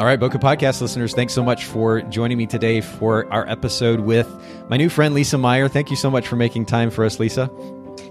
All 0.00 0.06
right, 0.06 0.18
Bokeh 0.18 0.40
Podcast 0.40 0.80
listeners, 0.80 1.14
thanks 1.14 1.32
so 1.32 1.44
much 1.44 1.66
for 1.66 2.02
joining 2.02 2.36
me 2.36 2.46
today 2.46 2.80
for 2.80 3.32
our 3.32 3.48
episode 3.48 4.00
with 4.00 4.28
my 4.68 4.76
new 4.76 4.88
friend 4.88 5.14
Lisa 5.14 5.38
Meyer. 5.38 5.68
Thank 5.68 5.88
you 5.88 5.94
so 5.94 6.10
much 6.10 6.26
for 6.26 6.34
making 6.34 6.66
time 6.66 6.90
for 6.90 7.04
us, 7.04 7.20
Lisa. 7.20 7.48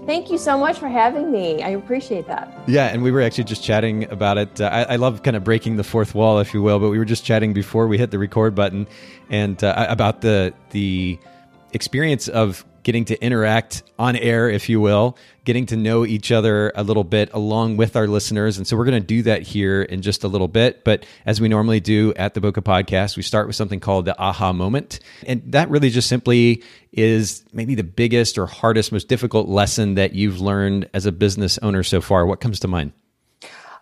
Thank 0.06 0.30
you 0.30 0.38
so 0.38 0.56
much 0.56 0.78
for 0.78 0.88
having 0.88 1.30
me. 1.30 1.62
I 1.62 1.68
appreciate 1.70 2.26
that. 2.26 2.50
Yeah, 2.66 2.86
and 2.86 3.02
we 3.02 3.10
were 3.10 3.20
actually 3.20 3.44
just 3.44 3.62
chatting 3.62 4.10
about 4.10 4.38
it. 4.38 4.62
Uh, 4.62 4.70
I, 4.72 4.94
I, 4.94 4.96
love 4.96 5.22
kind 5.22 5.36
of 5.36 5.44
breaking 5.44 5.76
the 5.76 5.84
fourth 5.84 6.14
wall, 6.14 6.38
if 6.38 6.54
you 6.54 6.62
will, 6.62 6.78
but 6.78 6.88
we 6.88 6.96
were 6.96 7.04
just 7.04 7.22
chatting 7.22 7.52
before 7.52 7.86
we 7.86 7.98
hit 7.98 8.10
the 8.10 8.18
record 8.18 8.54
button 8.54 8.88
and 9.28 9.62
uh, 9.62 9.86
about 9.86 10.22
the 10.22 10.54
the 10.70 11.18
experience 11.74 12.28
of 12.28 12.64
getting 12.84 13.04
to 13.06 13.20
interact 13.20 13.82
on 13.98 14.14
air, 14.14 14.48
if 14.48 14.68
you 14.68 14.80
will, 14.80 15.18
getting 15.44 15.66
to 15.66 15.76
know 15.76 16.06
each 16.06 16.30
other 16.30 16.70
a 16.76 16.84
little 16.84 17.02
bit 17.02 17.30
along 17.32 17.76
with 17.76 17.96
our 17.96 18.06
listeners. 18.06 18.56
And 18.56 18.66
so 18.66 18.76
we're 18.76 18.84
going 18.84 19.00
to 19.00 19.06
do 19.06 19.22
that 19.22 19.42
here 19.42 19.82
in 19.82 20.02
just 20.02 20.22
a 20.22 20.28
little 20.28 20.46
bit. 20.46 20.84
But 20.84 21.04
as 21.26 21.40
we 21.40 21.48
normally 21.48 21.80
do 21.80 22.14
at 22.14 22.34
the 22.34 22.40
Bokeh 22.40 22.62
podcast, 22.62 23.16
we 23.16 23.22
start 23.22 23.46
with 23.46 23.56
something 23.56 23.80
called 23.80 24.04
the 24.04 24.18
aha 24.20 24.52
moment. 24.52 25.00
And 25.26 25.42
that 25.52 25.68
really 25.70 25.90
just 25.90 26.08
simply 26.08 26.62
is 26.92 27.44
maybe 27.52 27.74
the 27.74 27.82
biggest 27.82 28.38
or 28.38 28.46
hardest, 28.46 28.92
most 28.92 29.08
difficult 29.08 29.48
lesson 29.48 29.96
that 29.96 30.12
you've 30.14 30.40
learned 30.40 30.88
as 30.94 31.06
a 31.06 31.12
business 31.12 31.58
owner 31.58 31.82
so 31.82 32.00
far. 32.00 32.24
What 32.26 32.40
comes 32.40 32.60
to 32.60 32.68
mind? 32.68 32.92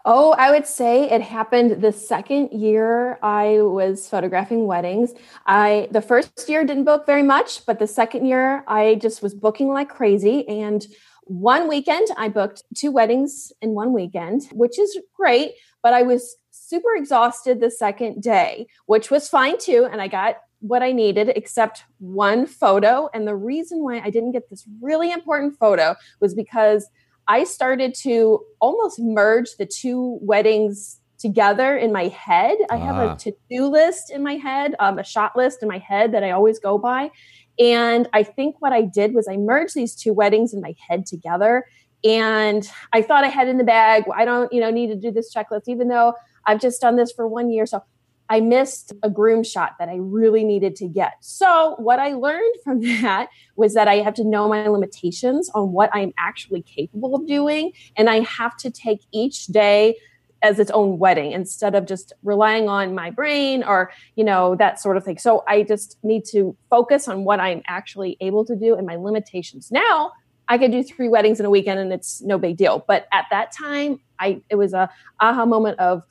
Oh, 0.04 0.32
I 0.32 0.50
would 0.50 0.66
say 0.66 1.08
it 1.08 1.22
happened 1.22 1.80
the 1.80 1.92
second 1.92 2.50
year 2.50 3.20
I 3.22 3.62
was 3.62 4.08
photographing 4.08 4.66
weddings. 4.66 5.12
I 5.46 5.88
the 5.92 6.02
first 6.02 6.48
year 6.48 6.64
didn't 6.64 6.84
book 6.84 7.06
very 7.06 7.22
much, 7.22 7.64
but 7.66 7.78
the 7.78 7.86
second 7.86 8.26
year 8.26 8.64
I 8.66 8.96
just 8.96 9.22
was 9.22 9.32
booking 9.32 9.68
like 9.68 9.88
crazy. 9.88 10.46
And 10.48 10.84
one 11.24 11.68
weekend 11.68 12.08
I 12.16 12.28
booked 12.28 12.64
two 12.76 12.90
weddings 12.90 13.52
in 13.62 13.70
one 13.70 13.92
weekend, 13.92 14.48
which 14.52 14.76
is 14.76 14.98
great, 15.14 15.52
but 15.82 15.94
I 15.94 16.02
was 16.02 16.36
super 16.50 16.96
exhausted 16.96 17.60
the 17.60 17.70
second 17.70 18.22
day, 18.22 18.66
which 18.86 19.08
was 19.08 19.28
fine 19.28 19.56
too. 19.56 19.88
And 19.90 20.00
I 20.00 20.08
got 20.08 20.38
what 20.58 20.82
I 20.82 20.90
needed 20.90 21.28
except 21.36 21.84
one 21.98 22.46
photo. 22.46 23.08
And 23.14 23.26
the 23.26 23.36
reason 23.36 23.84
why 23.84 24.00
I 24.00 24.10
didn't 24.10 24.32
get 24.32 24.50
this 24.50 24.64
really 24.80 25.12
important 25.12 25.56
photo 25.58 25.94
was 26.20 26.34
because 26.34 26.88
I 27.28 27.44
started 27.44 27.94
to 28.02 28.44
almost 28.60 28.98
merge 29.00 29.56
the 29.58 29.66
two 29.66 30.18
weddings 30.22 30.98
together 31.18 31.76
in 31.76 31.92
my 31.92 32.08
head. 32.08 32.58
I 32.70 32.76
have 32.76 32.96
a 32.96 33.10
ah. 33.10 33.14
to 33.14 33.32
do 33.48 33.66
list 33.66 34.10
in 34.10 34.22
my 34.22 34.34
head, 34.34 34.74
um, 34.80 34.98
a 34.98 35.04
shot 35.04 35.36
list 35.36 35.62
in 35.62 35.68
my 35.68 35.78
head 35.78 36.12
that 36.12 36.24
I 36.24 36.32
always 36.32 36.58
go 36.58 36.78
by. 36.78 37.10
And 37.58 38.08
I 38.12 38.24
think 38.24 38.56
what 38.58 38.72
I 38.72 38.82
did 38.82 39.14
was 39.14 39.28
I 39.28 39.36
merged 39.36 39.74
these 39.74 39.94
two 39.94 40.12
weddings 40.12 40.52
in 40.52 40.60
my 40.60 40.74
head 40.88 41.06
together. 41.06 41.64
And 42.04 42.68
I 42.92 43.02
thought 43.02 43.24
I 43.24 43.28
had 43.28 43.46
in 43.46 43.58
the 43.58 43.64
bag. 43.64 44.04
I 44.14 44.24
don't, 44.24 44.52
you 44.52 44.60
know, 44.60 44.70
need 44.70 44.88
to 44.88 44.96
do 44.96 45.12
this 45.12 45.32
checklist, 45.32 45.68
even 45.68 45.88
though 45.88 46.14
I've 46.46 46.60
just 46.60 46.80
done 46.80 46.96
this 46.96 47.12
for 47.12 47.28
one 47.28 47.50
year. 47.50 47.66
So 47.66 47.84
I 48.32 48.40
missed 48.40 48.94
a 49.02 49.10
groom 49.10 49.44
shot 49.44 49.74
that 49.78 49.90
I 49.90 49.96
really 49.96 50.42
needed 50.42 50.74
to 50.76 50.88
get. 50.88 51.16
So, 51.20 51.74
what 51.78 51.98
I 51.98 52.14
learned 52.14 52.54
from 52.64 52.80
that 53.02 53.28
was 53.56 53.74
that 53.74 53.88
I 53.88 53.96
have 53.96 54.14
to 54.14 54.24
know 54.24 54.48
my 54.48 54.66
limitations 54.68 55.50
on 55.50 55.72
what 55.72 55.90
I'm 55.92 56.14
actually 56.18 56.62
capable 56.62 57.14
of 57.14 57.26
doing. 57.26 57.72
And 57.94 58.08
I 58.08 58.20
have 58.20 58.56
to 58.58 58.70
take 58.70 59.02
each 59.12 59.48
day 59.48 59.98
as 60.40 60.58
its 60.58 60.70
own 60.70 60.98
wedding 60.98 61.32
instead 61.32 61.74
of 61.74 61.86
just 61.86 62.14
relying 62.22 62.70
on 62.70 62.94
my 62.94 63.10
brain 63.10 63.62
or 63.62 63.92
you 64.16 64.24
know 64.24 64.56
that 64.56 64.80
sort 64.80 64.96
of 64.96 65.04
thing 65.04 65.16
so 65.16 65.44
i 65.46 65.62
just 65.62 65.96
need 66.02 66.24
to 66.24 66.56
focus 66.68 67.06
on 67.06 67.22
what 67.22 67.38
i'm 67.38 67.62
actually 67.68 68.16
able 68.20 68.44
to 68.44 68.56
do 68.56 68.74
and 68.74 68.84
my 68.84 68.96
limitations 68.96 69.70
now 69.70 70.10
i 70.48 70.58
could 70.58 70.72
do 70.72 70.82
three 70.82 71.08
weddings 71.08 71.38
in 71.38 71.46
a 71.46 71.50
weekend 71.50 71.78
and 71.78 71.92
it's 71.92 72.20
no 72.22 72.38
big 72.38 72.56
deal 72.56 72.84
but 72.88 73.06
at 73.12 73.26
that 73.30 73.52
time 73.52 74.00
i 74.18 74.42
it 74.50 74.56
was 74.56 74.72
a 74.72 74.90
aha 75.20 75.46
moment 75.46 75.78
of 75.78 76.02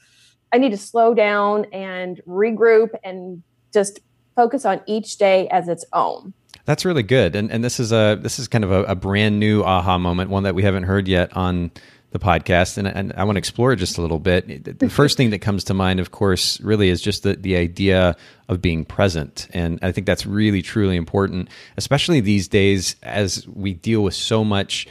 I 0.53 0.57
need 0.57 0.71
to 0.71 0.77
slow 0.77 1.13
down 1.13 1.65
and 1.73 2.21
regroup 2.27 2.89
and 3.03 3.43
just 3.73 3.99
focus 4.35 4.65
on 4.65 4.81
each 4.85 5.17
day 5.17 5.47
as 5.49 5.67
its 5.67 5.85
own. 5.93 6.33
That's 6.65 6.85
really 6.85 7.03
good. 7.03 7.35
And 7.35 7.51
and 7.51 7.63
this 7.63 7.79
is 7.79 7.91
a 7.91 8.17
this 8.21 8.39
is 8.39 8.47
kind 8.47 8.63
of 8.63 8.71
a, 8.71 8.83
a 8.83 8.95
brand 8.95 9.39
new 9.39 9.63
aha 9.63 9.97
moment, 9.97 10.29
one 10.29 10.43
that 10.43 10.55
we 10.55 10.63
haven't 10.63 10.83
heard 10.83 11.07
yet 11.07 11.35
on 11.35 11.71
the 12.11 12.19
podcast 12.19 12.77
and, 12.77 12.87
and 12.87 13.13
I 13.15 13.23
want 13.23 13.37
to 13.37 13.39
explore 13.39 13.71
it 13.71 13.77
just 13.77 13.97
a 13.97 14.01
little 14.01 14.19
bit. 14.19 14.79
The 14.79 14.89
first 15.01 15.17
thing 15.17 15.29
that 15.29 15.39
comes 15.39 15.63
to 15.65 15.73
mind, 15.73 15.99
of 15.99 16.11
course, 16.11 16.59
really 16.61 16.89
is 16.89 17.01
just 17.01 17.23
the, 17.23 17.35
the 17.35 17.55
idea 17.55 18.17
of 18.49 18.61
being 18.61 18.83
present. 18.83 19.47
And 19.53 19.79
I 19.81 19.93
think 19.93 20.07
that's 20.07 20.25
really, 20.25 20.61
truly 20.61 20.97
important, 20.97 21.49
especially 21.77 22.19
these 22.19 22.49
days 22.49 22.97
as 23.01 23.47
we 23.47 23.73
deal 23.73 24.03
with 24.03 24.13
so 24.13 24.43
much 24.43 24.87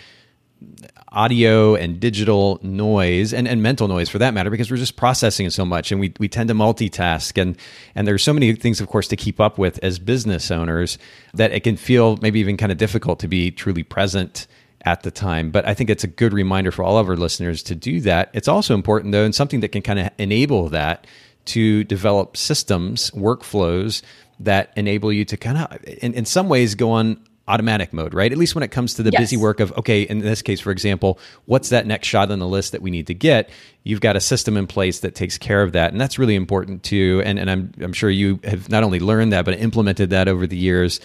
audio 1.13 1.75
and 1.75 1.99
digital 1.99 2.59
noise 2.63 3.33
and, 3.33 3.49
and 3.49 3.63
mental 3.63 3.89
noise 3.89 4.09
for 4.09 4.19
that 4.19 4.35
matter 4.35 4.51
because 4.51 4.71
we're 4.71 4.77
just 4.77 4.97
processing 4.97 5.49
so 5.51 5.65
much 5.65 5.91
and 5.91 6.01
we, 6.01 6.13
we 6.19 6.29
tend 6.29 6.49
to 6.49 6.55
multitask 6.55 7.41
and 7.41 7.57
and 7.95 8.07
there's 8.07 8.23
so 8.23 8.33
many 8.33 8.55
things 8.55 8.81
of 8.81 8.87
course 8.87 9.09
to 9.09 9.17
keep 9.17 9.41
up 9.41 9.59
with 9.59 9.79
as 9.83 9.99
business 9.99 10.51
owners 10.51 10.99
that 11.35 11.53
it 11.53 11.61
can 11.61 11.77
feel 11.77 12.17
maybe 12.19 12.39
even 12.41 12.57
kind 12.57 12.71
of 12.71 12.79
difficult 12.79 13.19
to 13.19 13.29
be 13.29 13.51
truly 13.51 13.83
present 13.83 14.47
at 14.83 15.03
the 15.03 15.11
time. 15.11 15.51
But 15.51 15.67
i 15.67 15.75
think 15.75 15.91
it's 15.91 16.05
a 16.05 16.09
good 16.09 16.33
reminder 16.33 16.71
for 16.71 16.83
all 16.83 16.99
of 16.99 17.09
our 17.09 17.17
listeners 17.17 17.63
to 17.65 17.75
do 17.75 18.01
that. 18.03 18.31
It's 18.33 18.49
also 18.49 18.75
important 18.75 19.13
though 19.13 19.25
and 19.25 19.35
something 19.35 19.61
that 19.61 19.69
can 19.69 19.83
kind 19.83 19.99
of 19.99 20.11
enable 20.19 20.69
that 20.69 21.07
to 21.47 21.85
develop 21.85 22.37
systems 22.37 23.11
workflows 23.13 24.03
that 24.39 24.73
enable 24.77 25.13
you 25.13 25.25
to 25.25 25.37
kind 25.37 25.59
of 25.59 25.85
in, 25.85 26.15
in 26.15 26.25
some 26.25 26.49
ways 26.49 26.75
go 26.75 26.91
on 26.93 27.23
automatic 27.51 27.93
mode, 27.93 28.15
right? 28.15 28.31
At 28.31 28.39
least 28.39 28.55
when 28.55 28.63
it 28.63 28.71
comes 28.71 28.95
to 28.95 29.03
the 29.03 29.11
yes. 29.11 29.23
busy 29.23 29.37
work 29.37 29.61
of, 29.61 29.77
okay, 29.77 30.03
in 30.03 30.21
this 30.21 30.43
case, 30.43 30.61
for 30.61 30.71
example, 30.71 31.19
what's 31.47 31.71
that 31.71 31.87
next 31.87 32.07
shot 32.09 32.31
on 32.31 32.39
the 32.39 32.47
list 32.47 32.73
that 32.73 32.83
we 32.83 32.91
need 32.91 33.09
to 33.09 33.15
get? 33.15 33.51
You've 33.83 34.01
got 34.01 34.17
a 34.17 34.21
system 34.21 34.57
in 34.57 34.67
place 34.67 35.01
that 35.01 35.15
takes 35.15 35.37
care 35.37 35.63
of 35.63 35.73
that. 35.73 35.93
And 35.93 36.01
that's 36.01 36.19
really 36.19 36.37
important 36.37 36.83
too. 36.83 37.23
And, 37.25 37.39
and 37.39 37.51
I'm, 37.51 37.73
I'm 37.81 37.93
sure 37.93 38.09
you 38.09 38.41
have 38.45 38.69
not 38.69 38.85
only 38.85 39.01
learned 39.01 39.33
that, 39.33 39.45
but 39.45 39.59
implemented 39.59 40.11
that 40.11 40.29
over 40.29 40.47
the 40.47 40.57
years 40.57 41.01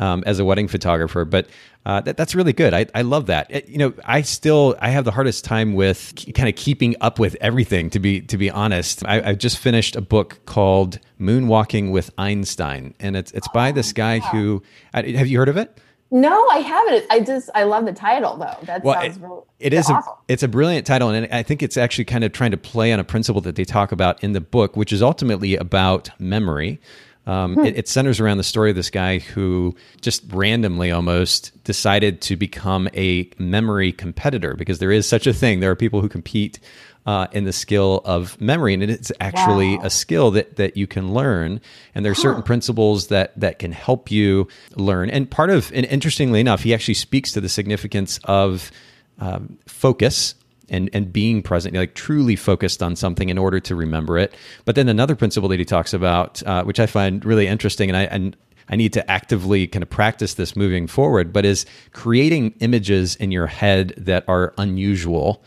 um, 0.00 0.24
as 0.26 0.38
a 0.38 0.44
wedding 0.44 0.66
photographer. 0.66 1.24
But 1.24 1.46
uh, 1.86 2.00
that, 2.00 2.16
that's 2.16 2.34
really 2.34 2.52
good. 2.52 2.74
I, 2.74 2.86
I 2.94 3.02
love 3.02 3.26
that. 3.26 3.46
It, 3.50 3.68
you 3.68 3.78
know, 3.78 3.92
I 4.04 4.22
still 4.22 4.76
I 4.80 4.90
have 4.90 5.04
the 5.04 5.10
hardest 5.10 5.44
time 5.44 5.74
with 5.74 6.14
kind 6.34 6.48
of 6.48 6.56
keeping 6.56 6.96
up 7.00 7.18
with 7.18 7.36
everything. 7.40 7.90
To 7.90 8.00
be 8.00 8.20
to 8.22 8.36
be 8.36 8.50
honest, 8.50 9.04
I, 9.06 9.30
I 9.30 9.34
just 9.34 9.58
finished 9.58 9.96
a 9.96 10.00
book 10.00 10.40
called 10.46 10.98
Moonwalking 11.20 11.90
with 11.90 12.10
Einstein, 12.18 12.94
and 12.98 13.16
it's 13.16 13.30
it's 13.32 13.48
by 13.48 13.72
this 13.72 13.92
guy 13.92 14.18
who 14.18 14.62
have 14.92 15.26
you 15.26 15.38
heard 15.38 15.48
of 15.48 15.56
it? 15.56 15.78
No, 16.10 16.48
I 16.48 16.58
haven't. 16.58 17.06
I 17.10 17.20
just 17.20 17.50
I 17.54 17.64
love 17.64 17.84
the 17.84 17.92
title 17.92 18.36
though. 18.36 18.56
That 18.64 18.82
well, 18.82 19.00
sounds 19.00 19.16
it, 19.16 19.22
really, 19.22 19.42
it 19.60 19.72
is 19.72 19.88
awesome. 19.88 20.12
a 20.12 20.32
it's 20.32 20.42
a 20.42 20.48
brilliant 20.48 20.86
title, 20.86 21.10
and 21.10 21.32
I 21.32 21.42
think 21.42 21.62
it's 21.62 21.76
actually 21.76 22.06
kind 22.06 22.24
of 22.24 22.32
trying 22.32 22.50
to 22.50 22.56
play 22.56 22.92
on 22.92 22.98
a 22.98 23.04
principle 23.04 23.40
that 23.42 23.54
they 23.54 23.64
talk 23.64 23.92
about 23.92 24.22
in 24.24 24.32
the 24.32 24.40
book, 24.40 24.76
which 24.76 24.92
is 24.92 25.02
ultimately 25.02 25.56
about 25.56 26.10
memory. 26.18 26.80
Um, 27.26 27.54
hmm. 27.54 27.66
it, 27.66 27.76
it, 27.76 27.86
centers 27.86 28.18
around 28.18 28.38
the 28.38 28.44
story 28.44 28.70
of 28.70 28.76
this 28.76 28.88
guy 28.88 29.18
who 29.18 29.76
just 30.00 30.24
randomly 30.32 30.90
almost 30.90 31.52
decided 31.64 32.22
to 32.22 32.34
become 32.34 32.88
a 32.94 33.28
memory 33.38 33.92
competitor 33.92 34.54
because 34.54 34.78
there 34.78 34.90
is 34.90 35.06
such 35.06 35.26
a 35.26 35.32
thing. 35.34 35.60
There 35.60 35.70
are 35.70 35.76
people 35.76 36.00
who 36.00 36.08
compete 36.08 36.58
uh, 37.06 37.26
in 37.32 37.44
the 37.44 37.52
skill 37.52 38.02
of 38.04 38.40
memory, 38.40 38.74
and 38.74 38.82
it's 38.82 39.10
actually 39.20 39.76
wow. 39.78 39.84
a 39.84 39.90
skill 39.90 40.30
that 40.32 40.56
that 40.56 40.76
you 40.76 40.86
can 40.86 41.14
learn. 41.14 41.60
And 41.94 42.04
there 42.04 42.12
are 42.12 42.14
huh. 42.14 42.22
certain 42.22 42.42
principles 42.42 43.08
that 43.08 43.38
that 43.38 43.58
can 43.58 43.72
help 43.72 44.10
you 44.10 44.48
learn. 44.76 45.10
And 45.10 45.30
part 45.30 45.50
of, 45.50 45.72
and 45.74 45.86
interestingly 45.86 46.40
enough, 46.40 46.62
he 46.62 46.74
actually 46.74 46.94
speaks 46.94 47.32
to 47.32 47.40
the 47.40 47.48
significance 47.48 48.18
of 48.24 48.70
um, 49.18 49.58
focus 49.66 50.34
and 50.68 50.90
and 50.92 51.12
being 51.12 51.42
present, 51.42 51.74
like 51.74 51.94
truly 51.94 52.36
focused 52.36 52.82
on 52.82 52.96
something 52.96 53.28
in 53.28 53.38
order 53.38 53.60
to 53.60 53.74
remember 53.74 54.18
it. 54.18 54.34
But 54.64 54.74
then 54.74 54.88
another 54.88 55.16
principle 55.16 55.48
that 55.48 55.58
he 55.58 55.64
talks 55.64 55.92
about, 55.94 56.42
uh, 56.44 56.64
which 56.64 56.80
I 56.80 56.86
find 56.86 57.24
really 57.24 57.46
interesting, 57.46 57.88
and 57.88 57.96
I 57.96 58.02
and 58.02 58.36
I 58.68 58.76
need 58.76 58.92
to 58.92 59.10
actively 59.10 59.66
kind 59.66 59.82
of 59.82 59.90
practice 59.90 60.34
this 60.34 60.54
moving 60.54 60.86
forward, 60.86 61.32
but 61.32 61.44
is 61.44 61.66
creating 61.92 62.54
images 62.60 63.16
in 63.16 63.32
your 63.32 63.48
head 63.48 63.94
that 63.96 64.24
are 64.28 64.54
unusual 64.58 65.42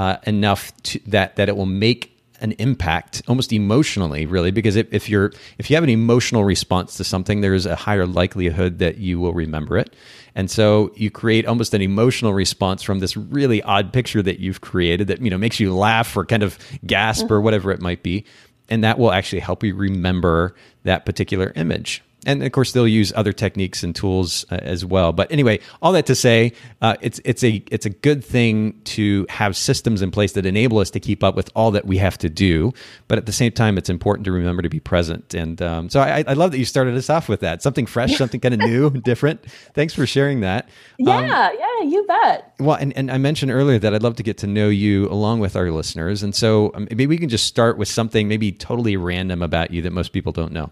uh, 0.00 0.16
enough 0.26 0.74
to, 0.82 0.98
that 1.06 1.36
that 1.36 1.50
it 1.50 1.56
will 1.58 1.66
make 1.66 2.16
an 2.40 2.52
impact 2.52 3.20
almost 3.28 3.52
emotionally 3.52 4.24
really 4.24 4.50
because 4.50 4.74
if, 4.74 4.90
if 4.94 5.10
you're 5.10 5.30
if 5.58 5.68
you 5.68 5.76
have 5.76 5.84
an 5.84 5.90
emotional 5.90 6.42
response 6.42 6.96
to 6.96 7.04
something 7.04 7.42
there's 7.42 7.66
a 7.66 7.76
higher 7.76 8.06
likelihood 8.06 8.78
that 8.78 8.96
you 8.96 9.20
will 9.20 9.34
remember 9.34 9.76
it. 9.76 9.94
And 10.34 10.50
so 10.50 10.90
you 10.96 11.10
create 11.10 11.44
almost 11.44 11.74
an 11.74 11.82
emotional 11.82 12.32
response 12.32 12.82
from 12.82 13.00
this 13.00 13.14
really 13.14 13.62
odd 13.62 13.92
picture 13.92 14.22
that 14.22 14.38
you've 14.38 14.62
created 14.62 15.08
that 15.08 15.20
you 15.20 15.28
know 15.28 15.36
makes 15.36 15.60
you 15.60 15.74
laugh 15.74 16.16
or 16.16 16.24
kind 16.24 16.42
of 16.42 16.58
gasp 16.86 17.30
or 17.30 17.42
whatever 17.42 17.70
it 17.70 17.82
might 17.82 18.02
be. 18.02 18.24
And 18.70 18.82
that 18.84 18.98
will 18.98 19.12
actually 19.12 19.40
help 19.40 19.62
you 19.62 19.74
remember 19.74 20.54
that 20.84 21.04
particular 21.04 21.52
image 21.56 22.02
and 22.26 22.42
of 22.42 22.52
course 22.52 22.72
they'll 22.72 22.88
use 22.88 23.12
other 23.16 23.32
techniques 23.32 23.82
and 23.82 23.94
tools 23.94 24.44
uh, 24.50 24.56
as 24.56 24.84
well. 24.84 25.12
But 25.12 25.30
anyway, 25.32 25.60
all 25.80 25.92
that 25.92 26.06
to 26.06 26.14
say, 26.14 26.52
uh, 26.82 26.96
it's 27.00 27.20
it's 27.24 27.42
a 27.42 27.62
it's 27.70 27.86
a 27.86 27.90
good 27.90 28.24
thing 28.24 28.80
to 28.84 29.26
have 29.28 29.56
systems 29.56 30.02
in 30.02 30.10
place 30.10 30.32
that 30.32 30.46
enable 30.46 30.78
us 30.78 30.90
to 30.90 31.00
keep 31.00 31.24
up 31.24 31.36
with 31.36 31.50
all 31.54 31.70
that 31.72 31.86
we 31.86 31.98
have 31.98 32.18
to 32.18 32.28
do. 32.28 32.72
But 33.08 33.18
at 33.18 33.26
the 33.26 33.32
same 33.32 33.52
time, 33.52 33.78
it's 33.78 33.88
important 33.88 34.24
to 34.26 34.32
remember 34.32 34.62
to 34.62 34.68
be 34.68 34.80
present. 34.80 35.34
And 35.34 35.60
um, 35.62 35.88
so 35.88 36.00
I, 36.00 36.24
I, 36.26 36.34
love 36.34 36.50
that 36.52 36.58
you 36.58 36.64
started 36.64 36.94
us 36.96 37.10
off 37.10 37.28
with 37.28 37.40
that 37.40 37.62
something 37.62 37.86
fresh, 37.86 38.16
something 38.16 38.40
kind 38.40 38.54
of 38.54 38.60
new, 38.60 38.90
different. 39.04 39.44
Thanks 39.74 39.94
for 39.94 40.06
sharing 40.06 40.40
that. 40.40 40.68
Yeah, 40.98 41.16
um, 41.18 41.26
yeah, 41.26 41.88
you 41.88 42.04
bet. 42.06 42.54
Well, 42.58 42.76
and, 42.76 42.96
and 42.96 43.10
I 43.10 43.18
mentioned 43.18 43.50
earlier 43.50 43.78
that 43.78 43.94
I'd 43.94 44.02
love 44.02 44.16
to 44.16 44.22
get 44.22 44.38
to 44.38 44.46
know 44.46 44.68
you 44.68 45.08
along 45.08 45.40
with 45.40 45.56
our 45.56 45.70
listeners, 45.70 46.22
and 46.22 46.34
so 46.34 46.72
um, 46.74 46.86
maybe 46.90 47.06
we 47.06 47.18
can 47.18 47.28
just 47.28 47.46
start 47.46 47.78
with 47.78 47.88
something 47.88 48.28
maybe 48.28 48.52
totally 48.52 48.96
random 48.96 49.42
about 49.42 49.70
you 49.70 49.82
that 49.82 49.92
most 49.92 50.12
people 50.12 50.32
don't 50.32 50.52
know. 50.52 50.70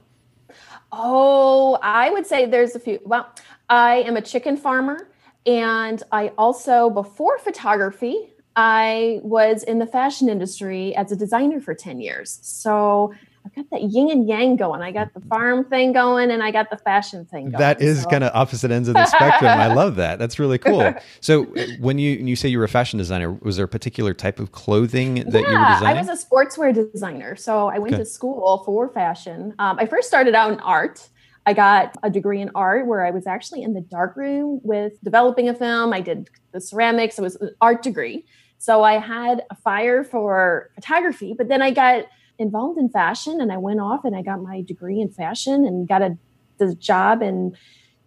Oh, 0.90 1.78
I 1.82 2.10
would 2.10 2.26
say 2.26 2.46
there's 2.46 2.74
a 2.74 2.80
few. 2.80 3.00
Well, 3.04 3.28
I 3.68 3.96
am 3.96 4.16
a 4.16 4.22
chicken 4.22 4.56
farmer. 4.56 5.08
And 5.46 6.02
I 6.12 6.32
also, 6.36 6.90
before 6.90 7.38
photography, 7.38 8.32
I 8.56 9.20
was 9.22 9.62
in 9.62 9.78
the 9.78 9.86
fashion 9.86 10.28
industry 10.28 10.94
as 10.96 11.12
a 11.12 11.16
designer 11.16 11.60
for 11.60 11.74
10 11.74 12.00
years. 12.00 12.38
So 12.42 13.14
I've 13.48 13.54
got 13.54 13.70
that 13.70 13.90
yin 13.90 14.10
and 14.10 14.28
yang 14.28 14.56
going. 14.56 14.82
I 14.82 14.92
got 14.92 15.14
the 15.14 15.20
farm 15.20 15.64
thing 15.64 15.92
going 15.92 16.30
and 16.30 16.42
I 16.42 16.50
got 16.50 16.68
the 16.68 16.76
fashion 16.76 17.24
thing 17.24 17.50
going. 17.50 17.58
That 17.58 17.80
is 17.80 18.02
so. 18.02 18.10
kind 18.10 18.22
of 18.22 18.30
opposite 18.34 18.70
ends 18.70 18.88
of 18.88 18.94
the 18.94 19.06
spectrum. 19.06 19.50
I 19.50 19.72
love 19.72 19.96
that. 19.96 20.18
That's 20.18 20.38
really 20.38 20.58
cool. 20.58 20.94
So 21.20 21.44
uh, 21.54 21.66
when 21.80 21.98
you 21.98 22.18
when 22.18 22.28
you 22.28 22.36
say 22.36 22.48
you 22.48 22.58
were 22.58 22.64
a 22.64 22.68
fashion 22.68 22.98
designer, 22.98 23.32
was 23.32 23.56
there 23.56 23.64
a 23.64 23.68
particular 23.68 24.12
type 24.12 24.38
of 24.38 24.52
clothing 24.52 25.14
that 25.30 25.32
yeah, 25.32 25.50
you 25.50 25.58
were 25.58 25.74
designing? 25.74 25.86
I 25.86 25.94
was 25.94 26.08
a 26.08 26.26
sportswear 26.26 26.92
designer. 26.92 27.36
So 27.36 27.68
I 27.68 27.78
went 27.78 27.94
okay. 27.94 28.02
to 28.02 28.06
school 28.06 28.62
for 28.66 28.88
fashion. 28.90 29.54
Um, 29.58 29.78
I 29.78 29.86
first 29.86 30.08
started 30.08 30.34
out 30.34 30.52
in 30.52 30.60
art. 30.60 31.08
I 31.46 31.54
got 31.54 31.96
a 32.02 32.10
degree 32.10 32.42
in 32.42 32.50
art 32.54 32.86
where 32.86 33.06
I 33.06 33.10
was 33.10 33.26
actually 33.26 33.62
in 33.62 33.72
the 33.72 33.80
darkroom 33.80 34.60
with 34.62 35.02
developing 35.02 35.48
a 35.48 35.54
film. 35.54 35.94
I 35.94 36.02
did 36.02 36.28
the 36.52 36.60
ceramics. 36.60 37.18
It 37.18 37.22
was 37.22 37.36
an 37.36 37.54
art 37.62 37.82
degree. 37.82 38.26
So 38.58 38.82
I 38.82 38.98
had 38.98 39.44
a 39.50 39.54
fire 39.54 40.04
for 40.04 40.70
photography, 40.74 41.34
but 41.38 41.48
then 41.48 41.62
I 41.62 41.70
got 41.70 42.04
involved 42.38 42.78
in 42.78 42.88
fashion 42.88 43.40
and 43.40 43.52
I 43.52 43.56
went 43.56 43.80
off 43.80 44.04
and 44.04 44.14
I 44.14 44.22
got 44.22 44.40
my 44.40 44.62
degree 44.62 45.00
in 45.00 45.10
fashion 45.10 45.64
and 45.64 45.88
got 45.88 46.02
a 46.02 46.16
the 46.58 46.74
job 46.74 47.22
in 47.22 47.56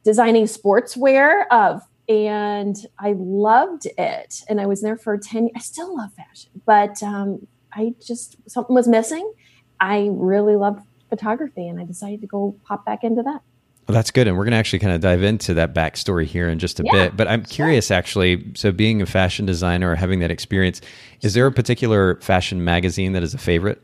designing 0.03 0.45
sportswear 0.45 1.45
of 1.51 1.81
and 2.09 2.75
I 2.99 3.13
loved 3.17 3.85
it. 3.97 4.43
And 4.49 4.59
I 4.59 4.65
was 4.65 4.81
there 4.81 4.97
for 4.97 5.17
10 5.17 5.49
I 5.55 5.59
still 5.59 5.95
love 5.95 6.11
fashion, 6.13 6.51
but 6.65 7.01
um, 7.03 7.47
I 7.73 7.93
just 8.05 8.37
something 8.47 8.75
was 8.75 8.87
missing. 8.87 9.31
I 9.79 10.09
really 10.11 10.55
loved 10.55 10.81
photography 11.09 11.67
and 11.67 11.79
I 11.79 11.85
decided 11.85 12.21
to 12.21 12.27
go 12.27 12.55
pop 12.65 12.85
back 12.85 13.03
into 13.03 13.23
that. 13.23 13.41
Well, 13.87 13.95
that's 13.95 14.11
good. 14.11 14.27
And 14.27 14.37
we're 14.37 14.43
going 14.43 14.51
to 14.51 14.57
actually 14.57 14.79
kind 14.79 14.93
of 14.93 15.01
dive 15.01 15.23
into 15.23 15.55
that 15.55 15.73
backstory 15.73 16.25
here 16.25 16.47
in 16.47 16.59
just 16.59 16.79
a 16.79 16.83
yeah, 16.85 16.91
bit. 16.91 17.17
But 17.17 17.27
I'm 17.27 17.43
curious, 17.43 17.87
sure. 17.87 17.97
actually. 17.97 18.51
So, 18.53 18.71
being 18.71 19.01
a 19.01 19.05
fashion 19.05 19.45
designer 19.45 19.91
or 19.91 19.95
having 19.95 20.19
that 20.19 20.31
experience, 20.31 20.81
is 21.21 21.33
there 21.33 21.47
a 21.47 21.51
particular 21.51 22.19
fashion 22.21 22.63
magazine 22.63 23.13
that 23.13 23.23
is 23.23 23.33
a 23.33 23.39
favorite? 23.39 23.81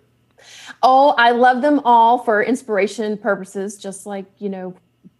Oh, 0.83 1.15
I 1.17 1.31
love 1.31 1.61
them 1.61 1.81
all 1.85 2.19
for 2.19 2.43
inspiration 2.43 3.17
purposes, 3.17 3.77
just 3.77 4.05
like, 4.05 4.25
you 4.37 4.49
know, 4.49 4.75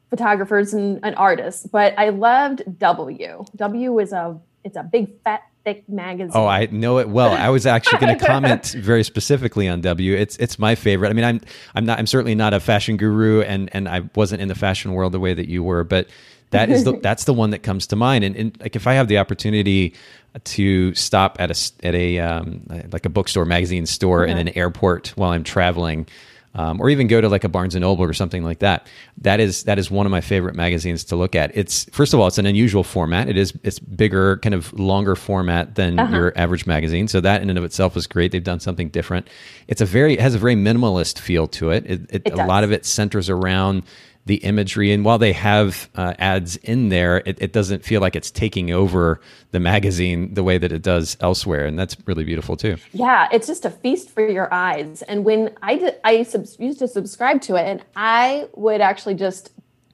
photographers 0.09 0.73
and, 0.73 0.99
and 1.03 1.15
artists. 1.15 1.65
But 1.65 1.94
I 1.97 2.09
loved 2.09 2.63
W. 2.79 3.45
W 3.55 3.99
is 3.99 4.13
a 4.13 4.39
it's 4.63 4.77
a 4.77 4.83
big 4.83 5.21
fat 5.23 5.44
thick 5.68 5.90
magazine. 5.90 6.31
Oh, 6.34 6.48
I 6.48 6.68
know 6.68 6.98
it 7.00 7.10
well. 7.10 7.34
I 7.34 7.50
was 7.50 7.66
actually 7.66 8.00
going 8.00 8.18
to 8.19 8.25
comment 8.25 8.74
very 8.78 9.04
specifically 9.04 9.68
on 9.68 9.81
W. 9.81 10.16
It's 10.16 10.38
it's 10.38 10.58
my 10.58 10.75
favorite. 10.75 11.10
I 11.10 11.14
mean, 11.14 11.25
I'm 11.25 11.42
I'm 11.75 11.86
not 11.86 12.00
I'm 12.00 12.08
certainly 12.08 12.36
not 12.36 12.54
a 12.54 12.60
fashion 12.60 12.96
guru, 12.96 13.42
and 13.42 13.69
and 13.74 13.90
I 13.90 14.04
wasn't 14.16 14.42
in 14.42 14.48
the 14.48 14.56
fashion 14.56 14.94
world 14.94 15.12
the 15.12 15.19
way 15.19 15.34
that 15.34 15.50
you 15.50 15.64
were, 15.64 15.84
but 15.84 16.08
that 16.52 16.69
is 16.69 16.86
the 16.86 16.98
that's 17.04 17.25
the 17.25 17.34
one 17.34 17.50
that 17.50 17.64
comes 17.64 17.88
to 17.88 17.98
mind. 17.98 18.24
And, 18.24 18.36
and 18.36 18.58
like 18.62 18.78
if 18.78 18.88
I 18.88 18.94
have 18.94 19.10
the 19.10 19.18
opportunity 19.18 19.94
to 20.42 20.96
stop 20.96 21.36
at 21.40 21.52
a 21.52 21.86
at 21.86 21.96
a 21.96 22.19
um, 22.19 22.66
like 22.92 23.06
a 23.06 23.10
bookstore, 23.10 23.44
magazine 23.44 23.86
store, 23.86 24.25
in 24.25 24.38
an 24.38 24.50
airport 24.50 25.10
while 25.16 25.31
I'm 25.31 25.44
traveling. 25.44 26.08
Um, 26.57 26.81
or 26.81 26.89
even 26.89 27.07
go 27.07 27.21
to 27.21 27.30
like 27.30 27.44
a 27.44 27.50
Barnes 27.50 27.75
and 27.75 27.83
Noble 27.83 28.04
or 28.04 28.13
something 28.13 28.44
like 28.44 28.59
that. 28.59 28.88
That 29.19 29.39
is 29.39 29.63
that 29.63 29.77
is 29.77 29.92
one 29.92 30.06
of 30.06 30.12
my 30.12 30.21
favorite 30.21 30.56
magazines 30.56 31.04
to 31.06 31.15
look 31.15 31.36
at. 31.36 31.56
It's 31.56 31.86
first 31.92 32.13
of 32.13 32.19
all, 32.19 32.27
it's 32.27 32.38
an 32.38 32.45
unusual 32.45 32.83
format. 32.83 33.30
It 33.30 33.38
is 33.38 33.54
it's 33.63 33.80
bigger, 33.80 34.38
kind 34.38 34.56
of 34.56 34.74
longer 34.74 35.15
format 35.15 35.75
than 35.75 36.00
uh-huh. 36.00 36.15
your 36.15 36.33
average 36.36 36.65
magazine. 36.65 37.07
So 37.07 37.21
that 37.21 37.42
in 37.42 37.50
and 37.50 37.59
of 37.59 37.63
itself 37.63 37.95
is 37.95 38.07
great. 38.07 38.31
They've 38.31 38.44
done 38.44 38.59
something 38.59 38.89
different. 38.89 39.27
It's 39.68 39.81
a 39.81 39.86
very 39.86 40.13
it 40.13 40.21
has 40.21 40.36
a 40.36 40.39
very 40.39 40.56
minimalist 40.56 41.19
feel 41.19 41.48
to 41.50 41.71
it. 41.71 41.86
It, 41.86 42.01
it, 42.09 42.21
it 42.25 42.33
a 42.33 42.45
lot 42.45 42.63
of 42.63 42.71
it 42.71 42.86
centers 42.86 43.30
around 43.30 43.83
the 44.27 44.35
imagery. 44.35 44.91
And 44.91 45.03
while 45.03 45.18
they 45.18 45.33
have 45.33 45.89
uh, 45.95 46.13
ads 46.19 46.57
in 46.57 46.89
there, 46.89 47.18
it, 47.25 47.41
it, 47.41 47.53
doesn't 47.53 47.83
feel 47.83 48.01
like 48.01 48.15
it's 48.15 48.29
taking 48.29 48.71
over 48.71 49.19
the 49.51 49.59
magazine 49.59 50.33
the 50.33 50.44
way 50.44 50.57
that 50.57 50.71
it 50.71 50.81
does 50.81 51.18
elsewhere. 51.21 51.65
And 51.65 51.79
that's 51.79 51.97
really 52.06 52.24
beautiful 52.24 52.56
too. 52.56 52.77
Yeah, 52.94 53.27
it's 53.31 53.47
just 53.47 53.65
a 53.65 53.69
feast 53.69 54.12
for 54.12 54.27
your 54.27 54.53
eyes. 54.53 55.01
And 55.03 55.25
when 55.25 55.56
I 55.63 55.77
did, 55.77 55.95
I 56.03 56.24
sub- 56.24 56.45
used 56.59 56.79
to 56.79 56.88
subscribe 56.88 57.41
to 57.44 57.56
it, 57.56 57.63
and 57.63 57.83
I 57.95 58.47
would 58.53 58.81
actually 58.81 59.15
just 59.15 59.51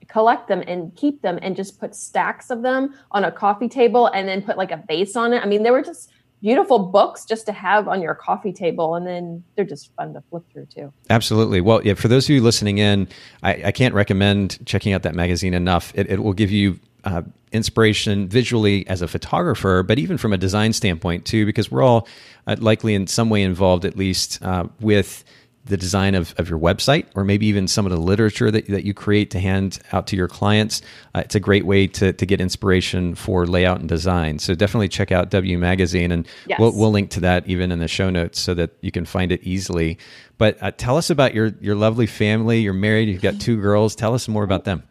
collect 0.08 0.48
them 0.48 0.62
and 0.66 0.94
keep 0.94 1.22
them 1.22 1.38
and 1.42 1.56
just 1.56 1.80
put 1.80 1.94
stacks 1.94 2.50
of 2.50 2.62
them 2.62 2.94
on 3.10 3.24
a 3.24 3.32
coffee 3.32 3.68
table 3.68 4.06
and 4.08 4.28
then 4.28 4.42
put 4.42 4.56
like 4.56 4.70
a 4.70 4.76
base 4.76 5.16
on 5.16 5.32
it. 5.32 5.42
I 5.42 5.46
mean, 5.46 5.62
they 5.62 5.70
were 5.70 5.82
just 5.82 6.10
beautiful 6.44 6.78
books 6.78 7.24
just 7.24 7.46
to 7.46 7.52
have 7.52 7.88
on 7.88 8.02
your 8.02 8.14
coffee 8.14 8.52
table 8.52 8.94
and 8.96 9.06
then 9.06 9.42
they're 9.56 9.64
just 9.64 9.90
fun 9.94 10.12
to 10.12 10.22
flip 10.28 10.42
through 10.52 10.66
too. 10.66 10.92
Absolutely. 11.08 11.62
Well 11.62 11.80
yeah 11.82 11.94
for 11.94 12.08
those 12.08 12.26
of 12.26 12.30
you 12.30 12.42
listening 12.42 12.76
in 12.76 13.08
i, 13.42 13.62
I 13.64 13.72
can't 13.72 13.94
recommend 13.94 14.64
checking 14.66 14.92
out 14.92 15.04
that 15.04 15.14
magazine 15.14 15.54
enough. 15.54 15.90
It, 15.94 16.10
it 16.10 16.22
will 16.22 16.34
give 16.34 16.50
you 16.50 16.78
uh, 17.04 17.22
inspiration 17.52 18.28
visually 18.28 18.86
as 18.88 19.00
a 19.00 19.08
photographer, 19.08 19.82
but 19.82 19.98
even 19.98 20.18
from 20.18 20.34
a 20.34 20.36
design 20.36 20.74
standpoint 20.74 21.24
too, 21.24 21.46
because 21.46 21.70
we're 21.70 21.82
all 21.82 22.06
uh, 22.46 22.56
likely 22.58 22.94
in 22.94 23.06
some 23.06 23.30
way 23.30 23.42
involved, 23.42 23.86
at 23.86 23.96
least 23.96 24.42
uh, 24.42 24.66
with 24.80 25.24
the 25.66 25.76
design 25.76 26.14
of, 26.14 26.34
of 26.36 26.48
your 26.48 26.58
website 26.58 27.06
or 27.14 27.24
maybe 27.24 27.46
even 27.46 27.66
some 27.66 27.86
of 27.86 27.92
the 27.92 27.98
literature 27.98 28.50
that, 28.50 28.66
that 28.66 28.84
you 28.84 28.92
create 28.92 29.30
to 29.30 29.40
hand 29.40 29.78
out 29.92 30.06
to 30.08 30.16
your 30.16 30.28
clients. 30.28 30.82
Uh, 31.14 31.20
it's 31.24 31.34
a 31.34 31.40
great 31.40 31.64
way 31.64 31.86
to, 31.86 32.12
to 32.12 32.26
get 32.26 32.40
inspiration 32.40 33.14
for 33.14 33.46
layout 33.46 33.80
and 33.80 33.88
design. 33.88 34.38
So 34.38 34.54
definitely 34.54 34.88
check 34.88 35.10
out 35.10 35.30
W 35.30 35.58
Magazine 35.58 36.12
and 36.12 36.26
yes. 36.46 36.60
we'll, 36.60 36.76
we'll 36.76 36.90
link 36.90 37.10
to 37.10 37.20
that 37.20 37.46
even 37.46 37.72
in 37.72 37.78
the 37.78 37.88
show 37.88 38.10
notes 38.10 38.40
so 38.40 38.52
that 38.54 38.72
you 38.82 38.90
can 38.90 39.06
find 39.06 39.32
it 39.32 39.42
easily. 39.42 39.98
But 40.36 40.62
uh, 40.62 40.72
tell 40.72 40.98
us 40.98 41.08
about 41.08 41.34
your, 41.34 41.54
your 41.60 41.76
lovely 41.76 42.06
family. 42.06 42.60
You're 42.60 42.74
married, 42.74 43.08
you've 43.08 43.22
got 43.22 43.40
two 43.40 43.60
girls. 43.60 43.94
Tell 43.94 44.14
us 44.14 44.28
more 44.28 44.44
about 44.44 44.64
them. 44.64 44.82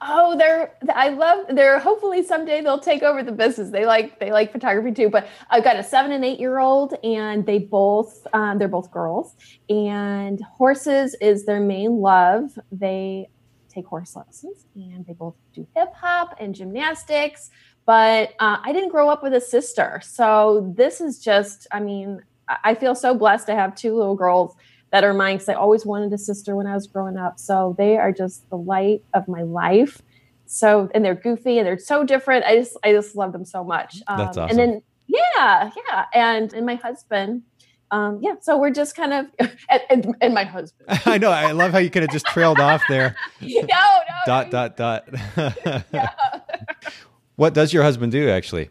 Oh, 0.00 0.36
they're 0.36 0.74
I 0.94 1.10
love 1.10 1.46
they're 1.50 1.78
hopefully 1.78 2.22
someday 2.22 2.60
they'll 2.60 2.78
take 2.78 3.02
over 3.02 3.22
the 3.22 3.32
business. 3.32 3.70
They 3.70 3.86
like 3.86 4.18
they 4.20 4.32
like 4.32 4.52
photography 4.52 4.92
too. 4.92 5.10
But 5.10 5.28
I've 5.50 5.64
got 5.64 5.76
a 5.76 5.82
seven 5.82 6.12
and 6.12 6.24
eight 6.24 6.38
year 6.38 6.58
old, 6.58 6.94
and 7.04 7.44
they 7.46 7.58
both 7.58 8.26
um, 8.32 8.58
they're 8.58 8.68
both 8.68 8.90
girls, 8.90 9.34
and 9.68 10.40
horses 10.42 11.16
is 11.20 11.44
their 11.44 11.60
main 11.60 12.00
love. 12.00 12.58
They 12.72 13.28
take 13.68 13.86
horse 13.86 14.16
lessons, 14.16 14.66
and 14.74 15.06
they 15.06 15.12
both 15.12 15.34
do 15.54 15.66
hip 15.74 15.92
hop 15.94 16.36
and 16.40 16.54
gymnastics. 16.54 17.50
But 17.84 18.30
uh, 18.40 18.58
I 18.62 18.72
didn't 18.72 18.88
grow 18.88 19.08
up 19.08 19.22
with 19.22 19.34
a 19.34 19.40
sister, 19.40 20.00
so 20.04 20.72
this 20.76 21.00
is 21.00 21.18
just 21.18 21.66
I 21.72 21.80
mean 21.80 22.22
I 22.64 22.74
feel 22.74 22.94
so 22.94 23.14
blessed 23.14 23.46
to 23.46 23.54
have 23.54 23.74
two 23.74 23.96
little 23.96 24.14
girls 24.14 24.54
that 24.92 25.04
are 25.04 25.14
mine 25.14 25.36
because 25.36 25.48
I 25.48 25.54
always 25.54 25.84
wanted 25.84 26.12
a 26.12 26.18
sister 26.18 26.56
when 26.56 26.66
I 26.66 26.74
was 26.74 26.86
growing 26.86 27.16
up. 27.16 27.38
So 27.38 27.74
they 27.78 27.96
are 27.96 28.12
just 28.12 28.48
the 28.50 28.56
light 28.56 29.02
of 29.14 29.28
my 29.28 29.42
life. 29.42 30.02
So 30.46 30.88
and 30.94 31.04
they're 31.04 31.14
goofy 31.14 31.58
and 31.58 31.66
they're 31.66 31.78
so 31.78 32.04
different. 32.04 32.44
I 32.44 32.56
just 32.56 32.76
I 32.84 32.92
just 32.92 33.16
love 33.16 33.32
them 33.32 33.44
so 33.44 33.64
much. 33.64 34.02
Um, 34.06 34.18
That's 34.18 34.36
awesome. 34.36 34.50
And 34.50 34.58
then 34.58 34.82
yeah, 35.06 35.70
yeah, 35.76 36.04
and 36.14 36.52
and 36.52 36.66
my 36.66 36.76
husband. 36.76 37.42
Um, 37.92 38.18
yeah, 38.20 38.34
so 38.40 38.58
we're 38.58 38.72
just 38.72 38.96
kind 38.96 39.12
of 39.12 39.26
and, 39.70 39.82
and, 39.90 40.16
and 40.20 40.34
my 40.34 40.44
husband. 40.44 41.00
I 41.06 41.18
know. 41.18 41.30
I 41.30 41.52
love 41.52 41.72
how 41.72 41.78
you 41.78 41.90
could 41.90 42.02
have 42.02 42.10
just 42.10 42.26
trailed 42.26 42.58
off 42.58 42.82
there. 42.88 43.14
no, 43.40 43.60
no. 43.60 43.66
Dot 44.26 44.50
dot 44.50 44.76
dot. 44.76 45.08
yeah. 45.92 46.10
what 47.36 47.54
does 47.54 47.72
your 47.72 47.84
husband 47.84 48.10
do 48.12 48.28
actually? 48.28 48.70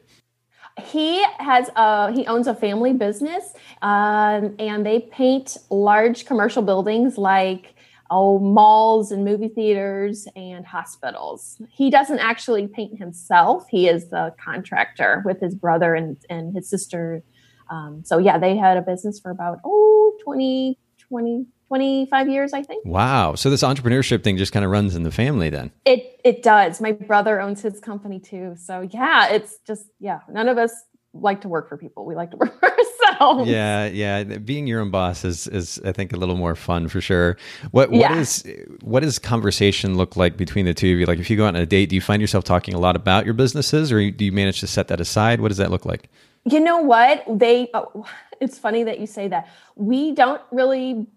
He 0.84 1.24
has 1.40 1.70
a 1.76 2.12
he 2.12 2.28
owns 2.28 2.48
a 2.48 2.56
family 2.56 2.94
business 2.94 3.54
um, 3.82 4.56
and 4.60 4.86
they 4.86 5.00
paint 5.00 5.58
large 5.70 6.26
commercial 6.26 6.62
buildings 6.62 7.18
like 7.18 7.76
oh 8.12 8.40
malls 8.40 9.12
and 9.12 9.24
movie 9.24 9.48
theaters 9.48 10.28
and 10.36 10.66
hospitals. 10.66 11.62
He 11.72 11.90
doesn't 11.90 12.20
actually 12.20 12.68
paint 12.68 13.00
himself. 13.00 13.66
He 13.70 13.88
is 13.88 14.10
the 14.10 14.34
contractor 14.44 15.24
with 15.26 15.40
his 15.40 15.56
brother 15.56 15.96
and, 15.96 16.18
and 16.30 16.54
his 16.54 16.70
sister. 16.70 17.24
Um, 17.70 18.04
so 18.06 18.18
yeah 18.18 18.38
they 18.38 18.58
had 18.58 18.78
a 18.78 18.82
business 18.82 19.20
for 19.20 19.32
about 19.32 19.60
oh 19.64 20.18
20 20.24 20.78
20 21.00 21.46
25 21.68 22.30
years, 22.30 22.54
I 22.54 22.64
think. 22.64 22.86
Wow. 22.86 23.36
So 23.36 23.50
this 23.50 23.64
entrepreneurship 23.64 24.24
thing 24.24 24.38
just 24.38 24.52
kind 24.52 24.64
of 24.66 24.72
runs 24.72 24.96
in 24.96 25.04
the 25.04 25.12
family 25.12 25.50
then. 25.50 25.72
It 25.86 26.20
it 26.24 26.44
does. 26.44 26.80
My 26.82 26.92
brother 26.92 27.42
owns 27.42 27.62
his 27.62 27.80
company 27.80 28.20
too. 28.20 28.56
So 28.58 28.82
yeah, 28.82 29.30
it's 29.30 29.58
just 29.68 29.86
yeah, 30.00 30.20
none 30.30 30.48
of 30.48 30.58
us 30.58 30.72
like 31.14 31.42
to 31.42 31.48
work 31.48 31.70
for 31.70 31.78
people. 31.78 32.06
We 32.06 32.14
like 32.16 32.32
to 32.32 32.38
work 32.44 32.60
for 32.60 32.70
ourselves. 32.72 33.50
Yeah, 33.50 33.86
yeah. 33.88 34.24
Being 34.24 34.68
your 34.68 34.82
own 34.82 34.92
boss 34.92 35.24
is 35.26 35.48
is 35.48 35.80
I 35.86 35.92
think 35.92 36.14
a 36.14 36.18
little 36.18 36.36
more 36.36 36.56
fun 36.56 36.88
for 36.88 37.02
sure. 37.02 37.38
What 37.72 37.90
what 37.90 38.00
Yeah. 38.00 38.20
is 38.20 38.44
what 38.82 39.02
does 39.02 39.18
conversation 39.18 39.96
look 39.98 40.16
like 40.16 40.38
between 40.38 40.66
the 40.66 40.74
two 40.74 40.94
of 40.94 41.00
you? 41.00 41.06
Like 41.06 41.20
if 41.20 41.30
you 41.30 41.38
go 41.38 41.46
out 41.46 41.56
on 41.56 41.62
a 41.62 41.66
date, 41.66 41.90
do 41.90 41.96
you 41.96 42.02
find 42.02 42.22
yourself 42.22 42.44
talking 42.44 42.74
a 42.74 42.80
lot 42.80 42.96
about 42.96 43.26
your 43.26 43.34
businesses, 43.34 43.92
or 43.92 44.12
do 44.12 44.26
you 44.26 44.32
manage 44.32 44.60
to 44.60 44.68
set 44.68 44.88
that 44.90 45.00
aside? 45.00 45.42
What 45.42 45.48
does 45.50 45.58
that 45.58 45.72
look 45.72 45.86
like? 45.86 46.10
You 46.46 46.60
know 46.60 46.78
what? 46.80 47.24
They 47.28 47.70
oh, 47.74 48.06
it's 48.42 48.60
funny 48.60 48.84
that 48.84 49.00
you 49.00 49.08
say 49.08 49.28
that. 49.30 49.48
We 49.76 50.12
don't 50.12 50.42
really 50.52 51.08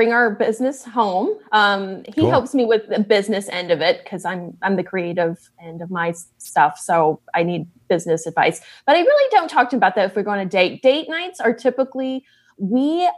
bring 0.00 0.14
our 0.14 0.30
business 0.30 0.82
home. 0.82 1.28
Um, 1.52 2.04
he 2.06 2.22
Cool. 2.22 2.30
helps 2.30 2.54
me 2.54 2.64
with 2.64 2.88
the 2.88 3.00
business 3.00 3.50
end 3.50 3.70
of 3.70 3.82
it 3.82 4.02
because 4.02 4.24
I'm 4.24 4.56
I'm 4.62 4.76
the 4.76 4.82
creative 4.82 5.36
end 5.62 5.82
of 5.82 5.90
my 5.90 6.14
stuff. 6.38 6.78
So 6.78 7.20
I 7.34 7.42
need 7.42 7.66
business 7.90 8.26
advice. 8.26 8.62
But 8.86 8.96
I 8.96 9.00
really 9.00 9.28
don't 9.30 9.50
talk 9.50 9.68
to 9.68 9.76
him 9.76 9.78
about 9.78 9.96
that 9.96 10.06
if 10.06 10.16
we're 10.16 10.22
going 10.22 10.40
on 10.40 10.46
a 10.46 10.48
date. 10.48 10.80
Date 10.80 11.10
nights 11.10 11.38
are 11.38 11.52
typically 11.52 12.24
we 12.56 13.10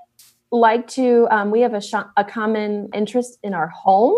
like 0.51 0.89
to 0.89 1.29
um, 1.31 1.53
we 1.53 1.61
have 1.61 1.73
a, 1.73 1.81
sh- 1.81 2.11
a 2.17 2.25
common 2.25 2.89
interest 2.93 3.39
in 3.45 3.55
our 3.55 3.69
home 3.69 4.17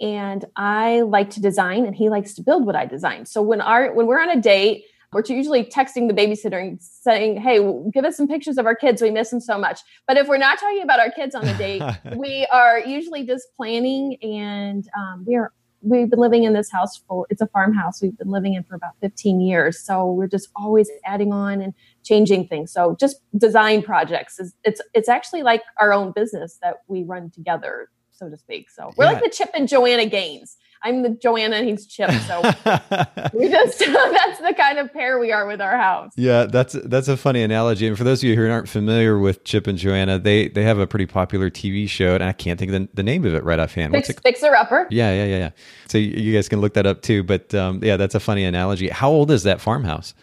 and 0.00 0.44
i 0.56 1.00
like 1.00 1.28
to 1.28 1.40
design 1.40 1.84
and 1.84 1.94
he 1.94 2.08
likes 2.08 2.32
to 2.34 2.40
build 2.40 2.64
what 2.64 2.76
i 2.76 2.86
design 2.86 3.26
so 3.26 3.42
when 3.42 3.60
our 3.60 3.92
when 3.94 4.06
we're 4.06 4.20
on 4.20 4.30
a 4.30 4.40
date 4.40 4.84
we're 5.12 5.22
usually 5.26 5.64
texting 5.64 6.06
the 6.08 6.14
babysitter 6.14 6.60
and 6.60 6.80
saying 6.82 7.40
hey 7.40 7.58
give 7.92 8.04
us 8.04 8.16
some 8.16 8.28
pictures 8.28 8.58
of 8.58 8.66
our 8.66 8.74
kids. 8.74 9.00
We 9.00 9.10
miss 9.10 9.30
them 9.30 9.40
so 9.40 9.58
much. 9.58 9.80
But 10.06 10.16
if 10.16 10.28
we're 10.28 10.38
not 10.38 10.58
talking 10.58 10.82
about 10.82 11.00
our 11.00 11.10
kids 11.10 11.34
on 11.34 11.44
the 11.44 11.54
date 11.54 11.82
we 12.16 12.46
are 12.52 12.78
usually 12.80 13.24
just 13.24 13.48
planning 13.56 14.16
and 14.22 14.88
um, 14.96 15.24
we 15.26 15.36
are 15.36 15.52
we've 15.80 16.10
been 16.10 16.18
living 16.18 16.42
in 16.42 16.52
this 16.54 16.70
house 16.72 16.96
for 17.06 17.26
it's 17.30 17.40
a 17.40 17.46
farmhouse. 17.46 18.02
We've 18.02 18.16
been 18.18 18.30
living 18.30 18.54
in 18.54 18.64
for 18.64 18.74
about 18.74 18.94
15 19.00 19.40
years. 19.40 19.78
So 19.78 20.10
we're 20.10 20.26
just 20.26 20.48
always 20.56 20.90
adding 21.06 21.32
on 21.32 21.62
and 21.62 21.72
changing 22.02 22.48
things. 22.48 22.72
So 22.72 22.96
just 22.98 23.20
design 23.36 23.82
projects 23.82 24.38
is 24.40 24.54
it's 24.64 24.80
it's 24.92 25.08
actually 25.08 25.42
like 25.42 25.62
our 25.80 25.92
own 25.92 26.12
business 26.12 26.58
that 26.62 26.78
we 26.88 27.04
run 27.04 27.30
together 27.30 27.88
so 28.10 28.28
to 28.28 28.36
speak. 28.36 28.68
So 28.68 28.90
we're 28.96 29.04
Yeah. 29.04 29.12
like 29.12 29.22
the 29.22 29.30
chip 29.30 29.50
and 29.54 29.68
joanna 29.68 30.04
gaines 30.06 30.56
i'm 30.82 31.02
the 31.02 31.10
joanna 31.10 31.56
and 31.56 31.68
he's 31.68 31.86
chip 31.86 32.10
so 32.26 32.40
we 33.34 33.48
just 33.48 33.78
that's 33.80 34.38
the 34.40 34.54
kind 34.56 34.78
of 34.78 34.92
pair 34.92 35.18
we 35.18 35.32
are 35.32 35.46
with 35.46 35.60
our 35.60 35.76
house 35.76 36.12
Yeah, 36.16 36.44
that's 36.44 36.74
that's 36.84 37.08
a 37.08 37.16
funny 37.16 37.42
analogy. 37.42 37.86
And 37.86 37.96
for 37.96 38.04
those 38.04 38.20
of 38.22 38.28
you 38.28 38.36
who 38.36 38.48
aren't 38.50 38.68
familiar 38.68 39.18
with 39.18 39.44
Chip 39.44 39.66
and 39.66 39.78
Joanna, 39.78 40.18
they 40.18 40.48
they 40.48 40.62
have 40.62 40.78
a 40.78 40.86
pretty 40.86 41.06
popular 41.06 41.50
TV 41.50 41.88
show, 41.88 42.14
and 42.14 42.22
I 42.24 42.32
can't 42.32 42.58
think 42.58 42.72
of 42.72 42.80
the, 42.80 42.88
the 42.94 43.02
name 43.02 43.24
of 43.24 43.34
it 43.34 43.44
right 43.44 43.58
offhand. 43.58 43.92
What's 43.92 44.06
Fix, 44.08 44.18
it? 44.18 44.22
fixer 44.22 44.54
upper 44.54 44.86
Yeah, 44.90 45.12
yeah, 45.12 45.24
yeah, 45.24 45.38
yeah. 45.38 45.50
So 45.88 45.98
you 45.98 46.10
you 46.10 46.34
guys 46.34 46.48
can 46.48 46.60
look 46.60 46.74
that 46.74 46.86
up 46.86 47.02
too. 47.02 47.22
But 47.22 47.54
um, 47.54 47.80
yeah, 47.82 47.96
that's 47.96 48.14
a 48.14 48.20
funny 48.20 48.44
analogy. 48.44 48.88
How 48.88 49.10
old 49.10 49.30
is 49.30 49.42
that 49.44 49.60
farmhouse? 49.60 50.14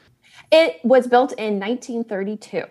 it 0.51 0.79
was 0.83 1.07
built 1.07 1.31
in 1.33 1.59
1932 1.59 2.63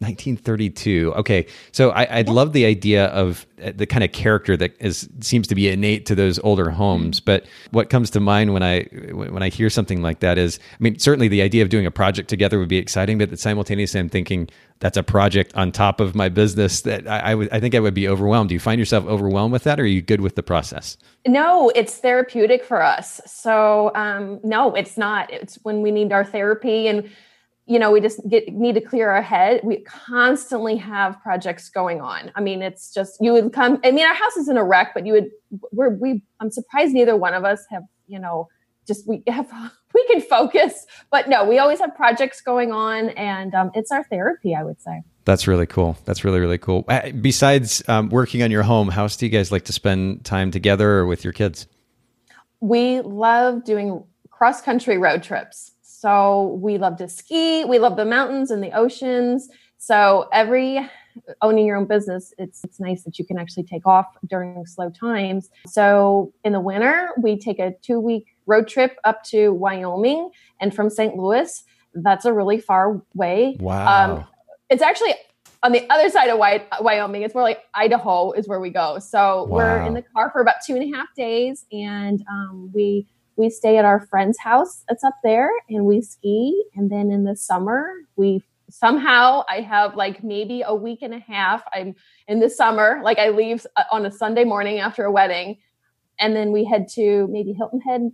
1932. 0.00 1.12
Okay, 1.16 1.46
so 1.72 1.90
I, 1.90 2.04
I 2.04 2.22
love 2.22 2.54
the 2.54 2.64
idea 2.64 3.06
of 3.08 3.46
uh, 3.62 3.72
the 3.74 3.84
kind 3.84 4.02
of 4.02 4.12
character 4.12 4.56
that 4.56 4.74
is 4.80 5.06
seems 5.20 5.46
to 5.48 5.54
be 5.54 5.68
innate 5.68 6.06
to 6.06 6.14
those 6.14 6.38
older 6.38 6.70
homes. 6.70 7.20
But 7.20 7.44
what 7.70 7.90
comes 7.90 8.08
to 8.10 8.20
mind 8.20 8.54
when 8.54 8.62
I 8.62 8.84
when 9.12 9.42
I 9.42 9.50
hear 9.50 9.68
something 9.68 10.00
like 10.00 10.20
that 10.20 10.38
is, 10.38 10.58
I 10.72 10.82
mean, 10.82 10.98
certainly 10.98 11.28
the 11.28 11.42
idea 11.42 11.62
of 11.62 11.68
doing 11.68 11.84
a 11.84 11.90
project 11.90 12.30
together 12.30 12.58
would 12.58 12.70
be 12.70 12.78
exciting, 12.78 13.18
but 13.18 13.38
simultaneously, 13.38 14.00
I'm 14.00 14.08
thinking 14.08 14.48
that's 14.78 14.96
a 14.96 15.02
project 15.02 15.54
on 15.54 15.70
top 15.70 16.00
of 16.00 16.14
my 16.14 16.30
business 16.30 16.80
that 16.82 17.06
I, 17.06 17.18
I 17.18 17.34
would 17.34 17.52
I 17.52 17.60
think 17.60 17.74
I 17.74 17.80
would 17.80 17.92
be 17.92 18.08
overwhelmed. 18.08 18.48
Do 18.48 18.54
you 18.54 18.60
find 18.60 18.78
yourself 18.78 19.04
overwhelmed 19.04 19.52
with 19.52 19.64
that, 19.64 19.78
or 19.78 19.82
are 19.82 19.86
you 19.86 20.00
good 20.00 20.22
with 20.22 20.34
the 20.34 20.42
process? 20.42 20.96
No, 21.26 21.70
it's 21.74 21.98
therapeutic 21.98 22.64
for 22.64 22.82
us. 22.82 23.20
So 23.26 23.92
um, 23.94 24.40
no, 24.42 24.74
it's 24.74 24.96
not. 24.96 25.30
It's 25.30 25.56
when 25.56 25.82
we 25.82 25.90
need 25.90 26.10
our 26.10 26.24
therapy 26.24 26.88
and 26.88 27.10
you 27.70 27.78
know 27.78 27.92
we 27.92 28.00
just 28.00 28.20
get 28.28 28.52
need 28.52 28.74
to 28.74 28.80
clear 28.80 29.10
our 29.10 29.22
head. 29.22 29.60
We 29.62 29.82
constantly 29.84 30.76
have 30.76 31.22
projects 31.22 31.70
going 31.70 32.00
on. 32.00 32.32
I 32.34 32.40
mean, 32.40 32.62
it's 32.62 32.92
just 32.92 33.18
you 33.20 33.32
would 33.32 33.52
come. 33.52 33.80
I 33.84 33.92
mean, 33.92 34.04
our 34.04 34.14
house 34.14 34.36
is 34.36 34.48
in 34.48 34.56
a 34.56 34.64
wreck, 34.64 34.90
but 34.92 35.06
you 35.06 35.12
would. 35.12 35.30
We're 35.70 35.90
we. 35.90 36.22
I'm 36.40 36.50
surprised 36.50 36.92
neither 36.92 37.16
one 37.16 37.32
of 37.32 37.44
us 37.44 37.64
have 37.70 37.84
you 38.08 38.18
know 38.18 38.48
just 38.88 39.06
we 39.06 39.22
have 39.28 39.48
we 39.94 40.04
can 40.08 40.20
focus. 40.20 40.84
But 41.12 41.28
no, 41.28 41.44
we 41.44 41.58
always 41.58 41.78
have 41.78 41.94
projects 41.94 42.40
going 42.40 42.72
on, 42.72 43.10
and 43.10 43.54
um, 43.54 43.70
it's 43.74 43.92
our 43.92 44.02
therapy. 44.02 44.54
I 44.54 44.64
would 44.64 44.82
say. 44.82 45.02
That's 45.24 45.46
really 45.46 45.66
cool. 45.66 45.96
That's 46.06 46.24
really 46.24 46.40
really 46.40 46.58
cool. 46.58 46.84
Uh, 46.88 47.12
Besides 47.12 47.88
um, 47.88 48.08
working 48.08 48.42
on 48.42 48.50
your 48.50 48.64
home, 48.64 48.88
how 48.88 49.02
else 49.02 49.14
do 49.14 49.26
you 49.26 49.30
guys 49.30 49.52
like 49.52 49.66
to 49.66 49.72
spend 49.72 50.24
time 50.24 50.50
together 50.50 50.90
or 50.90 51.06
with 51.06 51.22
your 51.22 51.32
kids? 51.32 51.68
we 52.60 53.00
love 53.00 53.64
doing 53.64 54.04
cross 54.30 54.60
country 54.60 54.98
road 54.98 55.22
trips. 55.22 55.72
So 56.00 56.58
we 56.62 56.78
love 56.78 56.96
to 56.96 57.08
ski. 57.08 57.66
We 57.66 57.78
love 57.78 57.96
the 57.96 58.06
mountains 58.06 58.50
and 58.50 58.64
the 58.64 58.72
oceans. 58.72 59.50
So 59.76 60.30
every 60.32 60.80
owning 61.42 61.66
your 61.66 61.76
own 61.76 61.84
business, 61.84 62.32
it's 62.38 62.64
it's 62.64 62.80
nice 62.80 63.02
that 63.04 63.18
you 63.18 63.26
can 63.26 63.38
actually 63.38 63.64
take 63.64 63.86
off 63.86 64.06
during 64.26 64.64
slow 64.64 64.88
times. 64.88 65.50
So 65.66 66.32
in 66.42 66.54
the 66.54 66.60
winter, 66.60 67.10
we 67.18 67.38
take 67.38 67.58
a 67.58 67.74
two 67.82 68.00
week 68.00 68.28
road 68.46 68.66
trip 68.66 68.96
up 69.04 69.24
to 69.24 69.52
Wyoming, 69.52 70.30
and 70.58 70.74
from 70.74 70.88
St. 70.88 71.16
Louis, 71.16 71.62
that's 71.92 72.24
a 72.24 72.32
really 72.32 72.60
far 72.60 73.02
way. 73.14 73.58
Wow. 73.60 74.14
Um, 74.20 74.24
it's 74.70 74.82
actually 74.82 75.14
on 75.62 75.72
the 75.72 75.86
other 75.90 76.08
side 76.08 76.30
of 76.30 76.38
Wy- 76.38 76.66
Wyoming. 76.80 77.22
It's 77.22 77.34
more 77.34 77.44
like 77.44 77.60
Idaho 77.74 78.32
is 78.32 78.48
where 78.48 78.60
we 78.60 78.70
go. 78.70 78.98
So 79.00 79.46
we're 79.50 79.82
in 79.82 79.92
the 79.92 80.02
car 80.14 80.30
for 80.30 80.40
about 80.40 80.56
two 80.66 80.76
and 80.76 80.94
a 80.94 80.96
half 80.96 81.08
days, 81.14 81.66
and 81.70 82.24
um, 82.30 82.70
we 82.72 83.06
we 83.40 83.50
stay 83.50 83.78
at 83.78 83.84
our 83.84 84.06
friend's 84.06 84.38
house 84.38 84.84
that's 84.88 85.02
up 85.02 85.16
there, 85.24 85.50
and 85.68 85.84
we 85.84 86.02
ski. 86.02 86.64
And 86.74 86.90
then 86.90 87.10
in 87.10 87.24
the 87.24 87.34
summer, 87.34 87.90
we 88.16 88.42
somehow 88.68 89.42
I 89.48 89.60
have 89.62 89.96
like 89.96 90.22
maybe 90.22 90.62
a 90.64 90.74
week 90.74 91.00
and 91.02 91.14
a 91.14 91.18
half. 91.18 91.62
I'm 91.74 91.94
in 92.28 92.38
the 92.40 92.50
summer, 92.50 93.00
like 93.02 93.18
I 93.18 93.30
leave 93.30 93.66
on 93.90 94.06
a 94.06 94.10
Sunday 94.10 94.44
morning 94.44 94.78
after 94.78 95.04
a 95.04 95.10
wedding, 95.10 95.58
and 96.18 96.36
then 96.36 96.52
we 96.52 96.64
head 96.64 96.86
to 96.94 97.26
maybe 97.30 97.52
Hilton 97.52 97.80
Head 97.80 98.10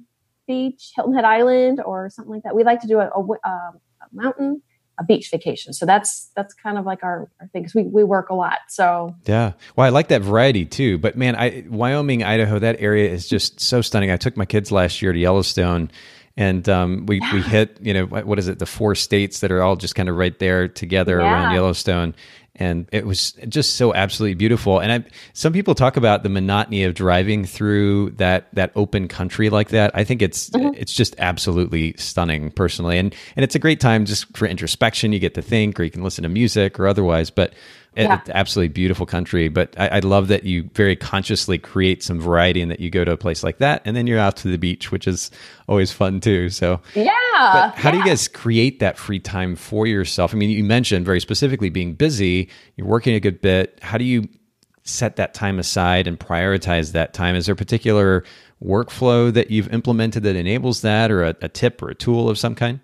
Beach, 0.47 0.92
Hilton 0.95 1.14
Head 1.14 1.25
Island, 1.25 1.83
or 1.85 2.09
something 2.09 2.33
like 2.33 2.45
that. 2.45 2.54
We 2.54 2.64
like 2.64 2.80
to 2.80 2.88
do 2.88 3.00
a, 3.00 3.09
a, 3.09 3.21
um, 3.21 3.37
a 3.45 4.06
mountain 4.12 4.62
a 4.98 5.04
beach 5.04 5.30
vacation. 5.30 5.72
So 5.72 5.86
that's 5.86 6.30
that's 6.34 6.54
kind 6.54 6.78
of 6.78 6.86
like 6.86 7.02
our, 7.02 7.28
our 7.40 7.46
thing 7.48 7.62
because 7.62 7.74
we, 7.74 7.82
we 7.82 8.04
work 8.04 8.30
a 8.30 8.34
lot. 8.34 8.58
So 8.68 9.14
Yeah. 9.26 9.52
Well, 9.74 9.86
I 9.86 9.90
like 9.90 10.08
that 10.08 10.22
variety 10.22 10.64
too. 10.64 10.98
But 10.98 11.16
man, 11.16 11.36
I 11.36 11.64
Wyoming, 11.68 12.24
Idaho, 12.24 12.58
that 12.58 12.80
area 12.80 13.10
is 13.10 13.28
just 13.28 13.60
so 13.60 13.80
stunning. 13.82 14.10
I 14.10 14.16
took 14.16 14.36
my 14.36 14.46
kids 14.46 14.72
last 14.72 15.02
year 15.02 15.12
to 15.12 15.18
Yellowstone, 15.18 15.90
and 16.36 16.68
um, 16.68 17.06
we 17.06 17.20
we 17.32 17.42
hit 17.42 17.78
you 17.80 17.94
know 17.94 18.06
what 18.06 18.26
what 18.26 18.38
is 18.38 18.48
it 18.48 18.58
the 18.58 18.66
four 18.66 18.94
states 18.94 19.40
that 19.40 19.52
are 19.52 19.62
all 19.62 19.76
just 19.76 19.94
kind 19.94 20.08
of 20.08 20.16
right 20.16 20.38
there 20.38 20.68
together 20.68 21.20
around 21.20 21.54
Yellowstone. 21.54 22.14
And 22.56 22.88
it 22.92 23.06
was 23.06 23.32
just 23.48 23.76
so 23.76 23.94
absolutely 23.94 24.34
beautiful. 24.34 24.80
And 24.80 24.92
I, 24.92 25.10
some 25.32 25.52
people 25.52 25.75
talk 25.75 25.96
about 25.96 26.22
the 26.22 26.28
monotony 26.28 26.84
of 26.84 26.94
driving 26.94 27.44
through 27.44 28.10
that 28.12 28.48
that 28.54 28.72
open 28.75 29.08
country 29.08 29.50
like 29.50 29.68
that. 29.70 29.90
I 29.94 30.04
think 30.04 30.22
it's 30.22 30.50
mm-hmm. 30.50 30.75
it's 30.75 30.92
just 30.92 31.14
absolutely 31.18 31.94
stunning, 31.98 32.50
personally. 32.50 32.98
And 32.98 33.14
and 33.36 33.44
it's 33.44 33.54
a 33.54 33.58
great 33.58 33.80
time 33.80 34.04
just 34.04 34.36
for 34.36 34.46
introspection. 34.46 35.12
You 35.12 35.18
get 35.18 35.34
to 35.34 35.42
think, 35.42 35.78
or 35.78 35.84
you 35.84 35.90
can 35.90 36.02
listen 36.02 36.22
to 36.22 36.28
music, 36.28 36.80
or 36.80 36.86
otherwise. 36.86 37.30
But 37.30 37.52
Yeah. 38.04 38.20
it's 38.20 38.30
absolutely 38.30 38.68
beautiful 38.68 39.06
country. 39.06 39.48
But 39.48 39.74
I, 39.78 39.88
I 39.88 39.98
love 40.00 40.28
that 40.28 40.44
you 40.44 40.68
very 40.74 40.96
consciously 40.96 41.58
create 41.58 42.02
some 42.02 42.20
variety 42.20 42.60
and 42.60 42.70
that 42.70 42.80
you 42.80 42.90
go 42.90 43.04
to 43.04 43.12
a 43.12 43.16
place 43.16 43.42
like 43.42 43.58
that 43.58 43.82
and 43.84 43.96
then 43.96 44.06
you're 44.06 44.18
out 44.18 44.36
to 44.38 44.48
the 44.48 44.58
beach, 44.58 44.92
which 44.92 45.08
is 45.08 45.30
always 45.68 45.92
fun 45.92 46.20
too. 46.20 46.50
So, 46.50 46.80
yeah. 46.94 47.10
but 47.32 47.74
how 47.74 47.90
do 47.90 47.98
you 47.98 48.04
guys 48.04 48.28
create 48.28 48.80
that 48.80 48.98
free 48.98 49.18
time 49.18 49.56
for 49.56 49.86
yourself? 49.86 50.34
I 50.34 50.36
mean, 50.36 50.50
you 50.50 50.64
mentioned 50.64 51.06
very 51.06 51.20
specifically 51.20 51.70
being 51.70 51.94
busy, 51.94 52.50
you're 52.76 52.86
working 52.86 53.14
a 53.14 53.20
good 53.20 53.40
bit. 53.40 53.78
How 53.82 53.98
do 53.98 54.04
you 54.04 54.28
set 54.84 55.16
that 55.16 55.34
time 55.34 55.58
aside 55.58 56.06
and 56.06 56.18
prioritize 56.18 56.92
that 56.92 57.12
time? 57.12 57.34
Is 57.34 57.46
there 57.46 57.54
a 57.54 57.56
particular 57.56 58.24
workflow 58.62 59.32
that 59.32 59.50
you've 59.50 59.72
implemented 59.72 60.22
that 60.22 60.36
enables 60.36 60.82
that 60.82 61.10
or 61.10 61.24
a, 61.24 61.34
a 61.42 61.48
tip 61.48 61.82
or 61.82 61.90
a 61.90 61.94
tool 61.94 62.28
of 62.28 62.38
some 62.38 62.54
kind? 62.54 62.80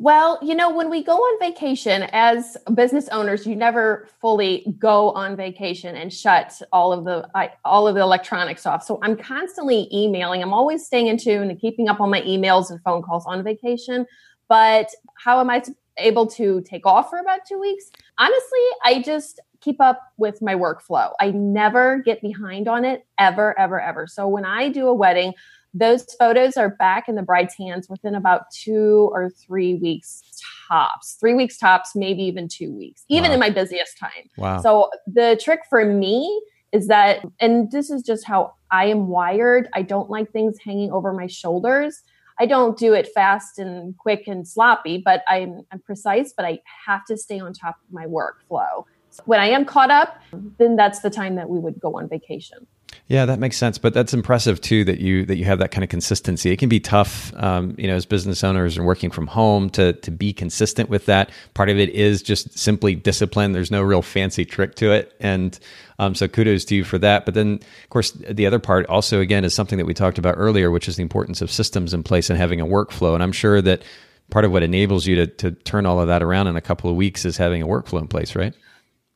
Well, 0.00 0.38
you 0.42 0.54
know, 0.54 0.70
when 0.70 0.90
we 0.90 1.02
go 1.02 1.16
on 1.16 1.40
vacation 1.40 2.04
as 2.12 2.56
business 2.72 3.08
owners, 3.08 3.48
you 3.48 3.56
never 3.56 4.08
fully 4.20 4.64
go 4.78 5.10
on 5.10 5.34
vacation 5.34 5.96
and 5.96 6.12
shut 6.12 6.62
all 6.72 6.92
of 6.92 7.04
the 7.04 7.28
I, 7.34 7.50
all 7.64 7.88
of 7.88 7.96
the 7.96 8.00
electronics 8.00 8.64
off. 8.64 8.84
So 8.84 9.00
I'm 9.02 9.16
constantly 9.16 9.88
emailing. 9.92 10.40
I'm 10.40 10.54
always 10.54 10.86
staying 10.86 11.08
in 11.08 11.16
tune 11.16 11.50
and 11.50 11.60
keeping 11.60 11.88
up 11.88 12.00
on 12.00 12.10
my 12.10 12.22
emails 12.22 12.70
and 12.70 12.80
phone 12.82 13.02
calls 13.02 13.26
on 13.26 13.42
vacation. 13.42 14.06
But 14.48 14.88
how 15.16 15.40
am 15.40 15.50
I 15.50 15.64
able 15.96 16.28
to 16.28 16.60
take 16.60 16.86
off 16.86 17.10
for 17.10 17.18
about 17.18 17.40
two 17.44 17.58
weeks? 17.58 17.90
Honestly, 18.18 18.66
I 18.84 19.02
just 19.02 19.40
keep 19.60 19.80
up 19.80 20.00
with 20.16 20.40
my 20.40 20.54
workflow. 20.54 21.12
I 21.20 21.32
never 21.32 21.98
get 21.98 22.22
behind 22.22 22.68
on 22.68 22.84
it 22.84 23.04
ever, 23.18 23.58
ever, 23.58 23.80
ever. 23.80 24.06
So 24.06 24.28
when 24.28 24.44
I 24.44 24.68
do 24.68 24.86
a 24.86 24.94
wedding, 24.94 25.34
those 25.74 26.04
photos 26.18 26.56
are 26.56 26.70
back 26.70 27.08
in 27.08 27.14
the 27.14 27.22
bride's 27.22 27.54
hands 27.54 27.88
within 27.88 28.14
about 28.14 28.50
two 28.50 29.10
or 29.12 29.28
three 29.30 29.74
weeks 29.74 30.22
tops 30.68 31.16
three 31.20 31.34
weeks 31.34 31.58
tops 31.58 31.94
maybe 31.94 32.22
even 32.22 32.48
two 32.48 32.72
weeks 32.72 33.04
even 33.08 33.30
Wow. 33.30 33.34
in 33.34 33.40
my 33.40 33.50
busiest 33.50 33.98
time 33.98 34.10
Wow. 34.36 34.60
so 34.62 34.90
the 35.06 35.38
trick 35.42 35.60
for 35.68 35.84
me 35.84 36.42
is 36.72 36.86
that 36.88 37.24
and 37.40 37.70
this 37.70 37.90
is 37.90 38.02
just 38.02 38.26
how 38.26 38.54
i 38.70 38.86
am 38.86 39.08
wired 39.08 39.68
i 39.74 39.82
don't 39.82 40.08
like 40.10 40.30
things 40.32 40.56
hanging 40.64 40.90
over 40.92 41.12
my 41.12 41.26
shoulders 41.26 42.02
I 42.40 42.46
don't 42.46 42.78
do 42.78 42.92
it 42.92 43.08
fast 43.12 43.58
and 43.58 43.96
quick 43.98 44.28
and 44.28 44.46
sloppy, 44.46 45.02
but 45.04 45.24
I'm, 45.26 45.62
I'm 45.72 45.80
precise, 45.80 46.32
but 46.36 46.46
I 46.46 46.60
have 46.86 47.04
to 47.06 47.16
stay 47.16 47.40
on 47.40 47.52
top 47.52 47.74
of 47.84 47.92
my 47.92 48.06
workflow. 48.06 48.84
When 49.24 49.40
I 49.40 49.48
am 49.48 49.64
caught 49.64 49.90
up, 49.90 50.20
then 50.58 50.76
that's 50.76 51.00
the 51.00 51.10
time 51.10 51.36
that 51.36 51.48
we 51.48 51.58
would 51.58 51.80
go 51.80 51.98
on 51.98 52.08
vacation. 52.08 52.66
Yeah, 53.08 53.24
that 53.24 53.38
makes 53.38 53.56
sense. 53.56 53.78
But 53.78 53.94
that's 53.94 54.12
impressive 54.12 54.60
too 54.60 54.84
that 54.84 55.00
you 55.00 55.24
that 55.26 55.36
you 55.36 55.46
have 55.46 55.58
that 55.60 55.70
kind 55.70 55.82
of 55.82 55.88
consistency. 55.88 56.50
It 56.50 56.58
can 56.58 56.68
be 56.68 56.78
tough, 56.78 57.32
um, 57.36 57.74
you 57.78 57.86
know, 57.86 57.94
as 57.94 58.04
business 58.04 58.44
owners 58.44 58.76
and 58.76 58.86
working 58.86 59.10
from 59.10 59.26
home 59.26 59.70
to 59.70 59.94
to 59.94 60.10
be 60.10 60.32
consistent 60.32 60.90
with 60.90 61.06
that. 61.06 61.30
Part 61.54 61.70
of 61.70 61.78
it 61.78 61.88
is 61.90 62.22
just 62.22 62.58
simply 62.58 62.94
discipline. 62.94 63.52
There's 63.52 63.70
no 63.70 63.82
real 63.82 64.02
fancy 64.02 64.44
trick 64.44 64.74
to 64.76 64.92
it, 64.92 65.14
and 65.20 65.58
um, 65.98 66.14
so 66.14 66.28
kudos 66.28 66.66
to 66.66 66.76
you 66.76 66.84
for 66.84 66.98
that. 66.98 67.24
But 67.24 67.32
then, 67.32 67.54
of 67.54 67.88
course, 67.88 68.10
the 68.10 68.46
other 68.46 68.58
part 68.58 68.86
also 68.86 69.20
again 69.20 69.44
is 69.44 69.54
something 69.54 69.78
that 69.78 69.86
we 69.86 69.94
talked 69.94 70.18
about 70.18 70.34
earlier, 70.36 70.70
which 70.70 70.86
is 70.86 70.96
the 70.96 71.02
importance 71.02 71.40
of 71.40 71.50
systems 71.50 71.94
in 71.94 72.02
place 72.02 72.28
and 72.28 72.38
having 72.38 72.60
a 72.60 72.66
workflow. 72.66 73.14
And 73.14 73.22
I'm 73.22 73.32
sure 73.32 73.62
that 73.62 73.82
part 74.30 74.44
of 74.44 74.52
what 74.52 74.62
enables 74.62 75.06
you 75.06 75.16
to 75.16 75.26
to 75.26 75.52
turn 75.52 75.86
all 75.86 75.98
of 75.98 76.08
that 76.08 76.22
around 76.22 76.48
in 76.48 76.56
a 76.56 76.60
couple 76.60 76.90
of 76.90 76.96
weeks 76.96 77.24
is 77.24 77.38
having 77.38 77.62
a 77.62 77.66
workflow 77.66 78.00
in 78.00 78.08
place, 78.08 78.36
right? 78.36 78.52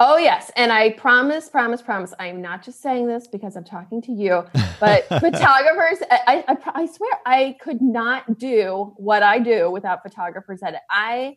Oh, 0.01 0.17
yes. 0.17 0.51
And 0.57 0.73
I 0.73 0.91
promise, 0.91 1.49
promise, 1.49 1.81
promise, 1.81 2.13
I'm 2.19 2.43
not 2.43 2.65
just 2.65 2.83
saying 2.83 3.07
this 3.07 3.29
because 3.29 3.57
I'm 3.57 3.65
talking 3.65 4.03
to 4.03 4.13
you, 4.13 4.45
but 4.81 5.05
photographers, 5.09 5.99
I, 6.11 6.45
I, 6.49 6.57
I, 6.75 6.87
swear 6.87 7.13
I 7.25 7.57
could 7.61 7.81
not 7.81 8.37
do 8.39 8.95
what 8.97 9.23
I 9.23 9.39
do 9.39 9.71
without 9.71 10.03
photographers 10.03 10.61
edit. 10.63 10.81
I, 10.91 11.37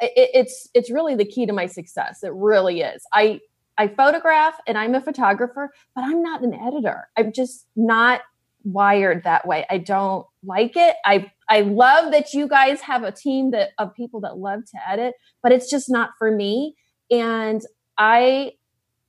it, 0.00 0.30
it's, 0.32 0.68
it's 0.72 0.90
really 0.90 1.14
the 1.14 1.26
key 1.26 1.44
to 1.44 1.52
my 1.52 1.66
success. 1.66 2.22
It 2.22 2.32
really 2.32 2.80
is. 2.80 3.02
I, 3.12 3.40
I 3.76 3.88
photograph 3.88 4.54
and 4.66 4.78
I'm 4.78 4.94
a 4.94 5.00
photographer, 5.00 5.70
but 5.94 6.04
I'm 6.04 6.22
not 6.22 6.42
an 6.42 6.54
editor. 6.54 7.08
I'm 7.16 7.32
just 7.32 7.66
not 7.76 8.22
wired 8.64 9.24
that 9.24 9.46
way. 9.46 9.66
I 9.68 9.78
don't 9.78 10.26
like 10.42 10.76
it. 10.76 10.96
I 11.04 11.30
I 11.48 11.60
love 11.60 12.12
that 12.12 12.32
you 12.32 12.48
guys 12.48 12.80
have 12.80 13.02
a 13.02 13.12
team 13.12 13.50
that 13.50 13.70
of 13.78 13.94
people 13.94 14.20
that 14.22 14.38
love 14.38 14.60
to 14.70 14.90
edit, 14.90 15.14
but 15.42 15.52
it's 15.52 15.70
just 15.70 15.90
not 15.90 16.10
for 16.18 16.30
me. 16.30 16.74
And 17.20 17.62
I, 17.96 18.52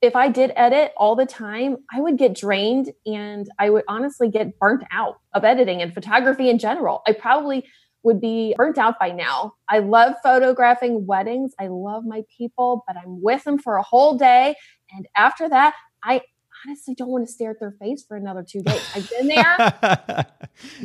if 0.00 0.14
I 0.14 0.28
did 0.28 0.52
edit 0.54 0.92
all 0.96 1.16
the 1.16 1.26
time, 1.26 1.78
I 1.92 2.00
would 2.00 2.18
get 2.18 2.34
drained 2.34 2.92
and 3.04 3.48
I 3.58 3.70
would 3.70 3.84
honestly 3.88 4.28
get 4.28 4.58
burnt 4.58 4.84
out 4.92 5.16
of 5.34 5.44
editing 5.44 5.82
and 5.82 5.92
photography 5.92 6.48
in 6.50 6.58
general. 6.58 7.02
I 7.06 7.12
probably 7.12 7.64
would 8.02 8.20
be 8.20 8.54
burnt 8.56 8.78
out 8.78 8.98
by 9.00 9.10
now. 9.10 9.54
I 9.68 9.80
love 9.80 10.14
photographing 10.22 11.06
weddings. 11.06 11.52
I 11.58 11.66
love 11.66 12.04
my 12.04 12.22
people, 12.36 12.84
but 12.86 12.96
I'm 12.96 13.20
with 13.20 13.42
them 13.44 13.58
for 13.58 13.76
a 13.76 13.82
whole 13.82 14.16
day. 14.16 14.54
And 14.92 15.08
after 15.16 15.48
that, 15.48 15.74
I 16.04 16.20
honestly 16.64 16.94
don't 16.94 17.08
want 17.08 17.26
to 17.26 17.32
stare 17.32 17.50
at 17.50 17.60
their 17.60 17.72
face 17.72 18.04
for 18.06 18.16
another 18.16 18.44
two 18.48 18.62
days. 18.62 18.80
I've 18.94 19.10
been 19.10 19.26
there. 19.28 19.44
I 19.48 20.24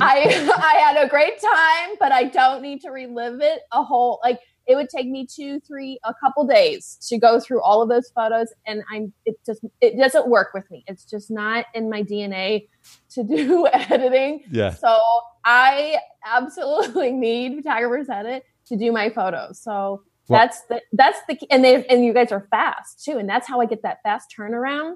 I 0.00 0.82
had 0.84 1.04
a 1.04 1.08
great 1.08 1.40
time, 1.40 1.96
but 2.00 2.12
I 2.12 2.24
don't 2.24 2.62
need 2.62 2.80
to 2.82 2.90
relive 2.90 3.40
it 3.40 3.60
a 3.72 3.82
whole 3.82 4.20
like 4.24 4.40
it 4.66 4.76
would 4.76 4.88
take 4.88 5.08
me 5.08 5.26
two, 5.26 5.60
three, 5.60 5.98
a 6.04 6.14
couple 6.14 6.46
days 6.46 6.98
to 7.08 7.18
go 7.18 7.40
through 7.40 7.60
all 7.62 7.82
of 7.82 7.88
those 7.88 8.10
photos. 8.10 8.48
And 8.66 8.82
I'm, 8.90 9.12
it 9.24 9.36
just, 9.44 9.64
it 9.80 9.96
doesn't 9.96 10.28
work 10.28 10.54
with 10.54 10.70
me. 10.70 10.84
It's 10.86 11.04
just 11.04 11.30
not 11.30 11.66
in 11.74 11.90
my 11.90 12.02
DNA 12.02 12.68
to 13.10 13.24
do 13.24 13.66
editing. 13.72 14.44
Yeah. 14.50 14.70
So 14.70 14.98
I 15.44 15.98
absolutely 16.24 17.12
need 17.12 17.56
photographers 17.56 18.08
edit 18.08 18.44
to 18.66 18.76
do 18.76 18.92
my 18.92 19.10
photos. 19.10 19.60
So 19.60 20.02
well, 20.28 20.40
that's 20.40 20.62
the, 20.68 20.80
that's 20.92 21.18
the, 21.28 21.36
key. 21.36 21.48
and 21.50 21.64
they, 21.64 21.84
and 21.86 22.04
you 22.04 22.12
guys 22.12 22.30
are 22.30 22.46
fast 22.50 23.04
too. 23.04 23.18
And 23.18 23.28
that's 23.28 23.48
how 23.48 23.60
I 23.60 23.66
get 23.66 23.82
that 23.82 24.02
fast 24.02 24.34
turnaround 24.36 24.94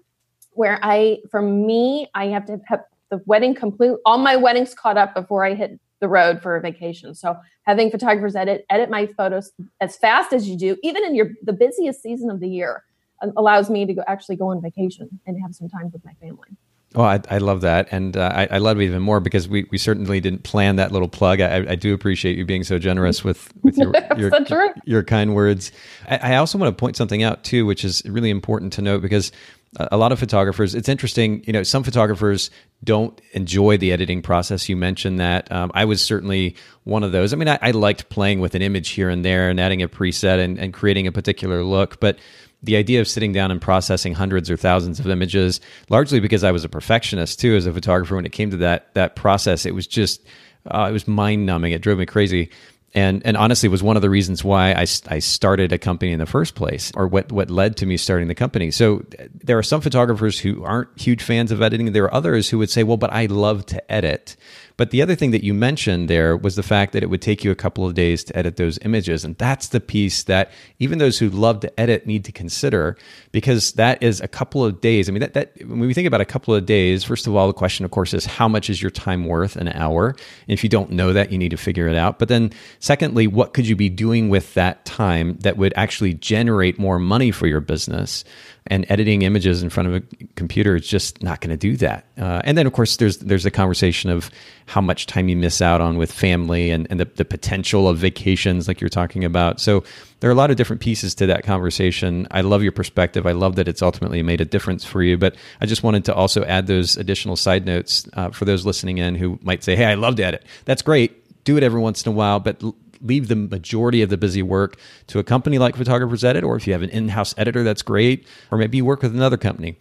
where 0.52 0.78
I, 0.82 1.18
for 1.30 1.42
me, 1.42 2.08
I 2.14 2.28
have 2.28 2.46
to 2.46 2.60
have 2.66 2.84
the 3.10 3.20
wedding 3.26 3.54
complete, 3.54 3.92
all 4.04 4.18
my 4.18 4.36
weddings 4.36 4.74
caught 4.74 4.96
up 4.96 5.14
before 5.14 5.44
I 5.44 5.54
hit 5.54 5.78
the 6.00 6.08
road 6.08 6.42
for 6.42 6.56
a 6.56 6.60
vacation. 6.60 7.14
So 7.14 7.36
having 7.62 7.90
photographers 7.90 8.36
edit 8.36 8.66
edit 8.70 8.90
my 8.90 9.06
photos 9.06 9.52
as 9.80 9.96
fast 9.96 10.32
as 10.32 10.48
you 10.48 10.56
do, 10.56 10.76
even 10.82 11.04
in 11.04 11.14
your 11.14 11.30
the 11.42 11.52
busiest 11.52 12.02
season 12.02 12.30
of 12.30 12.40
the 12.40 12.48
year, 12.48 12.84
uh, 13.22 13.28
allows 13.36 13.70
me 13.70 13.86
to 13.86 13.94
go, 13.94 14.02
actually 14.06 14.36
go 14.36 14.48
on 14.48 14.60
vacation 14.60 15.08
and 15.26 15.40
have 15.40 15.54
some 15.54 15.68
time 15.68 15.90
with 15.90 16.04
my 16.04 16.12
family. 16.14 16.48
Oh, 16.96 17.02
I, 17.02 17.20
I 17.28 17.38
love 17.38 17.60
that, 17.60 17.88
and 17.90 18.16
uh, 18.16 18.32
I, 18.34 18.48
I, 18.52 18.58
love 18.58 18.80
it 18.80 18.84
even 18.84 19.02
more 19.02 19.20
because 19.20 19.46
we, 19.46 19.66
we 19.70 19.76
certainly 19.76 20.18
didn't 20.18 20.44
plan 20.44 20.76
that 20.76 20.92
little 20.92 21.08
plug. 21.08 21.42
I, 21.42 21.72
I 21.72 21.74
do 21.74 21.92
appreciate 21.92 22.38
you 22.38 22.46
being 22.46 22.64
so 22.64 22.78
generous 22.78 23.22
with 23.22 23.52
with 23.62 23.76
your 23.76 23.92
your, 24.16 24.30
your, 24.48 24.74
your, 24.86 25.02
kind 25.02 25.34
words. 25.34 25.72
I, 26.08 26.32
I 26.32 26.36
also 26.36 26.56
want 26.56 26.74
to 26.74 26.80
point 26.80 26.96
something 26.96 27.22
out 27.22 27.44
too, 27.44 27.66
which 27.66 27.84
is 27.84 28.02
really 28.06 28.30
important 28.30 28.72
to 28.74 28.82
note 28.82 29.02
because 29.02 29.30
a 29.78 29.96
lot 29.96 30.10
of 30.10 30.18
photographers 30.18 30.74
it's 30.74 30.88
interesting 30.88 31.42
you 31.46 31.52
know 31.52 31.62
some 31.62 31.82
photographers 31.82 32.50
don't 32.84 33.20
enjoy 33.32 33.76
the 33.76 33.92
editing 33.92 34.22
process. 34.22 34.68
You 34.68 34.76
mentioned 34.76 35.20
that. 35.20 35.50
Um, 35.52 35.70
i 35.74 35.84
was 35.84 36.02
certainly 36.02 36.56
one 36.84 37.02
of 37.02 37.12
those. 37.12 37.32
I 37.32 37.36
mean 37.36 37.48
I, 37.48 37.58
I, 37.60 37.70
liked 37.72 38.08
playing 38.08 38.40
with 38.40 38.54
an 38.54 38.62
image 38.62 38.90
here 38.90 39.10
and 39.10 39.24
there 39.24 39.50
and 39.50 39.60
adding 39.60 39.82
a 39.82 39.88
preset 39.88 40.42
and, 40.42 40.58
and 40.58 40.72
creating 40.72 41.06
a 41.06 41.12
particular 41.12 41.62
look 41.62 42.00
but 42.00 42.18
the 42.66 42.76
idea 42.76 43.00
of 43.00 43.08
sitting 43.08 43.32
down 43.32 43.50
and 43.50 43.62
processing 43.62 44.12
hundreds 44.12 44.50
or 44.50 44.56
thousands 44.56 45.00
of 45.00 45.08
images 45.08 45.60
largely 45.88 46.20
because 46.20 46.44
i 46.44 46.50
was 46.50 46.64
a 46.64 46.68
perfectionist 46.68 47.40
too 47.40 47.56
as 47.56 47.66
a 47.66 47.72
photographer. 47.72 48.16
When 48.16 48.26
it 48.26 48.32
came 48.32 48.50
to 48.50 48.58
that 48.58 48.92
that 48.94 49.16
process 49.16 49.64
it 49.64 49.74
was 49.74 49.86
just 49.86 50.22
uh, 50.66 50.86
it 50.88 50.92
was 50.92 51.08
mind 51.08 51.46
numbing 51.46 51.72
it 51.72 51.80
drove 51.80 51.98
me 51.98 52.06
crazy. 52.06 52.50
And 52.94 53.24
and 53.26 53.36
honestly 53.36 53.68
was 53.68 53.82
one 53.82 53.96
of 53.96 54.02
the 54.02 54.08
reasons 54.08 54.42
why 54.42 54.72
I, 54.72 54.86
I 55.08 55.18
started 55.18 55.72
a 55.72 55.78
company 55.78 56.12
in 56.12 56.18
the 56.18 56.26
first 56.26 56.54
place 56.54 56.92
or 56.94 57.06
what 57.06 57.30
what 57.30 57.50
led 57.50 57.76
to 57.78 57.86
me 57.86 57.96
starting 57.96 58.28
the 58.28 58.34
company. 58.34 58.70
So 58.70 59.04
there 59.34 59.58
are 59.58 59.62
some 59.62 59.80
photographers 59.80 60.38
who 60.38 60.64
aren't 60.64 60.98
huge 60.98 61.22
fans 61.22 61.52
of 61.52 61.60
editing. 61.60 61.92
There 61.92 62.04
are 62.04 62.14
others 62.14 62.48
who 62.48 62.58
would 62.58 62.70
say 62.70 62.84
well 62.84 62.96
but 62.96 63.12
I 63.12 63.26
love 63.26 63.66
to 63.66 63.92
edit 63.92 64.36
but 64.76 64.90
the 64.90 65.00
other 65.00 65.14
thing 65.14 65.30
that 65.30 65.42
you 65.42 65.54
mentioned 65.54 66.08
there 66.08 66.36
was 66.36 66.54
the 66.54 66.62
fact 66.62 66.92
that 66.92 67.02
it 67.02 67.08
would 67.08 67.22
take 67.22 67.42
you 67.42 67.50
a 67.50 67.54
couple 67.54 67.86
of 67.86 67.94
days 67.94 68.22
to 68.24 68.36
edit 68.36 68.56
those 68.56 68.78
images. 68.82 69.24
And 69.24 69.36
that's 69.38 69.68
the 69.68 69.80
piece 69.80 70.24
that 70.24 70.50
even 70.78 70.98
those 70.98 71.18
who 71.18 71.30
love 71.30 71.60
to 71.60 71.80
edit 71.80 72.06
need 72.06 72.24
to 72.26 72.32
consider 72.32 72.96
because 73.32 73.72
that 73.72 74.02
is 74.02 74.20
a 74.20 74.28
couple 74.28 74.64
of 74.64 74.80
days. 74.82 75.08
I 75.08 75.12
mean, 75.12 75.20
that, 75.20 75.34
that 75.34 75.66
when 75.66 75.80
we 75.80 75.94
think 75.94 76.06
about 76.06 76.20
a 76.20 76.26
couple 76.26 76.54
of 76.54 76.66
days, 76.66 77.04
first 77.04 77.26
of 77.26 77.34
all, 77.34 77.46
the 77.46 77.54
question, 77.54 77.84
of 77.84 77.90
course, 77.90 78.12
is 78.12 78.26
how 78.26 78.48
much 78.48 78.68
is 78.68 78.82
your 78.82 78.90
time 78.90 79.24
worth 79.24 79.56
an 79.56 79.68
hour? 79.68 80.10
And 80.10 80.18
if 80.48 80.62
you 80.62 80.68
don't 80.68 80.90
know 80.90 81.12
that, 81.14 81.32
you 81.32 81.38
need 81.38 81.50
to 81.50 81.56
figure 81.56 81.88
it 81.88 81.96
out. 81.96 82.18
But 82.18 82.28
then, 82.28 82.52
secondly, 82.78 83.26
what 83.26 83.54
could 83.54 83.66
you 83.66 83.76
be 83.76 83.88
doing 83.88 84.28
with 84.28 84.52
that 84.54 84.84
time 84.84 85.38
that 85.38 85.56
would 85.56 85.72
actually 85.76 86.14
generate 86.14 86.78
more 86.78 86.98
money 86.98 87.30
for 87.30 87.46
your 87.46 87.60
business? 87.60 88.24
And 88.68 88.86
editing 88.88 89.22
images 89.22 89.62
in 89.62 89.70
front 89.70 89.88
of 89.88 89.94
a 89.94 90.02
computer 90.34 90.76
is 90.76 90.86
just 90.86 91.22
not 91.22 91.40
going 91.40 91.50
to 91.50 91.56
do 91.56 91.76
that. 91.76 92.06
Uh, 92.18 92.40
and 92.44 92.56
then, 92.56 92.66
of 92.66 92.72
course, 92.72 92.96
there's 92.96 93.18
there's 93.18 93.44
the 93.44 93.50
conversation 93.50 94.10
of 94.10 94.30
how 94.66 94.80
much 94.80 95.06
time 95.06 95.28
you 95.28 95.36
miss 95.36 95.62
out 95.62 95.80
on 95.80 95.96
with 95.96 96.12
family 96.12 96.70
and, 96.70 96.86
and 96.90 96.98
the, 96.98 97.04
the 97.04 97.24
potential 97.24 97.88
of 97.88 97.98
vacations, 97.98 98.68
like 98.68 98.80
you're 98.80 98.88
talking 98.88 99.24
about. 99.24 99.60
So 99.60 99.84
there 100.20 100.28
are 100.28 100.32
a 100.32 100.36
lot 100.36 100.50
of 100.50 100.56
different 100.56 100.82
pieces 100.82 101.14
to 101.16 101.26
that 101.26 101.44
conversation. 101.44 102.26
I 102.30 102.40
love 102.40 102.62
your 102.62 102.72
perspective. 102.72 103.26
I 103.26 103.32
love 103.32 103.56
that 103.56 103.68
it's 103.68 103.82
ultimately 103.82 104.22
made 104.22 104.40
a 104.40 104.44
difference 104.44 104.84
for 104.84 105.02
you. 105.02 105.16
But 105.16 105.36
I 105.60 105.66
just 105.66 105.82
wanted 105.82 106.04
to 106.06 106.14
also 106.14 106.44
add 106.44 106.66
those 106.66 106.96
additional 106.96 107.36
side 107.36 107.66
notes 107.66 108.08
uh, 108.14 108.30
for 108.30 108.44
those 108.44 108.66
listening 108.66 108.98
in 108.98 109.14
who 109.14 109.38
might 109.42 109.62
say, 109.62 109.76
"Hey, 109.76 109.84
I 109.84 109.94
love 109.94 110.16
to 110.16 110.24
edit. 110.24 110.44
That's 110.64 110.82
great. 110.82 111.44
Do 111.44 111.56
it 111.56 111.62
every 111.62 111.80
once 111.80 112.04
in 112.04 112.12
a 112.12 112.14
while, 112.14 112.40
but." 112.40 112.62
Leave 113.06 113.28
the 113.28 113.36
majority 113.36 114.02
of 114.02 114.10
the 114.10 114.16
busy 114.16 114.42
work 114.42 114.76
to 115.08 115.18
a 115.18 115.24
company 115.24 115.58
like 115.58 115.76
Photographers 115.76 116.24
Edit, 116.24 116.44
or 116.44 116.56
if 116.56 116.66
you 116.66 116.72
have 116.72 116.82
an 116.82 116.90
in 116.90 117.08
house 117.08 117.34
editor, 117.36 117.62
that's 117.62 117.82
great. 117.82 118.26
Or 118.50 118.58
maybe 118.58 118.76
you 118.76 118.84
work 118.84 119.02
with 119.02 119.14
another 119.14 119.36
company. 119.36 119.76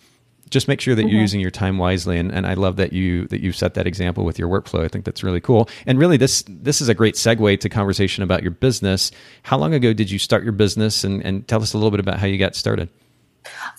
Just 0.51 0.67
make 0.67 0.79
sure 0.79 0.93
that 0.93 1.01
mm-hmm. 1.01 1.09
you're 1.09 1.21
using 1.21 1.41
your 1.41 1.51
time 1.51 1.79
wisely, 1.79 2.19
and, 2.19 2.31
and 2.31 2.45
I 2.45 2.53
love 2.53 2.75
that 2.75 2.93
you 2.93 3.27
that 3.27 3.41
you 3.41 3.51
set 3.51 3.73
that 3.73 3.87
example 3.87 4.23
with 4.23 4.37
your 4.37 4.47
workflow. 4.47 4.85
I 4.85 4.87
think 4.87 5.03
that's 5.03 5.23
really 5.23 5.41
cool. 5.41 5.67
And 5.87 5.97
really, 5.97 6.17
this 6.17 6.43
this 6.47 6.81
is 6.81 6.87
a 6.87 6.93
great 6.93 7.15
segue 7.15 7.59
to 7.59 7.69
conversation 7.69 8.23
about 8.23 8.43
your 8.43 8.51
business. 8.51 9.11
How 9.41 9.57
long 9.57 9.73
ago 9.73 9.91
did 9.91 10.11
you 10.11 10.19
start 10.19 10.43
your 10.43 10.53
business, 10.53 11.03
and, 11.03 11.25
and 11.25 11.47
tell 11.47 11.63
us 11.63 11.73
a 11.73 11.77
little 11.77 11.89
bit 11.89 11.99
about 11.99 12.19
how 12.19 12.27
you 12.27 12.37
got 12.37 12.55
started? 12.55 12.89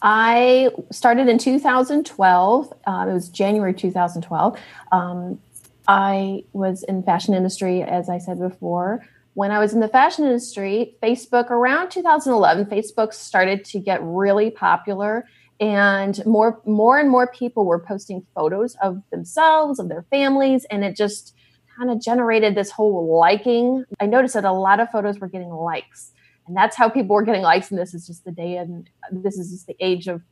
I 0.02 0.70
started 0.90 1.28
in 1.28 1.38
2012. 1.38 2.72
Uh, 2.86 3.06
it 3.08 3.12
was 3.12 3.28
January 3.28 3.72
2012. 3.72 4.58
Um, 4.90 5.40
I 5.88 6.44
was 6.52 6.82
in 6.82 7.02
fashion 7.04 7.32
industry, 7.32 7.82
as 7.82 8.08
I 8.08 8.18
said 8.18 8.40
before 8.40 9.04
when 9.36 9.50
I 9.50 9.58
was 9.58 9.74
in 9.74 9.80
the 9.80 9.88
fashion 9.88 10.24
industry, 10.24 10.96
Facebook 11.02 11.50
around 11.50 11.90
2011, 11.90 12.64
Facebook 12.66 13.12
started 13.12 13.66
to 13.66 13.78
get 13.78 14.00
really 14.02 14.50
popular 14.50 15.26
and 15.60 16.24
more 16.24 16.62
more 16.64 16.98
and 16.98 17.10
more 17.10 17.26
people 17.26 17.66
were 17.66 17.78
posting 17.78 18.24
photos 18.34 18.76
of 18.80 19.02
themselves, 19.10 19.78
of 19.78 19.90
their 19.90 20.06
families 20.10 20.64
and 20.70 20.82
it 20.82 20.96
just 20.96 21.34
kind 21.76 21.90
of 21.90 22.00
generated 22.00 22.54
this 22.54 22.70
whole 22.70 23.18
liking. 23.20 23.84
I 24.00 24.06
noticed 24.06 24.32
that 24.32 24.46
a 24.46 24.52
lot 24.52 24.80
of 24.80 24.88
photos 24.90 25.18
were 25.18 25.28
getting 25.28 25.50
likes. 25.50 26.12
And 26.46 26.56
that's 26.56 26.74
how 26.74 26.88
people 26.88 27.14
were 27.14 27.22
getting 27.22 27.42
likes 27.42 27.70
and 27.70 27.78
this 27.78 27.92
is 27.92 28.06
just 28.06 28.24
the 28.24 28.32
day 28.32 28.56
and 28.56 28.88
this 29.12 29.36
is 29.36 29.50
just 29.50 29.66
the 29.66 29.76
age 29.80 30.08
of 30.08 30.22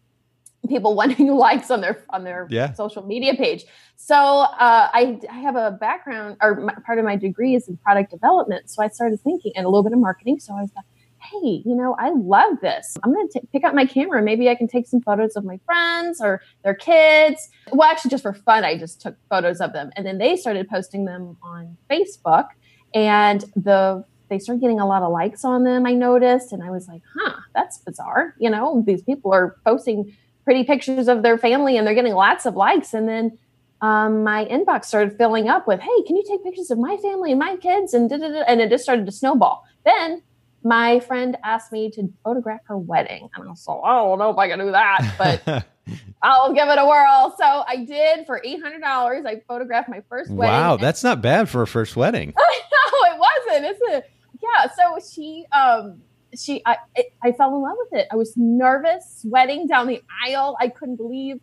people 0.68 0.94
wanting 1.00 1.28
likes 1.28 1.70
on 1.70 1.80
their 1.80 2.04
on 2.10 2.24
their 2.24 2.46
yeah. 2.50 2.72
social 2.72 3.04
media 3.06 3.34
page. 3.34 3.64
So 3.96 4.14
uh, 4.14 4.88
I, 4.92 5.20
I 5.30 5.38
have 5.38 5.56
a 5.56 5.72
background, 5.72 6.36
or 6.42 6.56
my, 6.56 6.74
part 6.84 6.98
of 6.98 7.04
my 7.04 7.16
degree 7.16 7.54
is 7.54 7.68
in 7.68 7.76
product 7.78 8.10
development. 8.10 8.70
So 8.70 8.82
I 8.82 8.88
started 8.88 9.20
thinking, 9.20 9.52
and 9.56 9.64
a 9.64 9.68
little 9.68 9.84
bit 9.84 9.92
of 9.92 9.98
marketing. 9.98 10.40
So 10.40 10.54
I 10.54 10.62
was 10.62 10.70
like, 10.74 10.84
hey, 11.24 11.62
you 11.64 11.74
know, 11.74 11.96
I 11.98 12.10
love 12.10 12.60
this. 12.60 12.96
I'm 13.02 13.12
going 13.12 13.28
to 13.30 13.40
pick 13.52 13.64
up 13.64 13.74
my 13.74 13.86
camera. 13.86 14.22
Maybe 14.22 14.48
I 14.48 14.54
can 14.54 14.68
take 14.68 14.86
some 14.86 15.00
photos 15.00 15.36
of 15.36 15.44
my 15.44 15.58
friends 15.64 16.20
or 16.20 16.42
their 16.62 16.74
kids. 16.74 17.48
Well, 17.72 17.88
actually, 17.88 18.10
just 18.10 18.22
for 18.22 18.34
fun, 18.34 18.64
I 18.64 18.76
just 18.76 19.00
took 19.00 19.16
photos 19.30 19.60
of 19.60 19.72
them. 19.72 19.90
And 19.96 20.04
then 20.04 20.18
they 20.18 20.36
started 20.36 20.68
posting 20.68 21.04
them 21.04 21.36
on 21.42 21.76
Facebook. 21.90 22.48
And 22.94 23.44
the 23.56 24.04
they 24.28 24.38
started 24.38 24.60
getting 24.60 24.80
a 24.80 24.86
lot 24.86 25.02
of 25.02 25.12
likes 25.12 25.44
on 25.44 25.64
them, 25.64 25.86
I 25.86 25.92
noticed. 25.92 26.52
And 26.52 26.62
I 26.62 26.70
was 26.70 26.88
like, 26.88 27.02
huh, 27.14 27.36
that's 27.54 27.78
bizarre. 27.78 28.34
You 28.38 28.50
know, 28.50 28.82
these 28.86 29.02
people 29.02 29.32
are 29.32 29.56
posting 29.66 30.16
pretty 30.44 30.64
pictures 30.64 31.08
of 31.08 31.22
their 31.22 31.38
family 31.38 31.76
and 31.76 31.86
they're 31.86 31.94
getting 31.94 32.14
lots 32.14 32.46
of 32.46 32.54
likes. 32.54 32.94
And 32.94 33.08
then 33.08 33.38
um, 33.80 34.22
my 34.22 34.44
inbox 34.46 34.86
started 34.86 35.16
filling 35.16 35.48
up 35.48 35.66
with, 35.66 35.80
hey, 35.80 36.02
can 36.06 36.16
you 36.16 36.24
take 36.26 36.42
pictures 36.44 36.70
of 36.70 36.78
my 36.78 36.96
family 36.98 37.32
and 37.32 37.38
my 37.38 37.56
kids? 37.56 37.94
And, 37.94 38.10
and 38.10 38.60
it 38.60 38.70
just 38.70 38.84
started 38.84 39.06
to 39.06 39.12
snowball. 39.12 39.64
Then 39.84 40.22
my 40.62 41.00
friend 41.00 41.36
asked 41.44 41.72
me 41.72 41.90
to 41.90 42.12
photograph 42.24 42.60
her 42.64 42.78
wedding. 42.78 43.28
And 43.34 43.44
I 43.44 43.50
was 43.50 43.66
like, 43.66 43.80
I 43.84 43.96
don't 43.96 44.18
know 44.18 44.30
if 44.30 44.38
I 44.38 44.48
can 44.48 44.58
do 44.58 44.70
that, 44.72 45.14
but 45.18 45.66
I'll 46.22 46.54
give 46.54 46.68
it 46.68 46.78
a 46.78 46.86
whirl. 46.86 47.34
So 47.38 47.64
I 47.68 47.84
did 47.84 48.26
for 48.26 48.40
$800. 48.44 49.26
I 49.26 49.42
photographed 49.46 49.88
my 49.88 50.02
first 50.08 50.30
wedding. 50.30 50.54
Wow, 50.54 50.76
that's 50.76 51.04
not 51.04 51.20
bad 51.20 51.48
for 51.48 51.62
a 51.62 51.66
first 51.66 51.96
wedding. 51.96 52.32
no, 52.38 53.12
it 53.12 53.18
wasn't. 53.18 53.66
It's 53.66 53.80
a, 53.92 54.02
yeah. 54.42 54.70
So 54.74 54.98
she, 55.06 55.44
um, 55.52 56.00
she, 56.38 56.62
I, 56.66 56.76
I 57.22 57.32
fell 57.32 57.54
in 57.54 57.62
love 57.62 57.76
with 57.78 58.00
it. 58.00 58.08
I 58.12 58.16
was 58.16 58.34
nervous, 58.36 59.22
sweating 59.22 59.66
down 59.66 59.86
the 59.86 60.02
aisle. 60.26 60.56
I 60.60 60.68
couldn't 60.68 60.96
believe, 60.96 61.40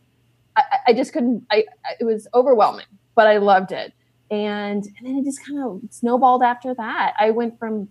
I, 0.56 0.64
I 0.88 0.94
just 0.94 1.14
couldn't, 1.14 1.46
I, 1.52 1.66
it 2.00 2.04
was 2.04 2.28
overwhelming, 2.34 2.86
but 3.16 3.28
I 3.28 3.38
loved 3.38 3.72
it. 3.72 3.94
And, 4.30 4.84
and 4.84 5.06
then 5.06 5.18
it 5.18 5.26
just 5.26 5.46
kind 5.46 5.60
of 5.60 5.82
snowballed 5.92 6.44
after 6.44 6.74
that. 6.74 7.14
I 7.20 7.32
went 7.32 7.60
from 7.60 7.90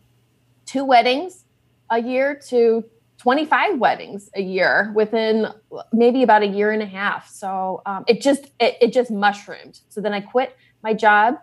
two 0.64 0.84
weddings 0.84 1.44
a 1.90 2.00
year 2.00 2.40
to 2.48 2.84
25 3.18 3.78
weddings 3.78 4.30
a 4.34 4.40
year 4.40 4.92
within 4.94 5.48
maybe 5.92 6.22
about 6.22 6.42
a 6.42 6.46
year 6.46 6.70
and 6.70 6.82
a 6.82 6.86
half. 6.86 7.28
So 7.28 7.82
um, 7.84 8.04
it 8.08 8.22
just 8.22 8.46
it, 8.58 8.78
it, 8.80 8.92
just 8.94 9.10
mushroomed. 9.10 9.80
So 9.90 10.00
then 10.00 10.14
I 10.14 10.22
quit 10.22 10.56
my 10.82 10.94
job 10.94 11.34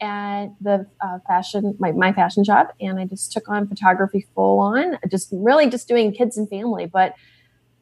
and 0.00 0.54
the 0.60 0.86
uh, 1.00 1.18
fashion 1.26 1.74
my, 1.78 1.92
my 1.92 2.12
fashion 2.12 2.44
job 2.44 2.68
and 2.80 2.98
I 2.98 3.06
just 3.06 3.32
took 3.32 3.48
on 3.48 3.66
photography 3.68 4.26
full 4.34 4.60
on, 4.60 4.98
just 5.10 5.28
really 5.32 5.68
just 5.68 5.88
doing 5.88 6.12
kids 6.12 6.36
and 6.36 6.48
family. 6.48 6.86
But 6.86 7.14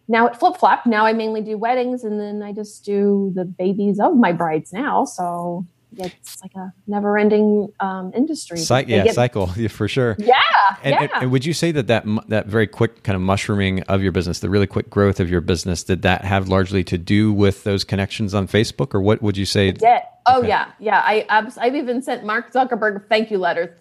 now 0.07 0.27
it 0.27 0.37
flip 0.37 0.57
flop. 0.57 0.87
Now 0.87 1.07
I 1.07 1.13
mainly 1.13 1.41
do 1.41 1.57
weddings 1.57 2.05
and 2.05 2.21
then 2.21 2.43
I 2.43 2.53
just 2.53 2.85
do 2.85 3.33
the 3.35 3.45
babies 3.45 3.99
of 3.99 4.17
my 4.17 4.33
brides 4.33 4.73
now. 4.73 5.05
So 5.05 5.67
it's 5.99 6.43
like 6.43 6.55
a 6.55 6.73
never 6.87 7.19
ending 7.19 7.73
um, 7.81 8.13
industry. 8.15 8.59
Cy- 8.59 8.81
yeah, 8.81 9.05
get, 9.05 9.15
cycle 9.15 9.51
yeah, 9.57 9.69
for 9.69 9.89
sure. 9.89 10.17
Yeah, 10.19 10.41
and, 10.83 10.93
yeah. 10.93 11.03
And, 11.03 11.11
and, 11.15 11.33
would 11.33 11.45
you 11.45 11.53
say 11.53 11.73
that, 11.73 11.87
that 11.87 12.05
that 12.29 12.47
very 12.47 12.67
quick 12.67 13.03
kind 13.03 13.17
of 13.17 13.23
mushrooming 13.23 13.83
of 13.85 14.03
your 14.03 14.13
business, 14.13 14.41
the 14.41 14.51
really 14.51 14.67
quick 14.67 14.91
growth 14.91 15.21
of 15.21 15.31
your 15.31 15.41
business, 15.41 15.83
did 15.83 16.03
that 16.03 16.25
have 16.25 16.49
largely 16.49 16.85
to 16.85 16.99
do 16.99 17.33
with 17.33 17.65
those 17.65 17.85
connections 17.85 18.35
on 18.35 18.49
Facebook, 18.49 18.95
or 18.95 19.01
what 19.01 19.23
would 19.23 19.37
you 19.37 19.47
say? 19.47 19.69
It 19.69 19.79
did. 19.79 20.01
Oh 20.27 20.39
okay. 20.39 20.49
yeah, 20.49 20.71
yeah. 20.79 21.03
I 21.05 21.27
I've 21.29 21.75
even 21.75 22.03
sent 22.03 22.25
Mark 22.25 22.53
Zuckerberg 22.53 22.97
a 22.97 23.01
thank 23.01 23.31
you 23.31 23.39
letter, 23.39 23.77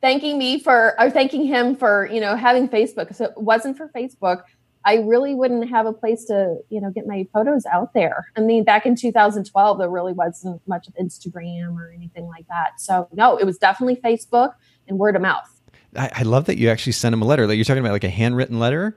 thanking 0.00 0.38
me 0.38 0.60
for 0.60 0.94
or 1.00 1.10
thanking 1.10 1.44
him 1.44 1.74
for 1.74 2.08
you 2.12 2.20
know 2.20 2.36
having 2.36 2.68
Facebook. 2.68 3.14
So 3.14 3.24
it 3.24 3.36
wasn't 3.36 3.76
for 3.76 3.88
Facebook 3.88 4.42
I 4.88 4.94
really 4.94 5.34
wouldn't 5.34 5.68
have 5.68 5.84
a 5.84 5.92
place 5.92 6.24
to, 6.24 6.56
you 6.70 6.80
know, 6.80 6.90
get 6.90 7.06
my 7.06 7.26
photos 7.34 7.66
out 7.66 7.92
there. 7.92 8.28
I 8.38 8.40
mean, 8.40 8.64
back 8.64 8.86
in 8.86 8.96
2012, 8.96 9.78
there 9.78 9.90
really 9.90 10.14
wasn't 10.14 10.66
much 10.66 10.88
of 10.88 10.94
Instagram 10.94 11.76
or 11.76 11.92
anything 11.94 12.26
like 12.26 12.48
that. 12.48 12.80
So 12.80 13.06
no, 13.12 13.36
it 13.36 13.44
was 13.44 13.58
definitely 13.58 13.96
Facebook 13.96 14.54
and 14.88 14.98
word 14.98 15.14
of 15.14 15.20
mouth. 15.20 15.60
I, 15.94 16.10
I 16.14 16.22
love 16.22 16.46
that 16.46 16.56
you 16.56 16.70
actually 16.70 16.92
sent 16.92 17.12
him 17.12 17.20
a 17.20 17.26
letter. 17.26 17.46
Like 17.46 17.56
you're 17.56 17.66
talking 17.66 17.82
about 17.82 17.92
like 17.92 18.04
a 18.04 18.08
handwritten 18.08 18.58
letter. 18.58 18.96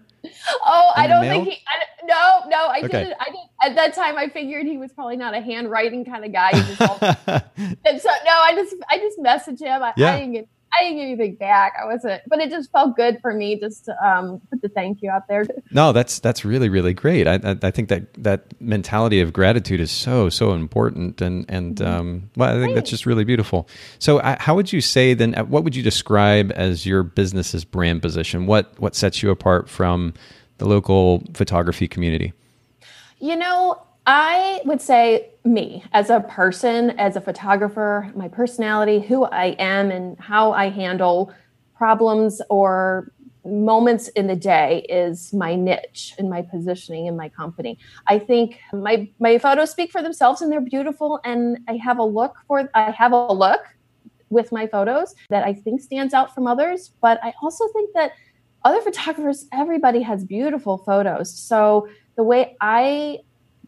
Oh, 0.66 0.92
I 0.96 1.08
don't 1.08 1.24
think 1.24 1.50
he. 1.50 1.58
I, 1.68 2.06
no, 2.06 2.50
no, 2.50 2.68
I 2.68 2.78
okay. 2.86 2.88
didn't. 2.88 3.16
I 3.20 3.26
didn't. 3.26 3.50
At 3.62 3.76
that 3.76 3.94
time, 3.94 4.18
I 4.18 4.30
figured 4.30 4.68
he 4.68 4.78
was 4.78 4.94
probably 4.94 5.18
not 5.18 5.34
a 5.34 5.42
handwriting 5.42 6.06
kind 6.06 6.24
of 6.24 6.32
guy. 6.32 6.52
and 7.58 8.02
so, 8.02 8.10
no, 8.26 8.32
I 8.32 8.54
just, 8.56 8.76
I 8.90 8.98
just 8.98 9.20
messaged 9.20 9.60
him. 9.60 9.84
I, 9.84 9.94
yeah. 9.98 10.14
I 10.14 10.20
didn't 10.20 10.34
get 10.34 10.48
I 10.74 10.84
didn't 10.84 10.98
get 10.98 11.04
anything 11.04 11.36
back. 11.36 11.74
I 11.82 11.86
wasn't, 11.86 12.22
but 12.28 12.40
it 12.40 12.50
just 12.50 12.72
felt 12.72 12.96
good 12.96 13.20
for 13.22 13.34
me 13.34 13.60
just 13.60 13.86
to 13.86 14.08
um, 14.08 14.42
put 14.50 14.62
the 14.62 14.70
thank 14.70 15.02
you 15.02 15.12
out 15.12 15.28
there. 15.28 15.46
No, 15.72 15.92
that's 15.92 16.20
that's 16.20 16.46
really 16.46 16.70
really 16.70 16.94
great. 16.94 17.28
I, 17.28 17.36
I, 17.44 17.58
I 17.62 17.72
think 17.72 17.90
that 17.90 18.14
that 18.24 18.60
mentality 18.62 19.20
of 19.22 19.34
gratitude 19.34 19.80
is 19.80 19.92
so 19.92 20.30
so 20.30 20.54
important, 20.54 21.22
and 21.22 21.46
and 21.50 21.76
mm-hmm. 21.78 21.92
um, 21.92 22.30
well, 22.36 22.56
I 22.56 22.62
think 22.62 22.76
that's 22.76 22.90
just 22.90 23.06
really 23.06 23.24
beautiful. 23.24 23.68
So, 24.00 24.20
uh, 24.20 24.38
how 24.40 24.56
would 24.56 24.72
you 24.72 24.82
say 24.82 25.14
then? 25.14 25.36
Uh, 25.36 25.44
what 25.44 25.64
would 25.64 25.76
you 25.76 25.84
describe 25.84 26.52
as 26.56 26.86
your 26.86 27.04
business's 27.04 27.66
brand 27.66 28.02
position? 28.02 28.46
What 28.46 28.80
what 28.80 28.96
sets 28.96 29.22
you 29.22 29.30
apart 29.30 29.70
from 29.70 30.14
the 30.58 30.68
local 30.68 31.24
photography 31.34 31.88
community? 31.88 32.34
You 33.20 33.36
know, 33.36 33.82
I 34.06 34.62
would 34.66 34.82
say 34.82 35.30
me 35.46 35.84
as 35.94 36.10
a 36.10 36.22
person, 36.22 36.92
as 36.92 37.16
a 37.16 37.22
photographer, 37.22 38.12
my 38.16 38.28
personality, 38.28 39.00
who 39.00 39.26
I 39.26 39.56
am, 39.60 39.92
and 39.92 40.20
how 40.20 40.52
I 40.54 40.70
handle 40.70 41.34
problems 41.76 42.42
or 42.50 43.12
moments 43.46 44.08
in 44.10 44.28
the 44.28 44.36
day 44.36 44.86
is 44.88 45.34
my 45.34 45.56
niche 45.56 46.14
and 46.18 46.30
my 46.30 46.42
positioning 46.42 47.08
in 47.08 47.16
my 47.16 47.30
company. 47.30 47.78
I 48.08 48.20
think 48.20 48.60
my 48.72 49.10
my 49.20 49.38
photos 49.38 49.72
speak 49.72 49.92
for 49.92 50.02
themselves 50.02 50.42
and 50.42 50.52
they're 50.52 50.62
beautiful 50.62 51.20
and 51.24 51.58
I 51.68 51.78
have 51.78 51.98
a 51.98 52.04
look 52.04 52.36
for 52.48 52.70
I 52.76 52.92
have 52.92 53.14
a 53.14 53.34
look 53.34 53.62
with 54.30 54.52
my 54.52 54.68
photos 54.68 55.16
that 55.30 55.44
I 55.44 55.54
think 55.54 55.82
stands 55.82 56.14
out 56.14 56.34
from 56.34 56.48
others, 56.48 56.92
but 57.02 57.20
I 57.24 57.34
also 57.42 57.68
think 57.70 57.92
that 57.96 58.12
other 58.64 58.82
photographers 58.82 59.48
everybody 59.52 60.02
has 60.04 60.24
beautiful 60.24 60.78
photos. 60.78 61.34
So 61.36 61.88
the 62.16 62.24
way 62.24 62.56
I 62.62 63.20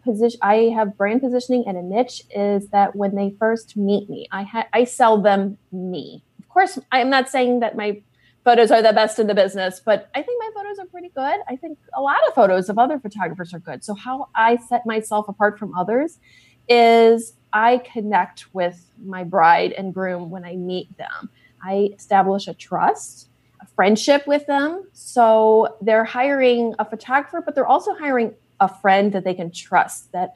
position 0.03 0.39
I 0.41 0.71
have 0.75 0.97
brand 0.97 1.21
positioning 1.21 1.63
and 1.67 1.77
a 1.77 1.81
niche 1.81 2.23
is 2.35 2.67
that 2.69 2.95
when 2.95 3.15
they 3.15 3.35
first 3.39 3.77
meet 3.77 4.09
me, 4.09 4.27
I 4.31 4.43
ha- 4.43 4.67
I 4.73 4.83
sell 4.83 5.21
them 5.21 5.57
me. 5.71 6.23
Of 6.39 6.49
course, 6.49 6.79
I'm 6.91 7.09
not 7.09 7.29
saying 7.29 7.61
that 7.61 7.75
my 7.75 8.01
photos 8.43 8.71
are 8.71 8.81
the 8.81 8.93
best 8.93 9.19
in 9.19 9.27
the 9.27 9.33
business, 9.33 9.81
but 9.83 10.09
I 10.13 10.21
think 10.21 10.41
my 10.41 10.49
photos 10.53 10.79
are 10.79 10.85
pretty 10.85 11.09
good. 11.09 11.39
I 11.47 11.55
think 11.55 11.77
a 11.93 12.01
lot 12.01 12.17
of 12.27 12.33
photos 12.33 12.69
of 12.69 12.77
other 12.77 12.99
photographers 12.99 13.53
are 13.53 13.59
good. 13.59 13.83
So 13.83 13.93
how 13.93 14.29
I 14.35 14.57
set 14.57 14.85
myself 14.85 15.29
apart 15.29 15.57
from 15.57 15.73
others 15.75 16.19
is 16.67 17.33
I 17.51 17.77
connect 17.77 18.53
with 18.53 18.91
my 19.03 19.23
bride 19.23 19.73
and 19.73 19.93
groom 19.93 20.29
when 20.29 20.43
I 20.43 20.55
meet 20.55 20.95
them. 20.97 21.29
I 21.63 21.91
establish 21.95 22.47
a 22.47 22.53
trust, 22.53 23.29
a 23.61 23.67
friendship 23.75 24.27
with 24.27 24.45
them. 24.47 24.87
So 24.91 25.77
they're 25.81 26.03
hiring 26.03 26.73
a 26.79 26.85
photographer, 26.85 27.41
but 27.41 27.55
they're 27.55 27.67
also 27.67 27.93
hiring 27.93 28.33
a 28.59 28.67
friend 28.67 29.11
that 29.13 29.23
they 29.23 29.33
can 29.33 29.51
trust 29.51 30.11
that 30.11 30.33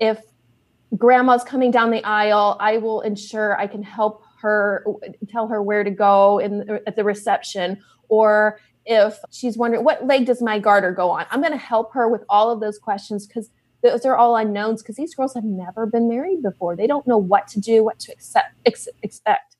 if 0.00 0.20
grandma's 0.96 1.44
coming 1.44 1.70
down 1.70 1.90
the 1.90 2.02
aisle 2.04 2.56
i 2.60 2.78
will 2.78 3.00
ensure 3.00 3.58
i 3.58 3.66
can 3.66 3.82
help 3.82 4.22
her 4.40 4.84
tell 5.28 5.48
her 5.48 5.62
where 5.62 5.82
to 5.82 5.90
go 5.90 6.38
in 6.38 6.78
at 6.86 6.96
the 6.96 7.04
reception 7.04 7.78
or 8.08 8.58
if 8.84 9.18
she's 9.30 9.56
wondering 9.56 9.82
what 9.82 10.06
leg 10.06 10.26
does 10.26 10.40
my 10.40 10.58
garter 10.58 10.92
go 10.92 11.10
on 11.10 11.26
i'm 11.30 11.40
going 11.40 11.52
to 11.52 11.58
help 11.58 11.92
her 11.92 12.08
with 12.08 12.22
all 12.28 12.50
of 12.50 12.60
those 12.60 12.78
questions 12.78 13.26
because 13.26 13.50
those 13.82 14.04
are 14.04 14.16
all 14.16 14.36
unknowns 14.36 14.82
because 14.82 14.96
these 14.96 15.14
girls 15.14 15.34
have 15.34 15.44
never 15.44 15.86
been 15.86 16.08
married 16.08 16.42
before 16.42 16.76
they 16.76 16.86
don't 16.86 17.06
know 17.06 17.18
what 17.18 17.48
to 17.48 17.60
do 17.60 17.84
what 17.84 17.98
to 17.98 18.12
accept, 18.12 18.54
ex- 18.64 18.88
expect 19.02 19.56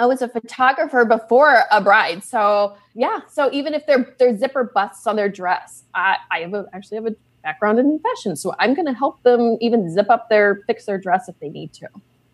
I 0.00 0.06
was 0.06 0.22
a 0.22 0.28
photographer 0.28 1.04
before 1.04 1.64
a 1.70 1.78
bride. 1.82 2.24
So 2.24 2.74
yeah. 2.94 3.20
So 3.30 3.50
even 3.52 3.74
if 3.74 3.84
their 3.84 4.38
zipper 4.38 4.72
busts 4.74 5.06
on 5.06 5.14
their 5.14 5.28
dress, 5.28 5.84
I, 5.94 6.16
I 6.30 6.38
have 6.38 6.54
a, 6.54 6.64
actually 6.72 6.96
have 6.96 7.06
a 7.06 7.16
background 7.42 7.78
in 7.78 7.98
fashion. 8.00 8.36
So 8.36 8.54
I'm 8.58 8.74
going 8.74 8.86
to 8.86 8.94
help 8.94 9.22
them 9.22 9.56
even 9.60 9.90
zip 9.90 10.10
up 10.10 10.28
their, 10.28 10.62
fix 10.66 10.86
their 10.86 10.98
dress 10.98 11.28
if 11.28 11.38
they 11.40 11.48
need 11.48 11.72
to. 11.74 11.88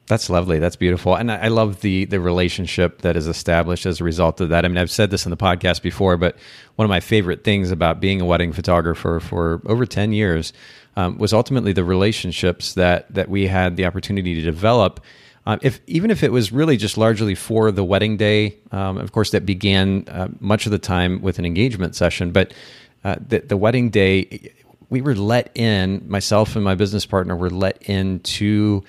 That's 0.09 0.31
lovely. 0.31 0.61
That's 0.61 0.77
beautiful, 0.77 1.17
and 1.17 1.33
I 1.33 1.49
love 1.49 1.81
the 1.81 2.05
the 2.05 2.21
relationship 2.21 3.03
that 3.03 3.17
is 3.17 3.27
established 3.27 3.87
as 3.87 4.01
a 4.01 4.05
result 4.05 4.41
of 4.41 4.51
that. 4.51 4.65
I 4.65 4.69
mean, 4.69 4.79
I've 4.79 4.89
said 4.89 5.11
this 5.11 5.27
in 5.27 5.31
the 5.31 5.37
podcast 5.37 5.83
before, 5.83 6.17
but 6.17 6.37
one 6.77 6.87
of 6.87 6.89
my 6.91 7.01
favorite 7.01 7.43
things 7.43 7.73
about 7.73 7.99
being 7.99 8.21
a 8.21 8.25
wedding 8.25 8.53
photographer 8.53 9.19
for 9.19 9.61
over 9.67 9.85
ten 9.85 10.13
years 10.13 10.53
um, 10.95 11.19
was 11.19 11.33
ultimately 11.33 11.73
the 11.73 11.83
relationships 11.83 12.75
that 12.75 13.13
that 13.13 13.29
we 13.29 13.49
had 13.49 13.77
the 13.77 13.85
opportunity 13.85 14.37
to 14.37 14.43
develop. 14.43 15.01
Um, 15.45 15.59
if 15.63 15.81
even 15.89 16.13
if 16.13 16.23
it 16.23 16.31
was 16.31 16.53
really 16.53 16.77
just 16.77 16.97
largely 16.97 17.35
for 17.35 17.73
the 17.73 17.83
wedding 17.83 18.17
day, 18.17 18.59
um, 18.71 18.99
of 18.99 19.11
course, 19.11 19.33
that 19.33 19.45
began 19.45 20.05
uh, 20.07 20.29
much 20.39 20.67
of 20.67 20.71
the 20.73 20.79
time 20.79 21.21
with 21.21 21.41
an 21.41 21.45
engagement 21.45 21.97
session, 21.97 22.31
but 22.31 22.55
uh, 23.03 23.17
the, 23.27 23.41
the 23.41 23.57
wedding 23.57 23.91
day 23.91 24.53
we 24.89 25.01
were 25.01 25.15
let 25.15 25.51
in, 25.57 26.05
myself 26.09 26.55
and 26.55 26.65
my 26.65 26.75
business 26.75 27.07
partner 27.07 27.35
were 27.35 27.51
let 27.51 27.83
into 27.83 28.85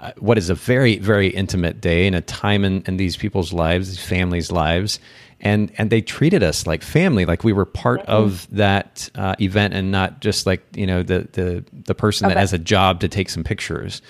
uh, 0.00 0.12
what 0.18 0.38
is 0.38 0.50
a 0.50 0.54
very, 0.54 0.98
very 0.98 1.28
intimate 1.28 1.80
day 1.80 2.06
and 2.06 2.16
a 2.16 2.20
time 2.20 2.64
in, 2.64 2.82
in 2.86 2.96
these 2.96 3.16
people's 3.16 3.52
lives, 3.52 3.88
these 3.88 4.04
families' 4.04 4.50
lives. 4.50 5.00
And, 5.40 5.72
and 5.78 5.90
they 5.90 6.00
treated 6.00 6.42
us 6.42 6.66
like 6.66 6.82
family, 6.82 7.24
like 7.24 7.44
we 7.44 7.52
were 7.52 7.64
part 7.64 8.00
mm-hmm. 8.02 8.10
of 8.10 8.48
that 8.50 9.08
uh, 9.14 9.36
event 9.40 9.74
and 9.74 9.92
not 9.92 10.20
just 10.20 10.46
like, 10.46 10.64
you 10.74 10.86
know, 10.86 11.02
the, 11.02 11.28
the, 11.32 11.64
the 11.72 11.94
person 11.94 12.26
okay. 12.26 12.34
that 12.34 12.40
has 12.40 12.52
a 12.52 12.58
job 12.58 13.00
to 13.00 13.08
take 13.08 13.28
some 13.28 13.44
pictures. 13.44 14.02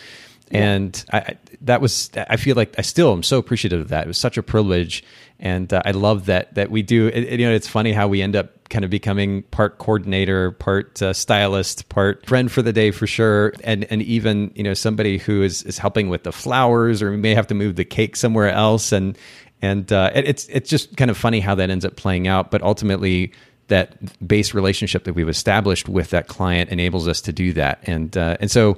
And 0.57 1.05
I, 1.13 1.37
that 1.63 1.81
was, 1.81 2.11
I 2.17 2.37
feel 2.37 2.57
like 2.57 2.75
I 2.79 2.83
still 2.83 3.13
am 3.13 3.23
so 3.23 3.39
appreciative 3.39 3.81
of 3.81 3.89
that. 3.89 4.05
It 4.05 4.09
was 4.09 4.19
such 4.19 4.39
a 4.39 4.43
privilege. 4.43 5.05
And 5.41 5.73
uh, 5.73 5.83
I 5.85 5.93
love 5.93 6.27
that, 6.27 6.55
that 6.55 6.71
we 6.71 6.83
do, 6.83 7.09
it, 7.09 7.39
you 7.39 7.47
know, 7.47 7.55
it's 7.55 7.69
funny 7.69 7.93
how 7.93 8.09
we 8.09 8.23
end 8.23 8.35
up 8.35 8.59
kind 8.69 8.85
of 8.85 8.91
becoming 8.91 9.43
part 9.45 9.79
coordinator, 9.79 10.53
part 10.53 11.01
uh, 11.03 11.13
stylist, 11.13 11.89
part 11.89 12.25
friend 12.27 12.51
for 12.51 12.63
the 12.63 12.73
day 12.73 12.91
for 12.91 13.07
sure, 13.07 13.53
and 13.65 13.85
and 13.85 14.03
even 14.03 14.51
you 14.55 14.63
know 14.63 14.75
somebody 14.75 15.19
who 15.19 15.43
is 15.43 15.63
is 15.63 15.79
helping 15.79 16.09
with 16.09 16.25
the 16.25 16.33
flowers, 16.33 17.03
or 17.03 17.11
we 17.11 17.17
may 17.17 17.35
have 17.35 17.47
to 17.49 17.55
move 17.55 17.77
the 17.77 17.85
cake 17.85 18.17
somewhere 18.17 18.51
else, 18.51 18.93
and 18.93 19.17
and 19.63 19.93
uh, 19.93 20.11
it, 20.15 20.29
it's 20.29 20.47
it's 20.49 20.71
just 20.71 20.97
kind 20.97 21.11
of 21.11 21.17
funny 21.17 21.41
how 21.41 21.55
that 21.55 21.71
ends 21.71 21.85
up 21.85 21.97
playing 21.97 22.29
out, 22.29 22.51
but 22.51 22.63
ultimately 22.63 23.33
that 23.69 24.27
base 24.27 24.55
relationship 24.55 25.05
that 25.05 25.13
we've 25.15 25.29
established 25.29 25.89
with 25.89 26.11
that 26.11 26.27
client 26.27 26.71
enables 26.71 27.07
us 27.07 27.21
to 27.23 27.33
do 27.33 27.53
that, 27.53 27.81
and 27.85 28.17
uh, 28.17 28.37
and 28.41 28.51
so. 28.51 28.77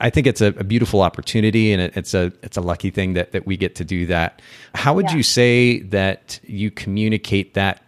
I 0.00 0.10
think 0.10 0.26
it's 0.26 0.40
a, 0.40 0.48
a 0.48 0.64
beautiful 0.64 1.02
opportunity, 1.02 1.72
and 1.72 1.80
it, 1.82 1.96
it's 1.96 2.14
a 2.14 2.32
it's 2.42 2.56
a 2.56 2.60
lucky 2.60 2.90
thing 2.90 3.14
that 3.14 3.32
that 3.32 3.46
we 3.46 3.56
get 3.56 3.74
to 3.76 3.84
do 3.84 4.06
that. 4.06 4.42
How 4.74 4.94
would 4.94 5.10
yeah. 5.10 5.16
you 5.16 5.22
say 5.22 5.80
that 5.80 6.40
you 6.44 6.70
communicate 6.70 7.54
that 7.54 7.82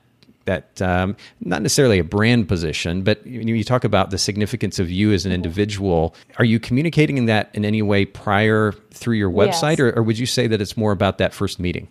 that 0.44 0.82
um, 0.82 1.16
not 1.40 1.62
necessarily 1.62 1.98
a 1.98 2.04
brand 2.04 2.48
position, 2.48 3.02
but 3.02 3.24
you, 3.26 3.40
you, 3.40 3.64
talk 3.64 3.84
about 3.84 4.10
the 4.10 4.18
significance 4.18 4.78
of 4.78 4.90
you 4.90 5.12
as 5.12 5.24
an 5.24 5.32
individual. 5.32 6.14
Are 6.38 6.44
you 6.44 6.58
communicating 6.58 7.26
that 7.26 7.50
in 7.54 7.64
any 7.64 7.82
way 7.82 8.04
prior 8.04 8.72
through 8.90 9.16
your 9.16 9.30
website, 9.30 9.78
yes. 9.78 9.80
or, 9.80 9.92
or 9.92 10.02
would 10.02 10.18
you 10.18 10.26
say 10.26 10.46
that 10.48 10.60
it's 10.60 10.76
more 10.76 10.92
about 10.92 11.18
that 11.18 11.32
first 11.32 11.60
meeting? 11.60 11.88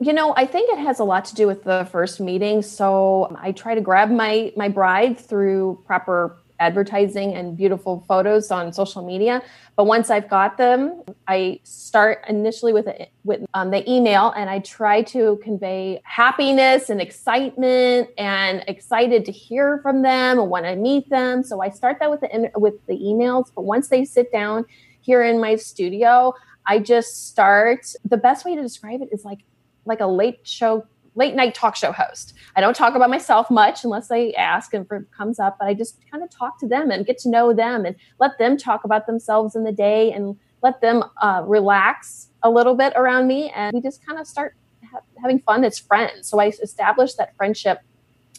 You 0.00 0.12
know, 0.12 0.34
I 0.36 0.46
think 0.46 0.70
it 0.72 0.80
has 0.80 0.98
a 0.98 1.04
lot 1.04 1.26
to 1.26 1.34
do 1.34 1.46
with 1.46 1.64
the 1.64 1.86
first 1.92 2.18
meeting. 2.18 2.62
So 2.62 3.36
I 3.38 3.52
try 3.52 3.74
to 3.74 3.80
grab 3.80 4.10
my 4.10 4.52
my 4.56 4.68
bride 4.68 5.18
through 5.18 5.82
proper 5.86 6.36
advertising 6.62 7.34
and 7.34 7.56
beautiful 7.56 8.04
photos 8.06 8.50
on 8.50 8.72
social 8.72 9.04
media. 9.04 9.42
But 9.76 9.84
once 9.84 10.10
I've 10.10 10.28
got 10.28 10.58
them, 10.58 11.02
I 11.26 11.60
start 11.64 12.24
initially 12.28 12.72
with 12.72 12.86
a, 12.86 13.08
with 13.24 13.40
um, 13.54 13.70
the 13.70 13.82
email, 13.90 14.32
and 14.36 14.48
I 14.48 14.60
try 14.60 15.02
to 15.14 15.40
convey 15.42 16.00
happiness 16.04 16.90
and 16.90 17.00
excitement, 17.00 18.10
and 18.16 18.62
excited 18.68 19.24
to 19.24 19.32
hear 19.32 19.80
from 19.82 20.02
them 20.02 20.38
and 20.38 20.48
want 20.48 20.66
to 20.66 20.76
meet 20.76 21.10
them. 21.10 21.42
So 21.42 21.60
I 21.60 21.70
start 21.70 21.96
that 22.00 22.10
with 22.10 22.20
the 22.20 22.50
with 22.56 22.74
the 22.86 22.98
emails. 23.10 23.46
But 23.54 23.64
once 23.64 23.88
they 23.88 24.04
sit 24.04 24.30
down 24.30 24.64
here 25.00 25.22
in 25.30 25.40
my 25.40 25.56
studio, 25.56 26.34
I 26.72 26.78
just 26.78 27.28
start. 27.30 27.80
The 28.04 28.20
best 28.28 28.44
way 28.44 28.54
to 28.54 28.62
describe 28.62 29.02
it 29.02 29.08
is 29.10 29.24
like 29.24 29.40
like 29.84 30.00
a 30.00 30.06
late 30.06 30.40
show 30.44 30.86
late 31.14 31.34
night 31.34 31.54
talk 31.54 31.76
show 31.76 31.92
host. 31.92 32.34
I 32.56 32.60
don't 32.60 32.74
talk 32.74 32.94
about 32.94 33.10
myself 33.10 33.50
much 33.50 33.84
unless 33.84 34.08
they 34.08 34.34
ask 34.34 34.72
and 34.74 34.86
it 34.90 35.10
comes 35.16 35.38
up, 35.38 35.56
but 35.58 35.68
I 35.68 35.74
just 35.74 35.98
kind 36.10 36.22
of 36.22 36.30
talk 36.30 36.58
to 36.60 36.68
them 36.68 36.90
and 36.90 37.04
get 37.04 37.18
to 37.18 37.30
know 37.30 37.52
them 37.52 37.84
and 37.84 37.96
let 38.18 38.38
them 38.38 38.56
talk 38.56 38.84
about 38.84 39.06
themselves 39.06 39.54
in 39.54 39.64
the 39.64 39.72
day 39.72 40.12
and 40.12 40.36
let 40.62 40.80
them 40.80 41.04
uh, 41.20 41.42
relax 41.44 42.28
a 42.42 42.50
little 42.50 42.74
bit 42.74 42.92
around 42.96 43.26
me. 43.26 43.50
And 43.50 43.74
we 43.74 43.80
just 43.80 44.04
kind 44.06 44.18
of 44.18 44.26
start 44.26 44.54
ha- 44.90 45.00
having 45.20 45.40
fun 45.40 45.64
as 45.64 45.78
friends. 45.78 46.28
So 46.28 46.38
I 46.38 46.46
established 46.46 47.18
that 47.18 47.36
friendship 47.36 47.80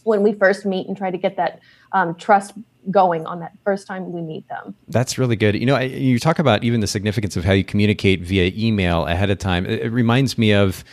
when 0.04 0.24
we 0.24 0.34
first 0.34 0.66
meet 0.66 0.88
and 0.88 0.98
try 0.98 1.12
to 1.12 1.18
get 1.18 1.38
that 1.38 1.60
um, 1.92 2.16
trust 2.16 2.54
going 2.92 3.26
on 3.26 3.40
that 3.40 3.54
first 3.64 3.88
time 3.88 4.12
we 4.12 4.22
meet 4.22 4.48
them. 4.50 4.76
That's 4.90 5.18
really 5.18 5.36
good. 5.36 5.56
You 5.56 5.66
know, 5.66 5.76
I, 5.76 5.84
you 5.84 6.20
talk 6.20 6.40
about 6.40 6.64
even 6.64 6.82
the 6.82 6.88
significance 6.88 7.38
of 7.38 7.46
how 7.46 7.54
you 7.54 7.64
communicate 7.64 8.22
via 8.22 8.52
email 8.56 9.06
ahead 9.06 9.30
of 9.30 9.38
time. 9.38 9.66
It, 9.66 9.84
it 9.84 9.90
reminds 9.90 10.38
me 10.38 10.54
of 10.54 10.84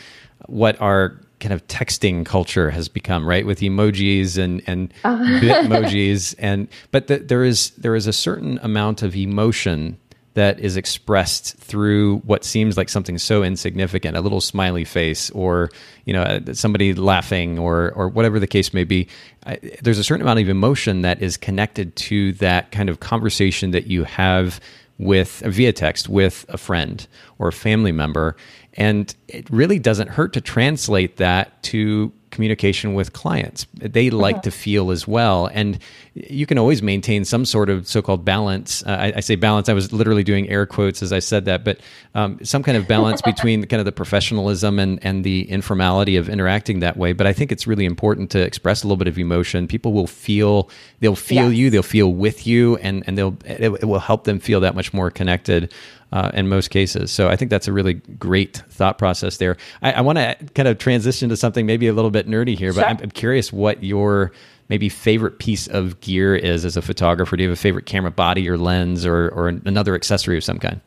what 0.47 0.79
our 0.79 1.19
kind 1.41 1.53
of 1.53 1.67
texting 1.67 2.25
culture 2.25 2.69
has 2.69 2.87
become, 2.87 3.27
right? 3.27 3.45
With 3.45 3.59
emojis 3.59 4.37
and 4.37 4.61
and 4.67 4.93
uh-huh. 5.03 5.23
bitmojis, 5.23 6.35
and 6.39 6.67
but 6.91 7.07
the, 7.07 7.17
there 7.17 7.43
is 7.43 7.71
there 7.71 7.95
is 7.95 8.07
a 8.07 8.13
certain 8.13 8.59
amount 8.61 9.01
of 9.01 9.15
emotion 9.15 9.97
that 10.33 10.59
is 10.59 10.77
expressed 10.77 11.57
through 11.57 12.19
what 12.19 12.45
seems 12.45 12.77
like 12.77 12.87
something 12.87 13.17
so 13.17 13.43
insignificant 13.43 14.15
a 14.15 14.21
little 14.21 14.39
smiley 14.39 14.85
face 14.85 15.29
or 15.31 15.69
you 16.05 16.13
know 16.13 16.39
somebody 16.53 16.93
laughing 16.93 17.59
or 17.59 17.91
or 17.91 18.07
whatever 18.07 18.39
the 18.39 18.47
case 18.47 18.73
may 18.73 18.85
be 18.85 19.07
I, 19.45 19.59
there's 19.81 19.99
a 19.99 20.03
certain 20.03 20.21
amount 20.21 20.39
of 20.39 20.47
emotion 20.47 21.01
that 21.01 21.21
is 21.21 21.35
connected 21.35 21.95
to 21.97 22.31
that 22.33 22.71
kind 22.71 22.89
of 22.89 23.01
conversation 23.01 23.71
that 23.71 23.87
you 23.87 24.05
have 24.05 24.61
with 24.97 25.39
via 25.39 25.73
text 25.73 26.07
with 26.07 26.45
a 26.47 26.57
friend 26.57 27.07
or 27.39 27.49
a 27.49 27.53
family 27.53 27.91
member 27.91 28.37
and 28.75 29.13
it 29.27 29.49
really 29.49 29.79
doesn't 29.79 30.09
hurt 30.09 30.33
to 30.33 30.41
translate 30.41 31.17
that 31.17 31.61
to 31.63 32.11
communication 32.31 32.93
with 32.93 33.13
clients. 33.13 33.67
They 33.73 34.09
like 34.09 34.35
uh-huh. 34.35 34.41
to 34.43 34.51
feel 34.51 34.89
as 34.89 35.07
well. 35.07 35.49
And 35.53 35.77
you 36.13 36.45
can 36.45 36.57
always 36.57 36.81
maintain 36.81 37.23
some 37.25 37.45
sort 37.45 37.69
of 37.69 37.87
so 37.87 38.01
called 38.01 38.25
balance. 38.25 38.83
Uh, 38.83 38.97
I, 38.99 39.13
I, 39.17 39.19
say 39.19 39.35
balance, 39.35 39.69
I 39.69 39.73
was 39.73 39.93
literally 39.93 40.23
doing 40.23 40.49
air 40.49 40.65
quotes 40.65 41.03
as 41.03 41.13
I 41.13 41.19
said 41.19 41.45
that, 41.45 41.63
but 41.63 41.79
um, 42.15 42.43
some 42.43 42.63
kind 42.63 42.77
of 42.77 42.87
balance 42.87 43.21
between 43.25 43.65
kind 43.65 43.79
of 43.79 43.85
the 43.85 43.91
professionalism 43.91 44.79
and, 44.79 45.03
and 45.05 45.23
the 45.23 45.49
informality 45.49 46.15
of 46.15 46.29
interacting 46.29 46.79
that 46.79 46.97
way. 46.97 47.13
But 47.13 47.27
I 47.27 47.33
think 47.33 47.51
it's 47.51 47.67
really 47.67 47.85
important 47.85 48.31
to 48.31 48.39
express 48.39 48.83
a 48.83 48.87
little 48.87 48.97
bit 48.97 49.07
of 49.07 49.19
emotion. 49.19 49.67
People 49.67 49.93
will 49.93 50.07
feel, 50.07 50.69
they'll 51.01 51.15
feel 51.15 51.49
yes. 51.49 51.59
you, 51.59 51.69
they'll 51.69 51.83
feel 51.83 52.13
with 52.13 52.47
you, 52.47 52.77
and, 52.77 53.03
and 53.07 53.17
they'll, 53.17 53.37
it, 53.45 53.61
it 53.61 53.85
will 53.85 53.99
help 53.99 54.23
them 54.23 54.39
feel 54.39 54.61
that 54.61 54.73
much 54.73 54.93
more 54.93 55.11
connected 55.11 55.73
uh, 56.11 56.31
in 56.33 56.47
most 56.49 56.69
cases. 56.69 57.11
So 57.11 57.29
I 57.29 57.35
think 57.35 57.49
that's 57.51 57.67
a 57.67 57.73
really 57.73 57.95
great 57.95 58.63
thought 58.69 58.97
process 58.97 59.37
there. 59.37 59.57
I, 59.81 59.93
I 59.93 60.01
want 60.01 60.17
to 60.17 60.35
kind 60.55 60.67
of 60.67 60.77
transition 60.77 61.29
to 61.29 61.37
something 61.37 61.65
maybe 61.65 61.87
a 61.87 61.93
little 61.93 62.11
bit 62.11 62.27
nerdy 62.27 62.57
here, 62.57 62.73
but 62.73 62.85
I'm, 62.85 62.97
I'm, 63.01 63.11
curious 63.11 63.53
what 63.53 63.83
your 63.83 64.31
maybe 64.69 64.89
favorite 64.89 65.39
piece 65.39 65.67
of 65.67 65.99
gear 66.01 66.35
is 66.35 66.65
as 66.65 66.75
a 66.77 66.81
photographer. 66.81 67.37
Do 67.37 67.43
you 67.43 67.49
have 67.49 67.57
a 67.57 67.61
favorite 67.61 67.85
camera 67.85 68.11
body 68.11 68.49
or 68.49 68.57
lens 68.57 69.05
or, 69.05 69.29
or 69.29 69.47
another 69.47 69.95
accessory 69.95 70.37
of 70.37 70.43
some 70.43 70.59
kind? 70.59 70.81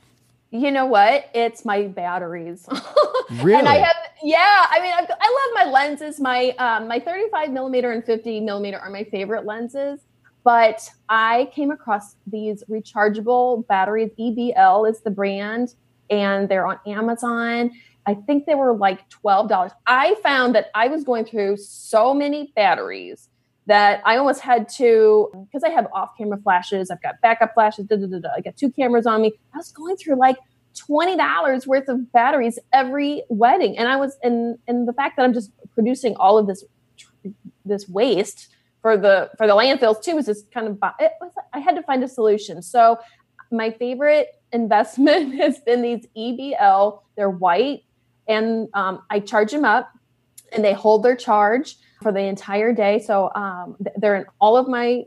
You 0.51 0.71
know 0.71 0.87
what? 0.87 1.31
It's 1.35 1.65
my 1.65 1.83
batteries. 1.83 2.69
really? 3.43 3.55
And 3.59 3.69
I 3.69 3.79
have, 3.79 3.97
yeah. 4.23 4.67
I 4.71 4.81
mean, 4.81 4.93
I've, 4.93 5.11
i 5.11 5.51
love 5.57 5.67
my 5.67 5.73
lenses. 5.73 6.21
My 6.21 6.51
um, 6.59 6.87
my 6.87 7.01
35 7.01 7.51
millimeter 7.51 7.91
and 7.91 8.05
50 8.05 8.41
millimeter 8.41 8.79
are 8.79 8.91
my 8.91 9.03
favorite 9.05 9.47
lenses. 9.47 10.01
But 10.45 10.91
I 11.09 11.51
came 11.55 11.71
across 11.71 12.17
these 12.27 12.63
rechargeable 12.71 13.67
batteries. 13.67 14.11
EBL 14.21 14.89
is 14.91 15.01
the 15.01 15.11
brand, 15.11 15.75
and 16.11 16.49
they're 16.49 16.67
on 16.67 16.79
Amazon. 16.87 17.71
I 18.07 18.15
think 18.15 18.45
they 18.45 18.55
were 18.55 18.77
like 18.77 19.09
$12. 19.11 19.71
I 19.87 20.15
found 20.23 20.55
that 20.55 20.67
I 20.75 20.89
was 20.89 21.03
going 21.03 21.25
through 21.25 21.57
so 21.57 22.13
many 22.13 22.53
batteries 22.55 23.31
that 23.67 24.03
I 24.05 24.19
almost 24.19 24.41
had 24.43 24.69
to, 24.77 25.31
because 25.47 25.65
I 25.65 25.71
have 25.71 25.87
off 25.95 26.11
camera 26.19 26.39
flashes, 26.43 26.91
I've 26.91 27.03
got 27.03 27.15
backup 27.23 27.55
flashes, 27.55 27.87
I 27.91 28.41
got 28.43 28.57
two 28.59 28.71
cameras 28.71 29.07
on 29.07 29.23
me. 29.23 29.33
I 29.55 29.57
was 29.57 29.73
going 29.73 29.97
through 29.97 30.17
like 30.17 30.37
$20 30.75 31.67
worth 31.67 31.89
of 31.89 32.13
batteries 32.13 32.59
every 32.75 33.23
wedding. 33.31 33.79
And 33.79 33.89
I 33.89 33.97
was, 33.97 34.19
and, 34.23 34.59
and 34.69 34.87
the 34.87 34.93
fact 34.93 35.17
that 35.17 35.23
I'm 35.23 35.33
just 35.33 35.51
producing 35.73 36.15
all 36.17 36.37
of 36.37 36.47
this, 36.47 36.63
this 37.65 37.89
waste 37.89 38.49
for 38.85 38.99
the 38.99 39.31
for 39.39 39.47
the 39.47 39.55
landfills 39.55 40.03
too 40.03 40.15
was 40.15 40.27
just 40.27 40.51
kind 40.53 40.67
of 40.67 40.79
it 41.01 41.13
was, 41.19 41.33
I 41.55 41.59
had 41.59 41.75
to 41.75 41.83
find 41.83 42.05
a 42.05 42.09
solution. 42.09 42.61
So 42.61 42.99
my 43.51 43.71
favorite 43.71 44.29
investment 44.53 45.35
has 45.41 45.59
been 45.61 45.81
these 45.81 46.07
EBL. 46.15 47.01
They're 47.17 47.31
white, 47.31 47.85
and 48.29 48.69
um, 48.75 49.03
I 49.09 49.21
charge 49.21 49.53
them 49.53 49.65
up, 49.65 49.91
and 50.53 50.63
they 50.63 50.75
hold 50.75 51.03
their 51.03 51.17
charge 51.17 51.77
for 52.03 52.13
the 52.13 52.21
entire 52.21 52.75
day. 52.75 52.99
So 52.99 53.33
um, 53.35 53.79
they're 53.97 54.17
in 54.17 54.27
all 54.39 54.59
of 54.59 54.69
my 54.69 55.05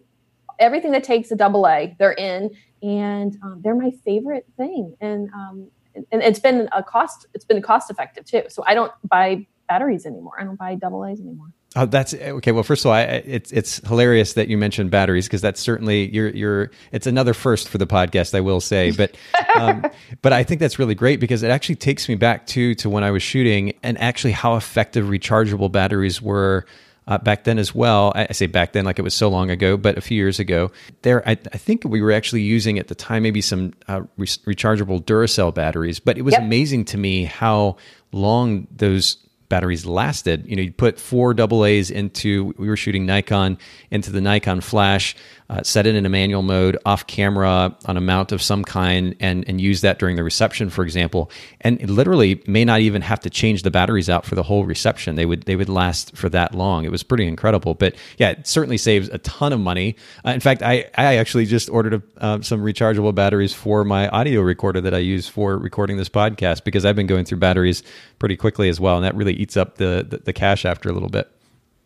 everything 0.57 0.89
that 0.93 1.03
takes 1.03 1.29
a 1.29 1.35
double 1.35 1.67
A. 1.67 1.95
They're 1.99 2.13
in, 2.13 2.49
and 2.81 3.37
um, 3.43 3.61
they're 3.63 3.75
my 3.75 3.91
favorite 4.03 4.47
thing. 4.57 4.97
And 5.01 5.29
um, 5.35 5.69
and 6.11 6.23
it's 6.23 6.39
been 6.39 6.67
a 6.71 6.81
cost. 6.81 7.27
It's 7.35 7.45
been 7.45 7.61
cost 7.61 7.91
effective 7.91 8.25
too. 8.25 8.41
So 8.49 8.63
I 8.65 8.73
don't 8.73 8.91
buy 9.07 9.45
batteries 9.69 10.07
anymore. 10.07 10.33
I 10.39 10.45
don't 10.45 10.57
buy 10.57 10.73
double 10.73 11.05
A's 11.05 11.19
anymore. 11.19 11.49
Oh, 11.77 11.85
that's 11.85 12.11
okay. 12.15 12.51
Well, 12.51 12.63
first 12.63 12.85
of 12.85 12.89
all, 12.89 12.93
I, 12.93 13.03
it's 13.03 13.51
it's 13.51 13.77
hilarious 13.87 14.33
that 14.33 14.47
you 14.47 14.57
mentioned 14.57 14.89
batteries 14.89 15.27
because 15.27 15.41
that's 15.41 15.61
certainly 15.61 16.09
you're 16.09 16.29
you're. 16.29 16.71
It's 16.91 17.05
another 17.05 17.35
first 17.35 17.69
for 17.69 17.77
the 17.77 17.85
podcast, 17.85 18.33
I 18.33 18.41
will 18.41 18.61
say, 18.61 18.89
but 18.89 19.15
um, 19.55 19.85
but 20.23 20.33
I 20.33 20.43
think 20.43 20.59
that's 20.59 20.79
really 20.79 20.95
great 20.95 21.19
because 21.19 21.43
it 21.43 21.51
actually 21.51 21.75
takes 21.75 22.09
me 22.09 22.15
back 22.15 22.47
to 22.47 22.73
to 22.75 22.89
when 22.89 23.03
I 23.03 23.11
was 23.11 23.21
shooting 23.21 23.73
and 23.83 23.95
actually 23.99 24.31
how 24.31 24.55
effective 24.55 25.05
rechargeable 25.05 25.71
batteries 25.71 26.19
were. 26.19 26.65
Uh, 27.09 27.17
back 27.17 27.45
then 27.45 27.57
as 27.57 27.73
well. 27.73 28.11
I, 28.15 28.27
I, 28.29 28.33
say 28.33 28.47
back 28.47 28.73
then 28.73 28.83
like 28.83 28.99
it 28.99 29.01
was 29.01 29.13
so 29.13 29.29
long 29.29 29.49
ago, 29.49 29.77
but 29.77 29.97
a 29.97 30.01
few 30.01 30.17
years 30.17 30.41
ago, 30.41 30.73
there 31.03 31.25
I, 31.25 31.37
I 31.53 31.57
think 31.57 31.85
we 31.85 32.01
were 32.01 32.11
actually 32.11 32.41
using 32.41 32.77
at 32.79 32.89
the 32.89 32.95
time 32.95 33.23
maybe 33.23 33.39
some 33.39 33.71
uh, 33.87 34.01
re- 34.17 34.27
rechargeable 34.27 35.01
Duracell 35.01 35.55
batteries. 35.55 36.01
But 36.01 36.17
it 36.17 36.23
was 36.23 36.33
yep. 36.33 36.41
amazing 36.41 36.83
to 36.83 36.97
me 36.97 37.23
how 37.23 37.77
long 38.11 38.67
those 38.75 39.25
batteries 39.49 39.85
lasted. 39.85 40.45
You 40.47 40.55
know, 40.55 40.61
you 40.61 40.71
put 40.71 40.99
four 40.99 41.33
double 41.33 41.65
A's 41.65 41.89
into, 41.89 42.53
we 42.57 42.67
were 42.67 42.77
shooting 42.77 43.05
Nikon 43.05 43.57
into 43.91 44.11
the 44.11 44.21
Nikon 44.21 44.61
flash. 44.61 45.15
Uh, 45.49 45.63
set 45.63 45.87
it 45.87 45.95
in 45.95 46.05
a 46.05 46.09
manual 46.09 46.41
mode 46.41 46.77
off 46.85 47.07
camera 47.07 47.75
on 47.85 47.97
a 47.97 48.01
mount 48.01 48.31
of 48.31 48.41
some 48.41 48.63
kind 48.63 49.15
and, 49.19 49.47
and 49.47 49.61
use 49.61 49.81
that 49.81 49.97
during 49.97 50.15
the 50.15 50.23
reception, 50.23 50.69
for 50.69 50.83
example. 50.83 51.31
And 51.61 51.79
it 51.81 51.89
literally 51.89 52.43
may 52.47 52.65
not 52.65 52.81
even 52.81 53.01
have 53.01 53.21
to 53.21 53.29
change 53.29 53.63
the 53.63 53.71
batteries 53.71 54.09
out 54.09 54.25
for 54.25 54.35
the 54.35 54.43
whole 54.43 54.65
reception. 54.65 55.15
They 55.15 55.25
would, 55.25 55.43
they 55.43 55.55
would 55.55 55.69
last 55.69 56.15
for 56.15 56.27
that 56.29 56.53
long. 56.53 56.83
It 56.83 56.91
was 56.91 57.01
pretty 57.03 57.27
incredible. 57.27 57.75
But 57.75 57.95
yeah, 58.17 58.31
it 58.31 58.47
certainly 58.47 58.77
saves 58.77 59.07
a 59.09 59.19
ton 59.19 59.53
of 59.53 59.59
money. 59.59 59.95
Uh, 60.25 60.31
in 60.31 60.41
fact, 60.41 60.61
I, 60.61 60.89
I 60.95 61.15
actually 61.15 61.45
just 61.45 61.69
ordered 61.69 61.93
a, 61.93 62.23
uh, 62.23 62.41
some 62.41 62.61
rechargeable 62.61 63.15
batteries 63.15 63.53
for 63.53 63.85
my 63.85 64.09
audio 64.09 64.41
recorder 64.41 64.81
that 64.81 64.93
I 64.93 64.99
use 64.99 65.29
for 65.29 65.57
recording 65.57 65.97
this 65.97 66.09
podcast 66.09 66.65
because 66.65 66.85
I've 66.85 66.95
been 66.95 67.07
going 67.07 67.23
through 67.23 67.39
batteries 67.39 67.83
pretty 68.19 68.35
quickly 68.35 68.67
as 68.67 68.79
well. 68.79 68.97
And 68.97 69.05
that 69.05 69.15
really 69.15 69.33
eats 69.33 69.55
up 69.55 69.75
the, 69.75 70.05
the, 70.07 70.17
the 70.17 70.33
cash 70.33 70.65
after 70.65 70.89
a 70.89 70.93
little 70.93 71.09
bit. 71.09 71.31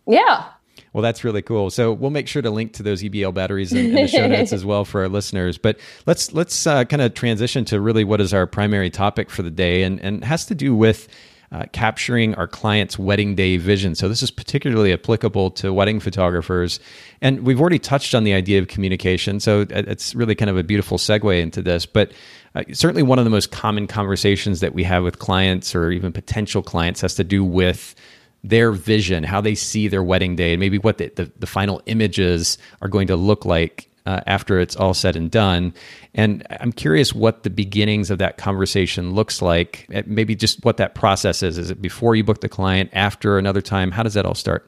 Yeah. 0.08 0.46
Well, 0.94 1.02
that's 1.02 1.24
really 1.24 1.42
cool. 1.42 1.70
So 1.70 1.94
we'll 1.94 2.12
make 2.12 2.28
sure 2.28 2.42
to 2.42 2.50
link 2.50 2.74
to 2.74 2.84
those 2.84 3.02
EBL 3.02 3.34
batteries 3.34 3.72
in, 3.72 3.88
in 3.88 3.96
the 3.96 4.08
show 4.08 4.28
notes 4.28 4.52
as 4.54 4.66
well 4.66 4.84
for 4.84 5.02
our 5.02 5.08
listeners. 5.08 5.58
But 5.58 5.80
let's 6.06 6.34
let's 6.34 6.68
uh, 6.68 6.84
kind 6.86 7.02
of 7.02 7.14
transition 7.14 7.64
to 7.66 7.80
really 7.80 8.04
what 8.04 8.20
is 8.20 8.34
our 8.34 8.46
primary 8.46 8.90
topic 8.90 9.30
for 9.30 9.42
the 9.42 9.52
day, 9.52 9.84
and 9.84 10.00
and 10.02 10.24
has 10.24 10.46
to 10.48 10.56
do 10.56 10.76
with 10.76 11.08
uh, 11.54 11.64
capturing 11.72 12.36
our 12.36 12.48
clients' 12.48 13.00
wedding 13.00 13.36
day 13.36 13.56
vision. 13.56 13.96
So 13.96 14.10
this 14.10 14.22
is 14.22 14.32
particularly 14.32 14.92
applicable 14.92 15.52
to 15.52 15.74
wedding 15.74 16.02
photographers, 16.02 16.82
and 17.22 17.46
we've 17.46 17.62
already 17.62 17.80
touched 17.80 18.14
on 18.14 18.26
the 18.26 18.34
idea 18.34 18.60
of 18.60 18.68
communication. 18.68 19.40
So 19.40 19.66
it's 19.70 20.14
really 20.14 20.36
kind 20.36 20.50
of 20.50 20.58
a 20.58 20.64
beautiful 20.64 20.98
segue 20.98 21.42
into 21.42 21.62
this, 21.62 21.86
but. 21.86 22.12
Uh, 22.54 22.64
certainly, 22.74 23.02
one 23.02 23.18
of 23.18 23.24
the 23.24 23.32
most 23.32 23.50
common 23.52 23.88
conversations 23.88 24.60
that 24.60 24.74
we 24.74 24.84
have 24.84 25.06
with 25.06 25.20
clients 25.20 25.74
or 25.74 25.90
even 25.90 26.12
potential 26.12 26.62
clients 26.62 27.00
has 27.00 27.16
to 27.16 27.24
do 27.24 27.46
with 27.46 27.96
their 28.44 28.72
vision, 28.72 29.24
how 29.24 29.42
they 29.42 29.56
see 29.56 29.88
their 29.88 30.04
wedding 30.04 30.36
day, 30.36 30.54
and 30.54 30.60
maybe 30.60 30.78
what 30.78 30.98
the, 30.98 31.12
the, 31.16 31.32
the 31.40 31.48
final 31.48 31.82
images 31.86 32.58
are 32.82 32.88
going 32.88 33.08
to 33.08 33.16
look 33.16 33.46
like 33.46 33.88
uh, 34.06 34.22
after 34.26 34.60
it's 34.60 34.76
all 34.76 34.94
said 34.94 35.16
and 35.16 35.30
done. 35.30 35.74
And 36.16 36.46
I'm 36.60 36.72
curious 36.72 37.14
what 37.14 37.44
the 37.44 37.50
beginnings 37.50 38.10
of 38.10 38.18
that 38.18 38.38
conversation 38.38 39.14
looks 39.14 39.42
like. 39.42 39.88
Uh, 39.94 40.02
maybe 40.06 40.36
just 40.36 40.66
what 40.66 40.78
that 40.78 40.96
process 40.96 41.44
is. 41.44 41.58
Is 41.58 41.70
it 41.70 41.82
before 41.82 42.16
you 42.16 42.24
book 42.24 42.42
the 42.42 42.50
client, 42.50 42.90
after 42.94 43.38
another 43.38 43.62
time? 43.62 43.92
How 43.92 44.04
does 44.04 44.16
that 44.16 44.26
all 44.26 44.36
start? 44.36 44.68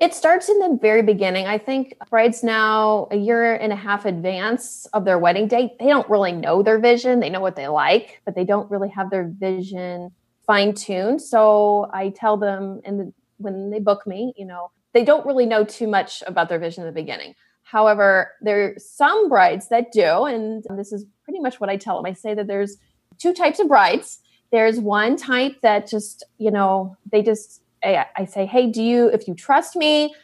It 0.00 0.12
starts 0.12 0.48
in 0.48 0.58
the 0.58 0.76
very 0.82 1.02
beginning. 1.02 1.46
I 1.46 1.56
think 1.56 1.96
brides 2.10 2.42
now, 2.42 3.06
a 3.12 3.16
year 3.16 3.54
and 3.54 3.72
a 3.72 3.76
half 3.76 4.04
advance 4.04 4.86
of 4.86 5.04
their 5.04 5.18
wedding 5.18 5.46
date, 5.46 5.78
they 5.78 5.86
don't 5.86 6.08
really 6.10 6.32
know 6.32 6.64
their 6.64 6.80
vision. 6.80 7.20
They 7.20 7.30
know 7.30 7.40
what 7.40 7.54
they 7.54 7.68
like, 7.68 8.20
but 8.24 8.34
they 8.34 8.44
don't 8.44 8.68
really 8.70 8.88
have 8.88 9.10
their 9.10 9.24
vision 9.24 10.10
fine 10.46 10.74
tuned. 10.74 11.22
So 11.22 11.90
I 11.92 12.10
tell 12.10 12.36
them, 12.36 12.80
and 12.84 13.12
when 13.38 13.70
they 13.70 13.80
book 13.80 14.06
me, 14.06 14.32
you 14.36 14.44
know, 14.44 14.70
they 14.92 15.04
don't 15.04 15.26
really 15.26 15.46
know 15.46 15.64
too 15.64 15.88
much 15.88 16.22
about 16.26 16.48
their 16.48 16.58
vision 16.58 16.82
in 16.82 16.86
the 16.86 16.92
beginning. 16.92 17.34
However, 17.62 18.32
there 18.40 18.64
are 18.64 18.74
some 18.78 19.28
brides 19.28 19.68
that 19.68 19.90
do, 19.90 20.24
and 20.24 20.62
this 20.70 20.92
is 20.92 21.04
pretty 21.24 21.40
much 21.40 21.60
what 21.60 21.70
I 21.70 21.76
tell 21.76 21.96
them. 21.96 22.06
I 22.06 22.12
say 22.12 22.34
that 22.34 22.46
there's 22.46 22.76
two 23.18 23.32
types 23.32 23.58
of 23.58 23.68
brides. 23.68 24.20
There's 24.52 24.78
one 24.78 25.16
type 25.16 25.60
that 25.62 25.88
just, 25.88 26.24
you 26.38 26.50
know, 26.50 26.96
they 27.10 27.22
just, 27.22 27.62
I 27.82 28.26
say, 28.26 28.46
hey, 28.46 28.70
do 28.70 28.82
you, 28.82 29.08
if 29.08 29.26
you 29.26 29.34
trust 29.34 29.76
me, 29.76 30.14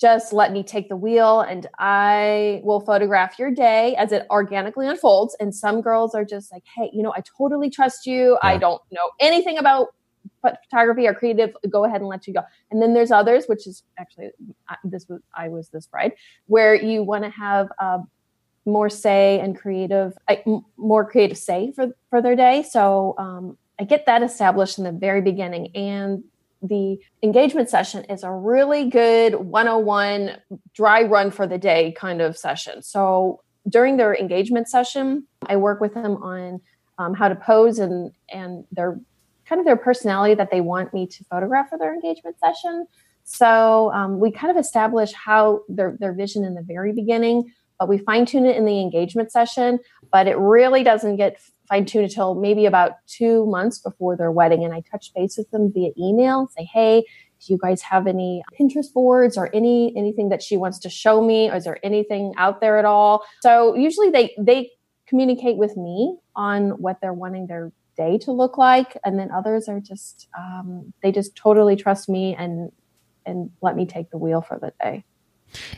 just 0.00 0.32
let 0.32 0.52
me 0.52 0.62
take 0.62 0.88
the 0.88 0.96
wheel 0.96 1.40
and 1.42 1.66
I 1.78 2.62
will 2.64 2.80
photograph 2.80 3.38
your 3.38 3.50
day 3.50 3.94
as 3.96 4.12
it 4.12 4.26
organically 4.30 4.88
unfolds. 4.88 5.36
And 5.38 5.54
some 5.54 5.82
girls 5.82 6.14
are 6.14 6.24
just 6.24 6.50
like, 6.50 6.64
hey, 6.74 6.90
you 6.92 7.02
know, 7.02 7.12
I 7.14 7.22
totally 7.36 7.68
trust 7.68 8.06
you. 8.06 8.38
Yeah. 8.42 8.48
I 8.48 8.56
don't 8.56 8.80
know 8.90 9.10
anything 9.20 9.58
about 9.58 9.88
photography 10.40 11.06
or 11.06 11.12
creative. 11.12 11.54
Go 11.68 11.84
ahead 11.84 12.00
and 12.00 12.08
let 12.08 12.26
you 12.26 12.32
go. 12.32 12.42
And 12.70 12.80
then 12.80 12.94
there's 12.94 13.10
others, 13.10 13.44
which 13.46 13.66
is 13.66 13.82
actually 13.98 14.30
this 14.84 15.06
was 15.08 15.20
I 15.34 15.48
was 15.48 15.68
this 15.68 15.86
bride, 15.86 16.12
where 16.46 16.74
you 16.74 17.02
want 17.02 17.24
to 17.24 17.30
have 17.30 17.68
uh, 17.78 17.98
more 18.64 18.88
say 18.88 19.38
and 19.40 19.56
creative, 19.56 20.16
more 20.78 21.04
creative 21.04 21.36
say 21.36 21.72
for 21.76 21.88
for 22.08 22.22
their 22.22 22.36
day. 22.36 22.62
So 22.62 23.14
um, 23.18 23.58
I 23.78 23.84
get 23.84 24.06
that 24.06 24.22
established 24.22 24.78
in 24.78 24.84
the 24.84 24.92
very 24.92 25.20
beginning, 25.20 25.74
and 25.76 26.24
the 26.62 26.98
engagement 27.22 27.68
session 27.68 28.04
is 28.04 28.22
a 28.22 28.30
really 28.30 28.90
good 28.90 29.34
101 29.34 30.36
dry 30.74 31.02
run 31.02 31.30
for 31.30 31.46
the 31.46 31.58
day 31.58 31.92
kind 31.92 32.20
of 32.20 32.36
session. 32.36 32.82
So 32.82 33.42
during 33.68 33.96
their 33.96 34.14
engagement 34.14 34.68
session, 34.68 35.26
I 35.46 35.56
work 35.56 35.80
with 35.80 35.94
them 35.94 36.16
on 36.22 36.60
um, 36.98 37.14
how 37.14 37.28
to 37.28 37.34
pose 37.34 37.78
and 37.78 38.12
and 38.28 38.64
their 38.72 39.00
kind 39.46 39.58
of 39.58 39.64
their 39.64 39.76
personality 39.76 40.34
that 40.34 40.50
they 40.50 40.60
want 40.60 40.92
me 40.92 41.06
to 41.06 41.24
photograph 41.24 41.70
for 41.70 41.78
their 41.78 41.94
engagement 41.94 42.36
session. 42.38 42.86
So 43.24 43.90
um, 43.92 44.20
we 44.20 44.30
kind 44.30 44.50
of 44.50 44.62
establish 44.62 45.12
how 45.12 45.62
their 45.68 45.96
their 45.98 46.12
vision 46.12 46.44
in 46.44 46.54
the 46.54 46.62
very 46.62 46.92
beginning, 46.92 47.52
but 47.78 47.88
we 47.88 47.98
fine 47.98 48.26
tune 48.26 48.44
it 48.44 48.56
in 48.56 48.64
the 48.64 48.80
engagement 48.80 49.32
session. 49.32 49.78
But 50.12 50.26
it 50.26 50.36
really 50.36 50.82
doesn't 50.82 51.16
get 51.16 51.40
fine 51.70 51.86
tune 51.86 52.04
until 52.04 52.34
maybe 52.34 52.66
about 52.66 52.92
two 53.06 53.46
months 53.46 53.78
before 53.78 54.16
their 54.16 54.30
wedding. 54.30 54.64
And 54.64 54.74
I 54.74 54.82
touch 54.90 55.12
base 55.14 55.38
with 55.38 55.50
them 55.50 55.72
via 55.72 55.90
email, 55.96 56.48
say, 56.56 56.64
hey, 56.64 57.04
do 57.40 57.52
you 57.52 57.58
guys 57.58 57.80
have 57.82 58.06
any 58.06 58.42
Pinterest 58.58 58.92
boards 58.92 59.38
or 59.38 59.48
any 59.54 59.94
anything 59.96 60.28
that 60.28 60.42
she 60.42 60.56
wants 60.58 60.78
to 60.80 60.90
show 60.90 61.22
me? 61.24 61.48
Or 61.48 61.56
is 61.56 61.64
there 61.64 61.78
anything 61.82 62.34
out 62.36 62.60
there 62.60 62.78
at 62.78 62.84
all? 62.84 63.24
So 63.40 63.74
usually 63.74 64.10
they 64.10 64.34
they 64.38 64.70
communicate 65.06 65.56
with 65.56 65.76
me 65.76 66.16
on 66.36 66.70
what 66.82 66.98
they're 67.00 67.14
wanting 67.14 67.46
their 67.46 67.72
day 67.96 68.18
to 68.18 68.32
look 68.32 68.58
like, 68.58 68.96
and 69.04 69.18
then 69.18 69.30
others 69.30 69.68
are 69.68 69.80
just 69.80 70.28
um, 70.36 70.92
they 71.02 71.12
just 71.12 71.34
totally 71.34 71.76
trust 71.76 72.08
me 72.08 72.34
and 72.34 72.70
and 73.24 73.50
let 73.62 73.76
me 73.76 73.86
take 73.86 74.10
the 74.10 74.18
wheel 74.18 74.42
for 74.42 74.58
the 74.58 74.72
day. 74.80 75.04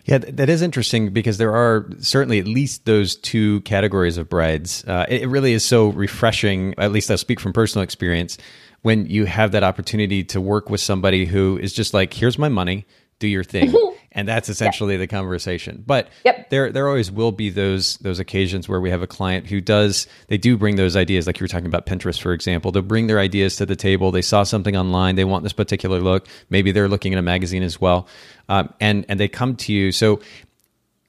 Yeah, 0.05 0.19
that 0.19 0.49
is 0.49 0.63
interesting 0.63 1.13
because 1.13 1.39
there 1.39 1.55
are 1.55 1.89
certainly 2.01 2.39
at 2.39 2.47
least 2.47 2.85
those 2.85 3.17
two 3.17 3.61
categories 3.63 4.19
of 4.19 4.29
brides. 4.29 4.85
Uh, 4.87 5.07
it, 5.09 5.29
really 5.29 5.53
is 5.53 5.65
so 5.65 5.89
refreshing, 5.89 6.75
at 6.79 6.93
least 6.93 7.11
I'll 7.11 7.19
speak 7.19 7.41
from 7.41 7.53
personal 7.53 7.83
experience, 7.83 8.39
when 8.83 9.07
you 9.07 9.25
have 9.25 9.53
that 9.53 9.63
opportunity 9.63 10.25
to 10.25 10.41
work 10.41 10.69
with 10.69 10.81
somebody 10.81 11.25
who 11.25 11.59
is 11.59 11.73
just 11.73 11.95
like, 11.95 12.13
here's 12.13 12.39
my 12.39 12.49
money, 12.49 12.85
do 13.19 13.29
your 13.29 13.45
thing. 13.45 13.73
and 14.13 14.29
that's 14.29 14.49
essentially 14.49 14.97
the 14.97 15.07
conversation. 15.07 15.83
But 15.87 16.09
yep. 16.25 16.51
there 16.51 16.71
there 16.71 16.89
always 16.89 17.11
will 17.11 17.33
be 17.33 17.51
those 17.51 17.97
those 17.99 18.19
occasions 18.19 18.69
where 18.69 18.81
we 18.81 18.91
have 18.91 19.03
a 19.03 19.07
client 19.07 19.47
who 19.47 19.61
does 19.61 20.07
they 20.29 20.39
do 20.39 20.57
bring 20.57 20.77
those 20.77 20.97
ideas, 20.97 21.27
like 21.27 21.41
you 21.41 21.45
were 21.45 21.49
talking 21.49 21.67
about 21.67 21.87
Pinterest, 21.87 22.21
for 22.21 22.33
example. 22.33 22.73
They'll 22.73 22.83
bring 22.83 23.07
their 23.07 23.19
ideas 23.19 23.57
to 23.57 23.67
the 23.67 23.77
table. 23.77 24.13
They 24.13 24.23
saw 24.23 24.43
something 24.43 24.77
online. 24.77 25.17
They 25.17 25.25
want 25.25 25.43
this 25.43 25.53
particular 25.53 26.01
look. 26.01 26.29
Maybe 26.51 26.73
they're 26.73 26.89
looking 26.89 27.13
at 27.13 27.19
a 27.19 27.23
magazine 27.23 27.63
as 27.63 27.81
well, 27.81 28.07
um, 28.49 28.73
and 28.81 29.05
and 29.09 29.19
they 29.19 29.29
come 29.29 29.57
to 29.57 29.73
you. 29.73 29.93
So 29.93 30.21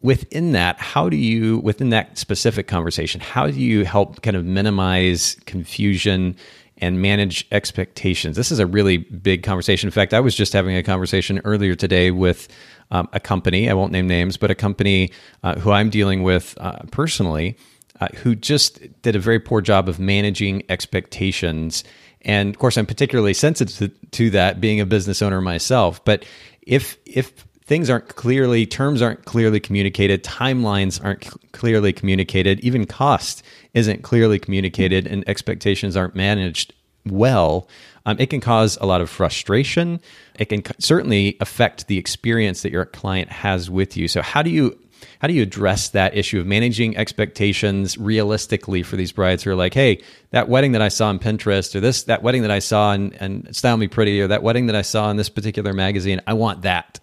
within 0.04 0.52
that, 0.52 0.80
how 0.80 1.10
do 1.10 1.16
you, 1.16 1.60
within 1.60 1.90
that 1.90 2.18
specific 2.18 2.68
conversation, 2.68 3.22
how 3.22 3.48
do 3.48 3.60
you 3.60 3.86
help 3.86 4.22
kind 4.22 4.36
of 4.36 4.46
minimize 4.46 5.38
confusion 5.46 6.36
and 6.84 7.02
manage 7.02 7.48
expectations? 7.52 8.36
This 8.36 8.52
is 8.52 8.60
a 8.60 8.68
really 8.68 8.98
big 8.98 9.44
conversation. 9.44 9.88
In 9.88 9.92
fact, 9.92 10.14
I 10.14 10.20
was 10.20 10.36
just 10.36 10.54
having 10.54 10.76
a 10.76 10.84
conversation 10.84 11.40
earlier 11.46 11.76
today 11.76 12.12
with 12.12 12.48
um, 12.92 13.08
a 13.14 13.20
company, 13.20 13.70
I 13.70 13.74
won't 13.74 13.92
name 13.92 14.08
names, 14.08 14.38
but 14.38 14.52
a 14.52 14.56
company 14.56 15.12
uh, 15.44 15.56
who 15.60 15.72
I'm 15.72 15.90
dealing 15.90 16.24
with 16.24 16.56
uh, 16.60 16.84
personally, 16.92 17.58
uh, 18.02 18.10
who 18.18 18.36
just 18.36 18.80
did 19.02 19.16
a 19.16 19.20
very 19.20 19.40
poor 19.40 19.62
job 19.62 19.88
of 19.88 19.98
managing 19.98 20.64
expectations. 20.70 21.84
And 22.22 22.50
of 22.50 22.60
course, 22.60 22.78
I'm 22.78 22.86
particularly 22.86 23.34
sensitive 23.34 23.78
to, 23.78 24.08
to 24.12 24.30
that, 24.32 24.60
being 24.60 24.82
a 24.82 24.86
business 24.86 25.22
owner 25.22 25.42
myself. 25.42 26.04
But 26.04 26.26
if 26.62 26.98
if 27.06 27.46
things 27.66 27.90
aren't 27.90 28.08
clearly 28.10 28.66
terms 28.66 29.02
aren't 29.02 29.26
clearly 29.26 29.60
communicated 29.60 30.24
timelines 30.24 31.04
aren't 31.04 31.24
cl- 31.24 31.40
clearly 31.52 31.94
communicated 31.94 32.60
even 32.62 32.86
cost 32.86 33.44
isn't 33.74 34.04
clearly 34.04 34.40
communicated 34.40 35.08
and 35.08 35.28
expectations 35.28 35.98
aren't 35.98 36.16
managed 36.16 36.74
well 37.06 37.68
um, 38.06 38.18
it 38.20 38.30
can 38.30 38.42
cause 38.42 38.78
a 38.82 38.86
lot 38.86 39.02
of 39.02 39.10
frustration. 39.10 40.00
It 40.38 40.46
can 40.46 40.64
certainly 40.80 41.38
affect 41.40 41.88
the 41.88 41.98
experience 41.98 42.62
that 42.62 42.72
your 42.72 42.86
client 42.86 43.32
has 43.32 43.70
with 43.70 43.96
you. 43.96 44.08
So, 44.08 44.22
how 44.22 44.42
do 44.42 44.50
you 44.50 44.78
how 45.20 45.28
do 45.28 45.34
you 45.34 45.44
address 45.44 45.90
that 45.90 46.16
issue 46.16 46.40
of 46.40 46.46
managing 46.46 46.98
expectations 46.98 47.98
realistically 47.98 48.84
for 48.84 48.96
these 48.96 49.12
brides 49.12 49.44
who 49.44 49.52
are 49.52 49.56
like, 49.56 49.74
hey, 49.74 50.02
that 50.32 50.50
wedding 50.50 50.74
that 50.74 50.82
I 50.82 50.88
saw 50.88 51.08
on 51.08 51.20
Pinterest, 51.20 51.76
or 51.76 51.80
this 51.80 52.04
that 52.04 52.24
wedding 52.24 52.42
that 52.42 52.52
I 52.52 52.60
saw 52.60 52.92
and 52.92 53.56
Style 53.56 53.78
Me 53.78 53.88
Pretty, 53.88 54.20
or 54.22 54.28
that 54.28 54.44
wedding 54.44 54.68
that 54.68 54.76
I 54.76 54.82
saw 54.82 55.10
in 55.10 55.18
this 55.18 55.30
particular 55.30 55.74
magazine, 55.74 56.22
I 56.28 56.34
want 56.34 56.64
that. 56.64 57.00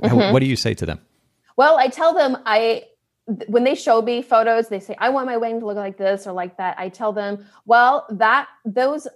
Mm-hmm. 0.00 0.32
What 0.32 0.40
do 0.40 0.46
you 0.46 0.56
say 0.56 0.74
to 0.74 0.86
them? 0.86 1.00
Well, 1.56 1.78
I 1.78 1.88
tell 1.88 2.14
them 2.14 2.38
I 2.46 2.84
when 3.46 3.64
they 3.64 3.74
show 3.74 4.02
me 4.02 4.22
photos, 4.22 4.68
they 4.68 4.80
say, 4.80 4.96
I 4.98 5.08
want 5.10 5.26
my 5.26 5.36
wedding 5.36 5.60
to 5.60 5.66
look 5.66 5.76
like 5.76 5.96
this 5.96 6.26
or 6.26 6.32
like 6.32 6.56
that. 6.58 6.76
I 6.78 6.88
tell 6.88 7.12
them, 7.12 7.46
well, 7.66 8.06
that 8.10 8.48
those 8.64 9.06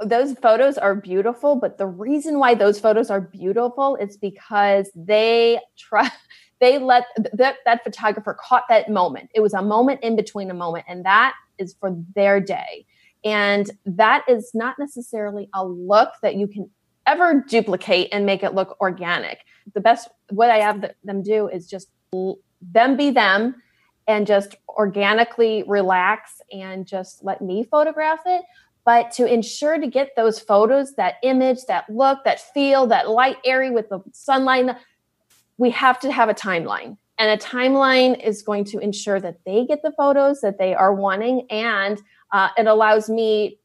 those 0.00 0.34
photos 0.34 0.76
are 0.76 0.96
beautiful, 0.96 1.54
but 1.54 1.78
the 1.78 1.86
reason 1.86 2.40
why 2.40 2.54
those 2.54 2.80
photos 2.80 3.10
are 3.10 3.20
beautiful 3.20 3.94
is 3.96 4.16
because 4.16 4.90
they 4.94 5.60
try 5.78 6.10
they 6.60 6.78
let 6.78 7.04
that 7.32 7.56
that 7.64 7.84
photographer 7.84 8.36
caught 8.40 8.64
that 8.68 8.88
moment. 8.88 9.30
It 9.34 9.40
was 9.40 9.54
a 9.54 9.62
moment 9.62 10.00
in 10.02 10.16
between 10.16 10.50
a 10.50 10.54
moment, 10.54 10.86
and 10.88 11.04
that 11.04 11.34
is 11.58 11.74
for 11.78 11.96
their 12.14 12.40
day. 12.40 12.86
And 13.24 13.70
that 13.86 14.24
is 14.28 14.50
not 14.52 14.78
necessarily 14.78 15.48
a 15.54 15.64
look 15.64 16.10
that 16.22 16.34
you 16.34 16.46
can 16.46 16.70
ever 17.06 17.44
duplicate 17.48 18.08
and 18.12 18.26
make 18.26 18.42
it 18.42 18.54
look 18.54 18.76
organic. 18.80 19.40
The 19.72 19.80
best 19.80 20.08
what 20.30 20.50
I 20.50 20.58
have 20.58 20.84
them 21.04 21.22
do 21.22 21.48
is 21.48 21.66
just 21.66 21.88
them 22.12 22.96
be 22.96 23.10
them 23.10 23.56
and 24.06 24.26
just 24.26 24.56
organically 24.68 25.64
relax 25.66 26.40
and 26.52 26.86
just 26.86 27.24
let 27.24 27.40
me 27.40 27.64
photograph 27.64 28.20
it 28.26 28.44
but 28.84 29.10
to 29.12 29.24
ensure 29.26 29.78
to 29.78 29.86
get 29.86 30.10
those 30.14 30.38
photos 30.38 30.94
that 30.96 31.14
image 31.22 31.64
that 31.68 31.88
look 31.88 32.22
that 32.24 32.40
feel 32.52 32.86
that 32.86 33.08
light 33.08 33.36
airy 33.44 33.70
with 33.70 33.88
the 33.88 34.00
sunlight 34.12 34.76
we 35.56 35.70
have 35.70 35.98
to 36.00 36.10
have 36.10 36.28
a 36.28 36.34
timeline 36.34 36.96
and 37.18 37.30
a 37.30 37.42
timeline 37.42 38.20
is 38.22 38.42
going 38.42 38.64
to 38.64 38.78
ensure 38.78 39.20
that 39.20 39.38
they 39.46 39.64
get 39.64 39.82
the 39.82 39.92
photos 39.92 40.40
that 40.40 40.58
they 40.58 40.74
are 40.74 40.92
wanting 40.94 41.46
and 41.50 42.00
uh, 42.32 42.48
it 42.58 42.66
allows 42.66 43.08
me 43.08 43.58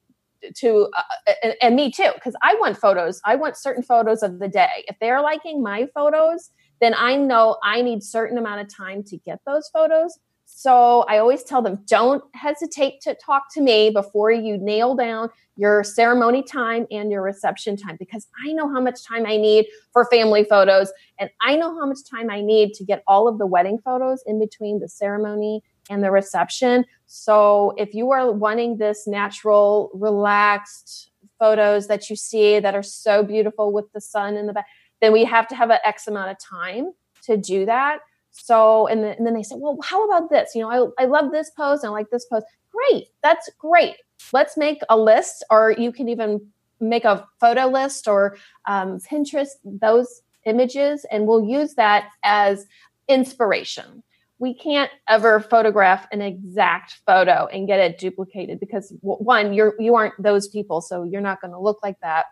to 0.56 0.90
uh, 0.96 1.34
and, 1.44 1.56
and, 1.62 1.76
me 1.76 1.92
too 1.92 2.12
because 2.16 2.36
i 2.42 2.56
want 2.56 2.78
photos. 2.78 3.22
I 3.26 3.36
want 3.36 3.58
certain 3.58 3.84
photos 3.84 4.24
of 4.24 4.40
the 4.40 4.48
day. 4.48 4.86
If 4.88 4.98
they're 5.00 5.22
liking 5.22 5.62
my 5.62 5.88
photos 5.94 6.52
then 6.82 6.94
i 6.98 7.16
know 7.16 7.58
i 7.64 7.82
need 7.82 8.04
certain 8.04 8.38
amount 8.38 8.62
of 8.62 8.74
time 8.74 9.04
to 9.04 9.18
get 9.18 9.40
those 9.46 9.70
photos. 9.70 10.18
So 10.52 11.06
I 11.08 11.20
always 11.20 11.44
tell 11.44 11.62
them 11.62 11.80
don't 11.86 12.24
hesitate 12.34 13.02
to 13.02 13.16
talk 13.16 13.54
to 13.54 13.62
me 13.62 13.92
before 13.92 14.32
you 14.32 14.58
nail 14.58 14.96
down 14.96 15.30
your 15.56 15.84
ceremony 15.84 16.42
time 16.42 16.88
and 16.92 17.12
your 17.12 17.22
reception 17.22 17.78
time 17.78 17.98
because 18.00 18.28
I 18.46 18.54
know 18.54 18.68
how 18.68 18.82
much 18.82 19.06
time 19.06 19.26
I 19.26 19.38
need 19.38 19.68
for 19.94 20.06
family 20.06 20.44
photos 20.44 20.92
and 21.20 21.30
I 21.42 21.56
know 21.56 21.78
how 21.80 21.86
much 21.86 22.00
time 22.10 22.30
I 22.30 22.42
need 22.42 22.74
to 22.74 22.84
get 22.84 23.04
all 23.08 23.28
of 23.28 23.38
the 23.38 23.46
wedding 23.46 23.78
photos 23.78 24.24
in 24.26 24.40
between 24.40 24.80
the 24.80 24.90
ceremony 24.90 25.62
and 25.90 26.04
the 26.04 26.12
reception. 26.12 26.86
So 27.08 27.74
if 27.78 27.94
you 27.94 28.12
are 28.12 28.32
wanting 28.32 28.78
this 28.78 29.08
natural, 29.08 29.90
relaxed 29.94 31.12
photos 31.40 31.88
that 31.88 32.10
you 32.10 32.16
see 32.16 32.60
that 32.60 32.76
are 32.76 32.84
so 32.84 33.24
beautiful 33.24 33.74
with 33.74 33.92
the 33.94 34.02
sun 34.02 34.38
in 34.38 34.46
the 34.46 34.54
back, 34.54 34.68
then 35.02 35.12
we 35.12 35.24
have 35.26 35.48
to 35.48 35.56
have 35.56 35.70
an 35.70 35.80
X 35.86 36.08
amount 36.08 36.32
of 36.32 36.38
time 36.40 36.92
to 37.24 37.38
do 37.38 37.66
that. 37.66 38.00
So, 38.32 38.88
and, 38.88 39.04
the, 39.04 39.18
and 39.18 39.26
then 39.26 39.34
they 39.34 39.44
said, 39.44 39.58
well, 39.60 39.78
how 39.84 40.06
about 40.06 40.30
this? 40.30 40.54
You 40.54 40.62
know, 40.62 40.94
I, 41.00 41.04
I 41.04 41.06
love 41.08 41.32
this 41.32 41.50
pose 41.50 41.84
and 41.84 41.90
I 41.90 41.94
like 41.94 42.10
this 42.12 42.26
post. 42.26 42.46
Great. 42.72 43.08
That's 43.24 43.50
great. 43.58 43.96
Let's 44.32 44.56
make 44.58 44.82
a 44.90 44.98
list, 44.98 45.44
or 45.50 45.72
you 45.72 45.92
can 45.92 46.10
even 46.10 46.46
make 46.80 47.06
a 47.06 47.28
photo 47.40 47.66
list 47.66 48.08
or 48.08 48.38
um, 48.68 49.00
Pinterest 49.00 49.50
those 49.64 50.22
images, 50.46 51.06
and 51.12 51.26
we'll 51.26 51.44
use 51.44 51.74
that 51.76 52.10
as 52.24 52.66
inspiration. 53.08 54.04
We 54.40 54.54
can't 54.54 54.90
ever 55.08 55.42
photograph 55.42 56.08
an 56.12 56.22
exact 56.22 57.00
photo 57.06 57.48
and 57.48 57.68
get 57.68 57.80
it 57.80 57.98
duplicated 57.98 58.60
because 58.60 58.94
one, 59.02 59.54
you're 59.54 59.76
you 59.80 59.96
aren't 59.96 60.14
those 60.22 60.48
people, 60.48 60.82
so 60.82 61.04
you're 61.04 61.22
not 61.22 61.42
going 61.42 61.52
to 61.52 61.60
look 61.60 61.80
like 61.84 62.00
that 62.02 62.26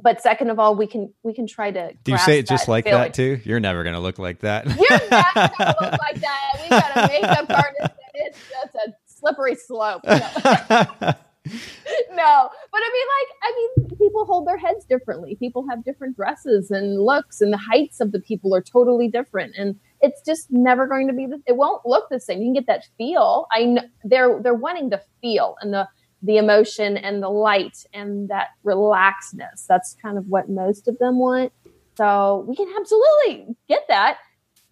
but 0.00 0.20
second 0.20 0.50
of 0.50 0.58
all, 0.58 0.76
we 0.76 0.86
can 0.86 1.12
we 1.22 1.32
can 1.32 1.46
try 1.46 1.70
to. 1.70 1.92
Do 2.04 2.12
you 2.12 2.18
say 2.18 2.38
it 2.38 2.46
just 2.46 2.68
like 2.68 2.84
that 2.84 3.14
too? 3.14 3.40
You're 3.44 3.60
never 3.60 3.82
going 3.82 3.94
to 3.94 4.00
look 4.00 4.18
like 4.18 4.40
that. 4.40 4.66
You're 4.66 5.10
not 5.10 5.34
going 5.34 5.48
to 5.48 5.76
look 5.80 5.98
like 6.00 6.20
that. 6.20 6.60
We 6.62 6.68
got 6.68 6.96
a 6.96 7.08
makeup 7.08 7.50
artist, 7.50 7.80
and 7.80 8.26
it's 8.26 8.38
just 8.50 8.74
a 8.74 8.92
slippery 9.06 9.54
slope. 9.54 10.02
no, 12.12 12.50
but 12.72 12.80
I 12.82 12.90
mean, 12.92 13.06
like, 13.16 13.30
I 13.42 13.52
mean, 13.56 13.98
people 13.98 14.24
hold 14.24 14.46
their 14.46 14.58
heads 14.58 14.84
differently. 14.84 15.36
People 15.36 15.66
have 15.68 15.84
different 15.84 16.16
dresses 16.16 16.70
and 16.70 17.00
looks, 17.02 17.40
and 17.40 17.52
the 17.52 17.58
heights 17.58 18.00
of 18.00 18.12
the 18.12 18.20
people 18.20 18.54
are 18.54 18.62
totally 18.62 19.08
different, 19.08 19.54
and 19.56 19.76
it's 20.00 20.20
just 20.22 20.50
never 20.50 20.86
going 20.86 21.06
to 21.08 21.12
be. 21.12 21.26
The, 21.26 21.40
it 21.46 21.56
won't 21.56 21.86
look 21.86 22.08
the 22.10 22.20
same. 22.20 22.40
You 22.40 22.46
can 22.46 22.54
get 22.54 22.66
that 22.66 22.86
feel. 22.98 23.46
I 23.52 23.64
know 23.64 23.82
they're 24.04 24.40
they're 24.42 24.54
wanting 24.54 24.90
the 24.90 25.02
feel, 25.20 25.56
and 25.60 25.72
the 25.72 25.88
the 26.22 26.38
emotion 26.38 26.96
and 26.96 27.22
the 27.22 27.28
light 27.28 27.84
and 27.92 28.28
that 28.28 28.48
relaxedness. 28.64 29.66
That's 29.68 29.96
kind 30.02 30.18
of 30.18 30.26
what 30.28 30.48
most 30.48 30.88
of 30.88 30.98
them 30.98 31.18
want. 31.18 31.52
So 31.96 32.44
we 32.46 32.54
can 32.54 32.70
absolutely 32.78 33.56
get 33.68 33.82
that, 33.88 34.18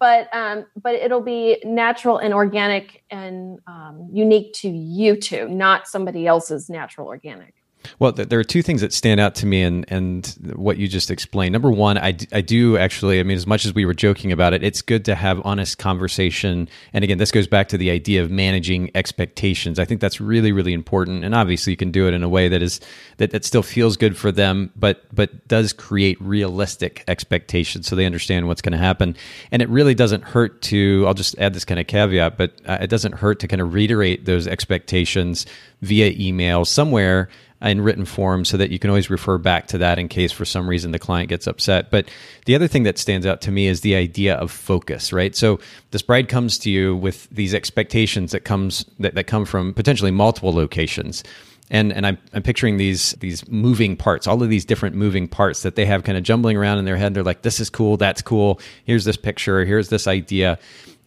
but 0.05 0.31
um, 0.35 0.67
but 0.79 0.93
it'll 0.93 1.19
be 1.19 1.59
natural 1.65 2.19
and 2.19 2.31
organic 2.31 3.03
and 3.09 3.57
um, 3.65 4.07
unique 4.13 4.53
to 4.53 4.69
you 4.69 5.19
two, 5.19 5.49
not 5.49 5.87
somebody 5.87 6.27
else's 6.27 6.69
natural 6.69 7.07
organic. 7.07 7.55
Well, 7.99 8.11
there 8.11 8.39
are 8.39 8.43
two 8.43 8.61
things 8.61 8.81
that 8.81 8.93
stand 8.93 9.19
out 9.19 9.35
to 9.35 9.45
me 9.45 9.63
and 9.63 9.85
and 9.89 10.27
what 10.55 10.77
you 10.77 10.87
just 10.87 11.11
explained. 11.11 11.53
Number 11.53 11.71
one, 11.71 11.97
I, 11.97 12.17
I 12.31 12.41
do 12.41 12.77
actually, 12.77 13.19
I 13.19 13.23
mean, 13.23 13.37
as 13.37 13.47
much 13.47 13.65
as 13.65 13.73
we 13.73 13.85
were 13.85 13.93
joking 13.93 14.31
about 14.31 14.53
it, 14.53 14.63
it's 14.63 14.81
good 14.81 15.05
to 15.05 15.15
have 15.15 15.41
honest 15.45 15.77
conversation. 15.77 16.67
And 16.93 17.03
again, 17.03 17.17
this 17.17 17.31
goes 17.31 17.47
back 17.47 17.67
to 17.69 17.77
the 17.77 17.91
idea 17.91 18.23
of 18.23 18.31
managing 18.31 18.91
expectations. 18.95 19.79
I 19.79 19.85
think 19.85 20.01
that's 20.01 20.19
really, 20.19 20.51
really 20.51 20.73
important. 20.73 21.23
And 21.23 21.35
obviously, 21.35 21.73
you 21.73 21.77
can 21.77 21.91
do 21.91 22.07
it 22.07 22.13
in 22.13 22.23
a 22.23 22.29
way 22.29 22.47
that 22.47 22.61
is 22.61 22.79
that, 23.17 23.31
that 23.31 23.45
still 23.45 23.63
feels 23.63 23.97
good 23.97 24.17
for 24.17 24.31
them, 24.31 24.71
but 24.75 25.03
but 25.13 25.47
does 25.47 25.73
create 25.73 26.21
realistic 26.21 27.03
expectations 27.07 27.87
so 27.87 27.95
they 27.95 28.05
understand 28.05 28.47
what's 28.47 28.61
going 28.61 28.73
to 28.73 28.77
happen. 28.77 29.15
And 29.51 29.61
it 29.61 29.69
really 29.69 29.95
doesn't 29.95 30.23
hurt 30.23 30.61
to. 30.63 31.05
I'll 31.07 31.13
just 31.13 31.37
add 31.39 31.53
this 31.53 31.65
kind 31.65 31.79
of 31.79 31.87
caveat, 31.87 32.37
but 32.37 32.53
uh, 32.65 32.77
it 32.81 32.89
doesn't 32.89 33.13
hurt 33.13 33.39
to 33.41 33.47
kind 33.47 33.61
of 33.61 33.73
reiterate 33.73 34.25
those 34.25 34.47
expectations 34.47 35.45
via 35.81 36.13
email 36.17 36.65
somewhere 36.65 37.29
in 37.65 37.81
written 37.81 38.05
form 38.05 38.45
so 38.45 38.57
that 38.57 38.69
you 38.69 38.79
can 38.79 38.89
always 38.89 39.09
refer 39.09 39.37
back 39.37 39.67
to 39.67 39.77
that 39.79 39.97
in 39.99 40.07
case 40.07 40.31
for 40.31 40.45
some 40.45 40.69
reason 40.69 40.91
the 40.91 40.99
client 40.99 41.29
gets 41.29 41.47
upset. 41.47 41.89
But 41.89 42.09
the 42.45 42.55
other 42.55 42.67
thing 42.67 42.83
that 42.83 42.97
stands 42.97 43.25
out 43.25 43.41
to 43.41 43.51
me 43.51 43.67
is 43.67 43.81
the 43.81 43.95
idea 43.95 44.35
of 44.35 44.51
focus, 44.51 45.11
right? 45.11 45.35
So 45.35 45.59
this 45.91 46.01
bride 46.01 46.29
comes 46.29 46.57
to 46.59 46.69
you 46.69 46.95
with 46.95 47.27
these 47.29 47.53
expectations 47.53 48.31
that 48.31 48.41
comes 48.41 48.85
that, 48.99 49.15
that 49.15 49.25
come 49.25 49.45
from 49.45 49.73
potentially 49.73 50.11
multiple 50.11 50.53
locations. 50.53 51.23
And 51.71 51.91
and 51.91 52.05
I'm, 52.05 52.19
I'm 52.33 52.43
picturing 52.43 52.77
these 52.77 53.13
these 53.13 53.47
moving 53.49 53.97
parts, 53.97 54.27
all 54.27 54.43
of 54.43 54.49
these 54.49 54.65
different 54.65 54.95
moving 54.95 55.27
parts 55.27 55.63
that 55.63 55.75
they 55.75 55.85
have 55.85 56.03
kind 56.03 56.17
of 56.17 56.23
jumbling 56.23 56.57
around 56.57 56.77
in 56.77 56.85
their 56.85 56.97
head. 56.97 57.15
They're 57.15 57.23
like, 57.23 57.41
this 57.41 57.59
is 57.59 57.71
cool, 57.71 57.97
that's 57.97 58.21
cool. 58.21 58.59
Here's 58.83 59.05
this 59.05 59.17
picture, 59.17 59.65
here's 59.65 59.89
this 59.89 60.05
idea 60.05 60.59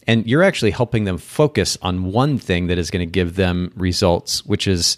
and 0.07 0.25
you're 0.25 0.41
actually 0.41 0.71
helping 0.71 1.03
them 1.03 1.19
focus 1.19 1.77
on 1.83 2.11
one 2.11 2.39
thing 2.39 2.65
that 2.65 2.79
is 2.79 2.89
going 2.89 3.07
to 3.07 3.11
give 3.11 3.35
them 3.35 3.71
results, 3.75 4.43
which 4.43 4.67
is 4.67 4.97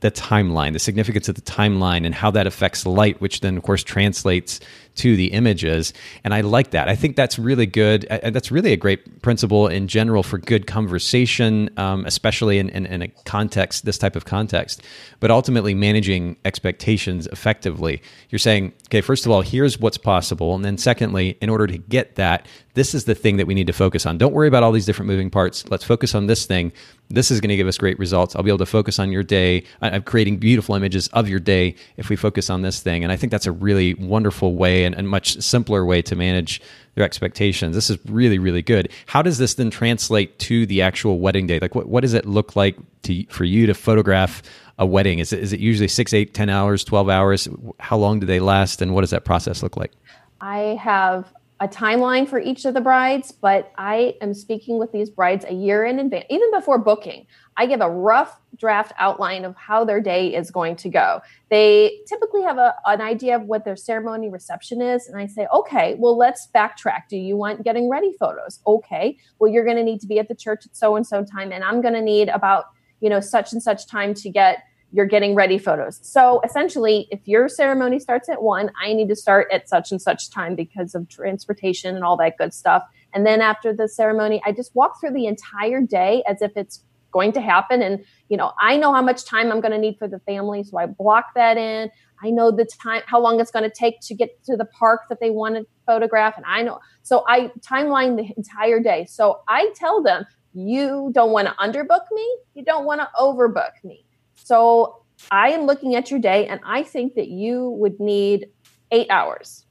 the 0.00 0.10
timeline, 0.10 0.72
the 0.72 0.78
significance 0.78 1.28
of 1.28 1.34
the 1.34 1.42
timeline, 1.42 2.04
and 2.04 2.14
how 2.14 2.30
that 2.30 2.46
affects 2.46 2.84
light, 2.86 3.20
which 3.20 3.40
then, 3.40 3.56
of 3.56 3.62
course, 3.62 3.82
translates 3.82 4.60
to 4.96 5.16
the 5.16 5.32
images. 5.32 5.92
And 6.24 6.34
I 6.34 6.40
like 6.40 6.70
that. 6.70 6.88
I 6.88 6.96
think 6.96 7.16
that's 7.16 7.38
really 7.38 7.66
good. 7.66 8.04
And 8.06 8.34
that's 8.34 8.50
really 8.50 8.72
a 8.72 8.76
great 8.76 9.22
principle 9.22 9.68
in 9.68 9.88
general 9.88 10.22
for 10.22 10.38
good 10.38 10.66
conversation, 10.66 11.70
um, 11.76 12.04
especially 12.06 12.58
in, 12.58 12.68
in, 12.70 12.86
in, 12.86 13.02
a 13.02 13.08
context, 13.24 13.84
this 13.84 13.98
type 13.98 14.16
of 14.16 14.24
context. 14.24 14.82
But 15.20 15.30
ultimately, 15.30 15.74
managing 15.74 16.36
expectations 16.44 17.26
effectively. 17.28 18.02
You're 18.30 18.38
saying, 18.38 18.72
okay, 18.88 19.00
first 19.00 19.26
of 19.26 19.32
all, 19.32 19.42
here's 19.42 19.78
what's 19.78 19.98
possible. 19.98 20.54
And 20.54 20.64
then, 20.64 20.78
secondly, 20.78 21.38
in 21.40 21.48
order 21.48 21.66
to 21.66 21.78
get 21.78 22.16
that, 22.16 22.46
this 22.76 22.94
is 22.94 23.04
the 23.04 23.14
thing 23.14 23.38
that 23.38 23.46
we 23.46 23.54
need 23.54 23.66
to 23.68 23.72
focus 23.72 24.04
on. 24.04 24.18
Don't 24.18 24.34
worry 24.34 24.48
about 24.48 24.62
all 24.62 24.70
these 24.70 24.84
different 24.84 25.08
moving 25.08 25.30
parts. 25.30 25.66
Let's 25.70 25.82
focus 25.84 26.14
on 26.14 26.26
this 26.26 26.44
thing. 26.44 26.72
This 27.08 27.30
is 27.30 27.40
going 27.40 27.48
to 27.48 27.56
give 27.56 27.66
us 27.66 27.78
great 27.78 27.98
results. 27.98 28.36
I'll 28.36 28.42
be 28.42 28.50
able 28.50 28.58
to 28.58 28.66
focus 28.66 28.98
on 28.98 29.10
your 29.10 29.22
day. 29.22 29.64
I'm 29.80 30.02
creating 30.02 30.36
beautiful 30.36 30.74
images 30.74 31.08
of 31.08 31.26
your 31.26 31.40
day 31.40 31.74
if 31.96 32.10
we 32.10 32.16
focus 32.16 32.50
on 32.50 32.60
this 32.60 32.80
thing. 32.80 33.02
And 33.02 33.10
I 33.10 33.16
think 33.16 33.30
that's 33.30 33.46
a 33.46 33.52
really 33.52 33.94
wonderful 33.94 34.54
way 34.54 34.84
and, 34.86 34.94
and 34.94 35.08
much 35.08 35.40
simpler 35.42 35.84
way 35.84 36.00
to 36.02 36.16
manage 36.16 36.60
their 36.94 37.04
expectations. 37.04 37.74
This 37.74 37.90
is 37.90 37.98
really, 38.06 38.38
really 38.38 38.62
good. 38.62 38.90
How 39.06 39.22
does 39.22 39.38
this 39.38 39.54
then 39.54 39.70
translate 39.70 40.38
to 40.40 40.66
the 40.66 40.82
actual 40.82 41.20
wedding 41.20 41.46
day? 41.46 41.58
Like, 41.60 41.74
what, 41.74 41.88
what 41.88 42.00
does 42.00 42.14
it 42.14 42.24
look 42.24 42.56
like 42.56 42.76
to, 43.02 43.24
for 43.26 43.44
you 43.44 43.66
to 43.66 43.74
photograph 43.74 44.42
a 44.78 44.86
wedding? 44.86 45.18
Is 45.18 45.32
it, 45.32 45.40
is 45.40 45.52
it 45.52 45.60
usually 45.60 45.88
six, 45.88 46.14
eight, 46.14 46.32
ten 46.32 46.48
hours, 46.48 46.84
12 46.84 47.08
hours? 47.08 47.48
How 47.80 47.98
long 47.98 48.18
do 48.20 48.26
they 48.26 48.40
last? 48.40 48.80
And 48.80 48.94
what 48.94 49.02
does 49.02 49.10
that 49.10 49.24
process 49.24 49.62
look 49.62 49.76
like? 49.76 49.92
I 50.40 50.78
have 50.80 51.32
a 51.60 51.68
timeline 51.68 52.28
for 52.28 52.38
each 52.38 52.64
of 52.64 52.74
the 52.74 52.80
brides, 52.80 53.32
but 53.32 53.72
I 53.78 54.16
am 54.20 54.34
speaking 54.34 54.78
with 54.78 54.92
these 54.92 55.08
brides 55.08 55.44
a 55.46 55.54
year 55.54 55.84
in 55.84 55.98
advance, 55.98 56.26
even 56.28 56.50
before 56.50 56.78
booking. 56.78 57.26
I 57.56 57.66
give 57.66 57.80
a 57.80 57.88
rough 57.88 58.38
draft 58.56 58.92
outline 58.98 59.44
of 59.44 59.54
how 59.56 59.84
their 59.84 60.00
day 60.00 60.34
is 60.34 60.50
going 60.50 60.76
to 60.76 60.88
go. 60.88 61.20
They 61.50 62.00
typically 62.08 62.42
have 62.42 62.58
a, 62.58 62.74
an 62.86 63.00
idea 63.00 63.36
of 63.36 63.42
what 63.42 63.64
their 63.64 63.76
ceremony 63.76 64.28
reception 64.28 64.80
is. 64.80 65.08
And 65.08 65.18
I 65.18 65.26
say, 65.26 65.46
okay, 65.52 65.96
well, 65.98 66.16
let's 66.16 66.48
backtrack. 66.54 67.08
Do 67.08 67.16
you 67.16 67.36
want 67.36 67.62
getting 67.62 67.88
ready 67.88 68.12
photos? 68.18 68.60
Okay, 68.66 69.18
well, 69.38 69.50
you're 69.50 69.64
going 69.64 69.76
to 69.76 69.84
need 69.84 70.00
to 70.00 70.06
be 70.06 70.18
at 70.18 70.28
the 70.28 70.34
church 70.34 70.66
at 70.66 70.76
so 70.76 70.96
and 70.96 71.06
so 71.06 71.24
time. 71.24 71.52
And 71.52 71.62
I'm 71.62 71.80
going 71.80 71.94
to 71.94 72.02
need 72.02 72.28
about, 72.28 72.64
you 73.00 73.10
know, 73.10 73.20
such 73.20 73.52
and 73.52 73.62
such 73.62 73.86
time 73.86 74.14
to 74.14 74.30
get 74.30 74.62
your 74.92 75.04
getting 75.04 75.34
ready 75.34 75.58
photos. 75.58 75.98
So 76.02 76.40
essentially, 76.44 77.08
if 77.10 77.20
your 77.26 77.48
ceremony 77.48 77.98
starts 77.98 78.28
at 78.28 78.42
one, 78.42 78.70
I 78.80 78.92
need 78.92 79.08
to 79.08 79.16
start 79.16 79.48
at 79.52 79.68
such 79.68 79.90
and 79.90 80.00
such 80.00 80.30
time 80.30 80.54
because 80.54 80.94
of 80.94 81.08
transportation 81.08 81.94
and 81.94 82.04
all 82.04 82.16
that 82.18 82.38
good 82.38 82.54
stuff. 82.54 82.84
And 83.12 83.26
then 83.26 83.40
after 83.40 83.74
the 83.74 83.88
ceremony, 83.88 84.40
I 84.46 84.52
just 84.52 84.74
walk 84.74 85.00
through 85.00 85.12
the 85.12 85.26
entire 85.26 85.80
day 85.80 86.22
as 86.26 86.40
if 86.40 86.56
it's 86.56 86.82
going 87.12 87.32
to 87.32 87.40
happen. 87.40 87.82
And, 87.82 88.04
you 88.28 88.36
know, 88.36 88.52
I 88.60 88.76
know 88.76 88.92
how 88.92 89.02
much 89.02 89.24
time 89.24 89.52
I'm 89.52 89.60
going 89.60 89.72
to 89.72 89.78
need 89.78 89.98
for 89.98 90.08
the 90.08 90.18
family. 90.20 90.64
So 90.64 90.78
I 90.78 90.86
block 90.86 91.26
that 91.34 91.56
in. 91.56 91.90
I 92.22 92.30
know 92.30 92.50
the 92.50 92.64
time, 92.64 93.02
how 93.06 93.20
long 93.20 93.40
it's 93.40 93.50
going 93.50 93.68
to 93.68 93.74
take 93.74 94.00
to 94.02 94.14
get 94.14 94.42
to 94.44 94.56
the 94.56 94.64
park 94.64 95.02
that 95.08 95.20
they 95.20 95.30
want 95.30 95.56
to 95.56 95.66
photograph. 95.86 96.36
And 96.36 96.46
I 96.46 96.62
know, 96.62 96.80
so 97.02 97.24
I 97.28 97.52
timeline 97.60 98.16
the 98.16 98.32
entire 98.36 98.80
day. 98.80 99.06
So 99.06 99.40
I 99.48 99.70
tell 99.74 100.02
them, 100.02 100.24
you 100.54 101.10
don't 101.14 101.32
want 101.32 101.48
to 101.48 101.54
underbook 101.54 102.10
me. 102.12 102.38
You 102.54 102.64
don't 102.64 102.86
want 102.86 103.02
to 103.02 103.08
overbook 103.20 103.72
me 103.84 104.06
so 104.36 105.02
I 105.30 105.50
am 105.50 105.62
looking 105.66 105.96
at 105.96 106.10
your 106.10 106.20
day 106.20 106.46
and 106.46 106.60
I 106.64 106.82
think 106.82 107.14
that 107.14 107.28
you 107.28 107.70
would 107.70 107.98
need 107.98 108.46
eight 108.92 109.08
hours 109.10 109.66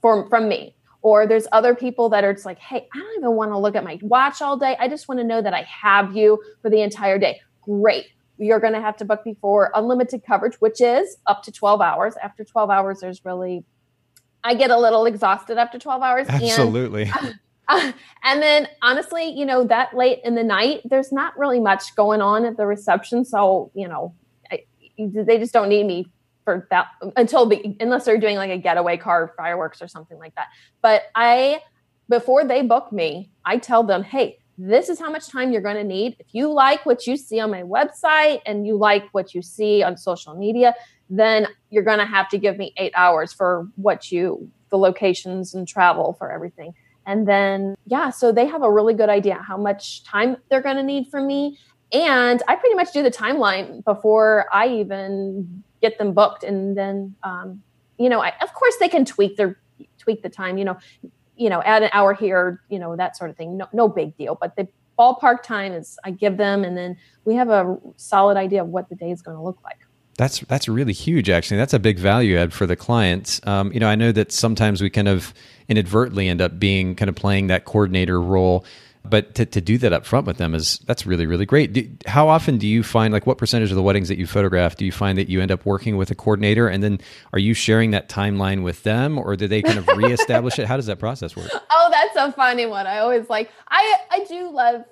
from, 0.00 0.28
from 0.28 0.48
me. 0.48 0.76
Or 1.02 1.26
there's 1.26 1.46
other 1.50 1.74
people 1.74 2.10
that 2.10 2.24
are 2.24 2.34
just 2.34 2.44
like, 2.44 2.58
hey, 2.58 2.86
I 2.94 2.98
don't 2.98 3.16
even 3.16 3.32
want 3.32 3.52
to 3.52 3.58
look 3.58 3.74
at 3.74 3.82
my 3.82 3.98
watch 4.02 4.42
all 4.42 4.58
day. 4.58 4.76
I 4.78 4.86
just 4.86 5.08
want 5.08 5.18
to 5.18 5.24
know 5.24 5.40
that 5.40 5.54
I 5.54 5.62
have 5.62 6.14
you 6.14 6.42
for 6.60 6.70
the 6.70 6.82
entire 6.82 7.18
day. 7.18 7.40
Great. 7.70 8.06
You're 8.38 8.58
going 8.58 8.72
to 8.72 8.80
have 8.80 8.96
to 8.98 9.04
book 9.04 9.22
before 9.22 9.70
unlimited 9.74 10.24
coverage, 10.26 10.54
which 10.56 10.80
is 10.80 11.18
up 11.26 11.42
to 11.44 11.52
12 11.52 11.80
hours. 11.80 12.14
After 12.22 12.42
12 12.44 12.70
hours, 12.70 13.00
there's 13.00 13.24
really, 13.24 13.64
I 14.42 14.54
get 14.54 14.70
a 14.70 14.78
little 14.78 15.04
exhausted 15.06 15.58
after 15.58 15.78
12 15.78 16.02
hours. 16.02 16.26
Absolutely. 16.28 17.12
And, 17.20 17.38
uh, 17.68 17.92
and 18.24 18.42
then 18.42 18.68
honestly, 18.82 19.30
you 19.30 19.44
know, 19.44 19.64
that 19.64 19.94
late 19.94 20.20
in 20.24 20.34
the 20.34 20.42
night, 20.42 20.80
there's 20.84 21.12
not 21.12 21.38
really 21.38 21.60
much 21.60 21.94
going 21.94 22.22
on 22.22 22.44
at 22.44 22.56
the 22.56 22.66
reception. 22.66 23.24
So, 23.24 23.70
you 23.74 23.86
know, 23.86 24.14
I, 24.50 24.64
they 24.98 25.38
just 25.38 25.52
don't 25.52 25.68
need 25.68 25.86
me 25.86 26.06
for 26.44 26.66
that 26.70 26.86
until 27.16 27.46
the 27.46 27.76
unless 27.78 28.06
they're 28.06 28.18
doing 28.18 28.36
like 28.36 28.50
a 28.50 28.58
getaway 28.58 28.96
car 28.96 29.34
fireworks 29.36 29.82
or 29.82 29.88
something 29.88 30.18
like 30.18 30.34
that. 30.34 30.48
But 30.82 31.02
I 31.14 31.60
before 32.08 32.44
they 32.44 32.62
book 32.62 32.90
me, 32.90 33.30
I 33.44 33.58
tell 33.58 33.84
them, 33.84 34.02
"Hey, 34.02 34.39
this 34.60 34.88
is 34.88 34.98
how 34.98 35.10
much 35.10 35.28
time 35.28 35.52
you're 35.52 35.62
going 35.62 35.76
to 35.76 35.84
need. 35.84 36.16
If 36.18 36.26
you 36.32 36.52
like 36.52 36.84
what 36.84 37.06
you 37.06 37.16
see 37.16 37.40
on 37.40 37.50
my 37.50 37.62
website 37.62 38.40
and 38.44 38.66
you 38.66 38.76
like 38.76 39.04
what 39.12 39.34
you 39.34 39.42
see 39.42 39.82
on 39.82 39.96
social 39.96 40.34
media, 40.34 40.74
then 41.08 41.46
you're 41.70 41.82
going 41.82 41.98
to 41.98 42.04
have 42.04 42.28
to 42.28 42.38
give 42.38 42.58
me 42.58 42.72
8 42.76 42.92
hours 42.94 43.32
for 43.32 43.66
what 43.76 44.12
you 44.12 44.50
the 44.70 44.78
locations 44.78 45.54
and 45.54 45.66
travel 45.66 46.14
for 46.18 46.30
everything." 46.30 46.74
And 47.06 47.26
then 47.26 47.74
yeah, 47.86 48.10
so 48.10 48.32
they 48.32 48.46
have 48.46 48.62
a 48.62 48.70
really 48.70 48.94
good 48.94 49.08
idea 49.08 49.34
how 49.36 49.56
much 49.56 50.04
time 50.04 50.36
they're 50.48 50.60
going 50.60 50.76
to 50.76 50.82
need 50.82 51.08
from 51.08 51.26
me 51.26 51.58
and 51.92 52.42
I 52.46 52.56
pretty 52.56 52.76
much 52.76 52.92
do 52.92 53.02
the 53.02 53.10
timeline 53.10 53.84
before 53.84 54.46
I 54.52 54.68
even 54.68 55.64
get 55.82 55.98
them 55.98 56.12
booked 56.12 56.44
and 56.44 56.76
then 56.76 57.14
um, 57.22 57.62
you 57.98 58.08
know 58.08 58.20
I, 58.20 58.32
of 58.42 58.52
course 58.54 58.76
they 58.78 58.88
can 58.88 59.04
tweak 59.04 59.36
their 59.36 59.58
tweak 59.98 60.22
the 60.22 60.28
time 60.28 60.58
you 60.58 60.64
know 60.64 60.78
you 61.40 61.48
know 61.48 61.62
add 61.62 61.82
an 61.82 61.90
hour 61.92 62.12
here 62.12 62.60
you 62.68 62.78
know 62.78 62.94
that 62.96 63.16
sort 63.16 63.30
of 63.30 63.36
thing. 63.36 63.56
No, 63.56 63.66
no 63.72 63.88
big 63.88 64.16
deal. 64.16 64.36
But 64.40 64.54
the 64.56 64.68
ballpark 64.98 65.42
time 65.42 65.72
is 65.72 65.98
i 66.04 66.10
give 66.10 66.36
them 66.36 66.62
and 66.62 66.76
then 66.76 66.94
we 67.24 67.34
have 67.34 67.48
a 67.48 67.78
solid 67.96 68.36
idea 68.36 68.62
of 68.62 68.68
what 68.68 68.86
the 68.90 68.94
day 68.94 69.10
is 69.10 69.22
going 69.22 69.34
to 69.36 69.42
look 69.42 69.58
like. 69.64 69.78
That's 70.18 70.40
that's 70.40 70.68
really 70.68 70.92
huge 70.92 71.30
actually. 71.30 71.56
That's 71.56 71.72
a 71.72 71.78
big 71.78 71.98
value 71.98 72.36
add 72.36 72.52
for 72.52 72.66
the 72.66 72.76
clients. 72.76 73.40
Um, 73.46 73.72
you 73.72 73.80
know 73.80 73.88
i 73.88 73.94
know 73.94 74.12
that 74.12 74.30
sometimes 74.30 74.82
we 74.82 74.90
kind 74.90 75.08
of 75.08 75.32
inadvertently 75.68 76.28
end 76.28 76.42
up 76.42 76.58
being 76.58 76.94
kind 76.94 77.08
of 77.08 77.14
playing 77.14 77.46
that 77.46 77.64
coordinator 77.64 78.20
role 78.20 78.64
but 79.04 79.34
to, 79.34 79.46
to 79.46 79.60
do 79.60 79.78
that 79.78 79.92
up 79.92 80.04
front 80.04 80.26
with 80.26 80.36
them 80.36 80.54
is 80.54 80.78
that's 80.80 81.06
really 81.06 81.26
really 81.26 81.46
great. 81.46 81.72
Do, 81.72 81.88
how 82.06 82.28
often 82.28 82.58
do 82.58 82.66
you 82.66 82.82
find 82.82 83.12
like 83.12 83.26
what 83.26 83.38
percentage 83.38 83.70
of 83.70 83.76
the 83.76 83.82
weddings 83.82 84.08
that 84.08 84.18
you 84.18 84.26
photograph 84.26 84.76
do 84.76 84.84
you 84.84 84.92
find 84.92 85.18
that 85.18 85.28
you 85.28 85.40
end 85.40 85.50
up 85.50 85.64
working 85.64 85.96
with 85.96 86.10
a 86.10 86.14
coordinator? 86.14 86.68
And 86.68 86.82
then 86.82 87.00
are 87.32 87.38
you 87.38 87.54
sharing 87.54 87.92
that 87.92 88.08
timeline 88.08 88.62
with 88.62 88.82
them 88.82 89.18
or 89.18 89.36
do 89.36 89.48
they 89.48 89.62
kind 89.62 89.78
of 89.78 89.88
reestablish 89.88 90.58
it? 90.58 90.66
How 90.66 90.76
does 90.76 90.86
that 90.86 90.98
process 90.98 91.36
work? 91.36 91.50
Oh 91.72 91.88
that's 91.90 92.16
a 92.16 92.32
funny 92.32 92.66
one. 92.66 92.86
I 92.86 92.98
always 92.98 93.28
like 93.30 93.50
i 93.68 93.96
i 94.10 94.24
do 94.24 94.50
love 94.50 94.84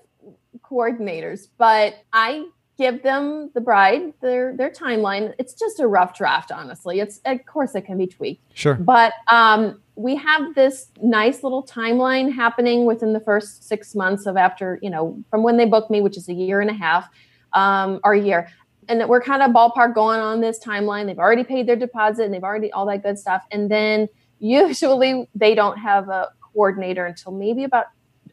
coordinators 0.62 1.48
but 1.59 2.02
i 2.12 2.44
give 2.78 3.02
them 3.02 3.50
the 3.54 3.61
bride 3.61 4.14
their 4.20 4.56
their 4.56 4.70
timeline. 4.70 5.34
It's 5.38 5.52
just 5.52 5.80
a 5.80 5.86
rough 5.86 6.16
draft 6.16 6.52
honestly. 6.52 7.00
It's 7.00 7.20
of 7.24 7.44
course 7.44 7.74
it 7.74 7.82
can 7.82 7.98
be 7.98 8.06
tweaked. 8.06 8.42
Sure. 8.54 8.74
But 8.74 9.12
um 9.30 9.80
we 9.99 10.14
have 10.14 10.55
this 10.55 10.90
nice 11.03 11.42
little 11.42 11.66
timeline 11.66 12.32
happening 12.32 12.86
within 12.86 13.12
the 13.12 13.20
first 13.20 13.66
six 13.66 13.96
months 13.96 14.26
of 14.26 14.36
after 14.36 14.78
you 14.80 14.88
know 14.88 15.22
from 15.28 15.42
when 15.42 15.57
they 15.57 15.64
book 15.66 15.90
me 15.90 16.01
which 16.01 16.16
is 16.16 16.28
a 16.28 16.32
year 16.32 16.61
and 16.61 16.70
a 16.70 16.74
half 16.74 17.09
um, 17.53 18.01
or 18.05 18.12
a 18.12 18.20
year. 18.20 18.49
And 18.88 19.07
we're 19.09 19.20
kind 19.20 19.42
of 19.42 19.51
ballpark 19.51 19.94
going 19.94 20.20
on 20.20 20.40
this 20.40 20.59
timeline. 20.59 21.07
They've 21.07 21.18
already 21.18 21.44
paid 21.44 21.66
their 21.66 21.76
deposit 21.76 22.24
and 22.24 22.32
they've 22.32 22.44
already 22.44 22.72
all 22.72 22.86
that 22.86 23.03
good 23.03 23.18
stuff. 23.18 23.42
And 23.51 23.70
then 23.70 24.09
usually 24.38 25.28
they 25.34 25.55
don't 25.55 25.78
have 25.78 26.09
a 26.09 26.30
coordinator 26.40 27.05
until 27.05 27.32
maybe 27.32 27.64
about 27.64 27.86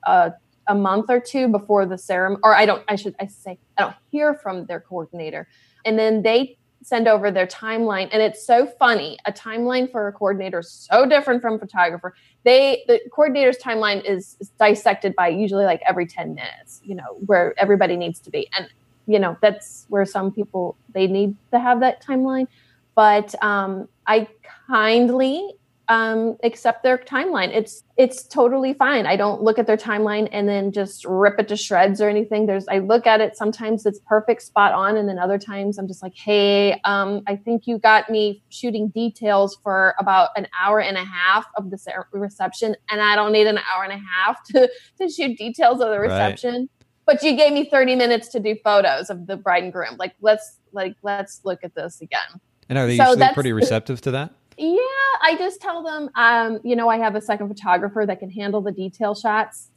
uh, 0.05 0.29
a 0.67 0.75
month 0.75 1.07
or 1.09 1.19
two 1.19 1.47
before 1.47 1.85
the 1.85 1.97
ceremony 1.97 2.39
or 2.43 2.55
i 2.55 2.65
don't 2.65 2.83
i 2.87 2.95
should 2.95 3.15
i 3.19 3.27
say 3.27 3.59
i 3.77 3.83
don't 3.83 3.95
hear 4.11 4.33
from 4.33 4.65
their 4.65 4.79
coordinator. 4.79 5.47
And 5.83 5.99
then 5.99 6.21
they 6.23 6.57
send 6.85 7.07
over 7.07 7.31
their 7.31 7.47
timeline. 7.47 8.07
And 8.11 8.21
it's 8.21 8.45
so 8.45 8.67
funny 8.67 9.17
a 9.25 9.31
timeline 9.31 9.91
for 9.91 10.07
a 10.07 10.13
coordinator 10.13 10.59
is 10.59 10.69
so 10.69 11.07
different 11.07 11.41
from 11.41 11.57
photographer. 11.57 12.13
They 12.43 12.83
the 12.87 12.99
coordinator's 13.11 13.57
timeline 13.57 14.05
is, 14.05 14.37
is, 14.39 14.49
dissected 14.59 15.15
by 15.15 15.29
usually 15.29 15.65
like 15.65 15.81
every 15.87 16.05
10 16.05 16.35
minutes 16.35 16.81
you 16.83 16.93
know 16.93 17.17
where 17.25 17.55
everybody 17.57 17.97
needs 17.97 18.19
to 18.19 18.29
be. 18.29 18.47
And 18.55 18.69
you 19.07 19.17
know 19.17 19.35
that's 19.41 19.87
where 19.89 20.05
some 20.05 20.31
people 20.31 20.77
they 20.93 21.07
need 21.07 21.35
to 21.51 21.59
have 21.59 21.79
that 21.79 22.03
timeline. 22.05 22.47
But 22.93 23.33
um, 23.43 23.89
i 24.05 24.27
kindly 24.67 25.55
um, 25.87 26.37
accept 26.43 26.83
their 26.83 26.97
timeline. 26.97 27.49
It's 27.49 27.83
it's 27.97 28.27
totally 28.27 28.73
fine. 28.73 29.05
I 29.05 29.15
don't 29.15 29.41
look 29.41 29.57
at 29.57 29.67
their 29.67 29.77
timeline 29.77 30.27
and 30.31 30.49
then 30.49 30.71
just 30.71 31.05
rip 31.05 31.39
it 31.39 31.47
to 31.47 31.55
shreds 31.55 32.01
or 32.01 32.09
anything. 32.09 32.45
There's 32.45 32.67
I 32.67 32.79
look 32.79 33.07
at 33.07 33.21
it. 33.21 33.37
Sometimes 33.37 33.85
it's 33.85 33.99
perfect, 33.99 34.41
spot 34.41 34.73
on, 34.73 34.97
and 34.97 35.07
then 35.07 35.19
other 35.19 35.37
times 35.37 35.77
I'm 35.77 35.87
just 35.87 36.03
like, 36.03 36.15
hey, 36.15 36.79
um, 36.83 37.21
I 37.27 37.35
think 37.35 37.67
you 37.67 37.77
got 37.77 38.09
me 38.09 38.43
shooting 38.49 38.89
details 38.89 39.57
for 39.63 39.95
about 39.99 40.29
an 40.35 40.47
hour 40.59 40.81
and 40.81 40.97
a 40.97 41.05
half 41.05 41.45
of 41.55 41.69
the 41.69 41.77
reception, 42.11 42.75
and 42.89 43.01
I 43.01 43.15
don't 43.15 43.31
need 43.31 43.47
an 43.47 43.57
hour 43.57 43.83
and 43.83 43.93
a 43.93 44.03
half 44.03 44.43
to 44.47 44.69
to 44.99 45.09
shoot 45.09 45.37
details 45.37 45.81
of 45.81 45.89
the 45.89 45.99
reception. 45.99 46.53
Right. 46.53 46.69
But 47.05 47.21
you 47.21 47.37
gave 47.37 47.53
me 47.53 47.69
30 47.69 47.95
minutes 47.95 48.29
to 48.29 48.39
do 48.39 48.55
photos 48.63 49.11
of 49.11 49.27
the 49.27 49.37
bride 49.37 49.63
and 49.63 49.71
groom. 49.71 49.95
Like 49.97 50.15
let's 50.21 50.59
like 50.71 50.95
let's 51.03 51.41
look 51.43 51.63
at 51.63 51.75
this 51.75 52.01
again. 52.01 52.41
And 52.67 52.79
are 52.79 52.87
they 52.87 52.97
so 52.97 53.11
usually 53.11 53.33
pretty 53.33 53.53
receptive 53.53 54.01
to 54.01 54.11
that? 54.11 54.33
Yeah, 54.57 54.77
I 55.21 55.35
just 55.37 55.61
tell 55.61 55.83
them, 55.83 56.09
um, 56.15 56.59
you 56.63 56.75
know, 56.75 56.87
I 56.87 56.97
have 56.97 57.15
a 57.15 57.21
second 57.21 57.47
photographer 57.49 58.05
that 58.05 58.19
can 58.19 58.29
handle 58.29 58.61
the 58.61 58.71
detail 58.71 59.13
shots. 59.13 59.69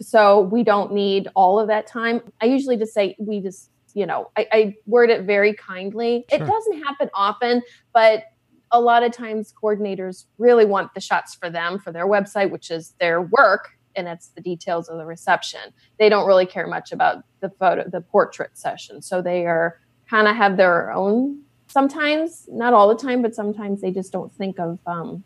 So 0.00 0.40
we 0.40 0.62
don't 0.62 0.92
need 0.92 1.28
all 1.34 1.58
of 1.60 1.68
that 1.68 1.86
time. 1.86 2.20
I 2.40 2.46
usually 2.46 2.76
just 2.76 2.92
say, 2.92 3.16
we 3.18 3.40
just, 3.40 3.70
you 3.94 4.04
know, 4.04 4.30
I, 4.36 4.46
I 4.52 4.74
word 4.86 5.10
it 5.10 5.22
very 5.22 5.54
kindly. 5.54 6.24
Sure. 6.28 6.42
It 6.42 6.46
doesn't 6.46 6.82
happen 6.82 7.08
often, 7.14 7.62
but 7.92 8.24
a 8.72 8.80
lot 8.80 9.02
of 9.02 9.12
times 9.12 9.54
coordinators 9.62 10.26
really 10.38 10.64
want 10.64 10.92
the 10.94 11.00
shots 11.00 11.34
for 11.34 11.48
them, 11.48 11.78
for 11.78 11.92
their 11.92 12.06
website, 12.06 12.50
which 12.50 12.70
is 12.70 12.94
their 13.00 13.22
work. 13.22 13.70
And 13.94 14.08
it's 14.08 14.28
the 14.28 14.42
details 14.42 14.88
of 14.88 14.98
the 14.98 15.06
reception. 15.06 15.60
They 15.98 16.10
don't 16.10 16.26
really 16.26 16.44
care 16.44 16.66
much 16.66 16.92
about 16.92 17.24
the 17.40 17.48
photo, 17.48 17.88
the 17.88 18.02
portrait 18.02 18.58
session. 18.58 19.00
So 19.00 19.22
they 19.22 19.46
are 19.46 19.80
kind 20.10 20.28
of 20.28 20.36
have 20.36 20.58
their 20.58 20.92
own 20.92 21.40
sometimes, 21.76 22.48
not 22.48 22.72
all 22.72 22.88
the 22.88 22.94
time, 22.94 23.20
but 23.20 23.34
sometimes 23.34 23.82
they 23.82 23.90
just 23.90 24.10
don't 24.10 24.32
think 24.32 24.58
of 24.58 24.78
um, 24.86 25.22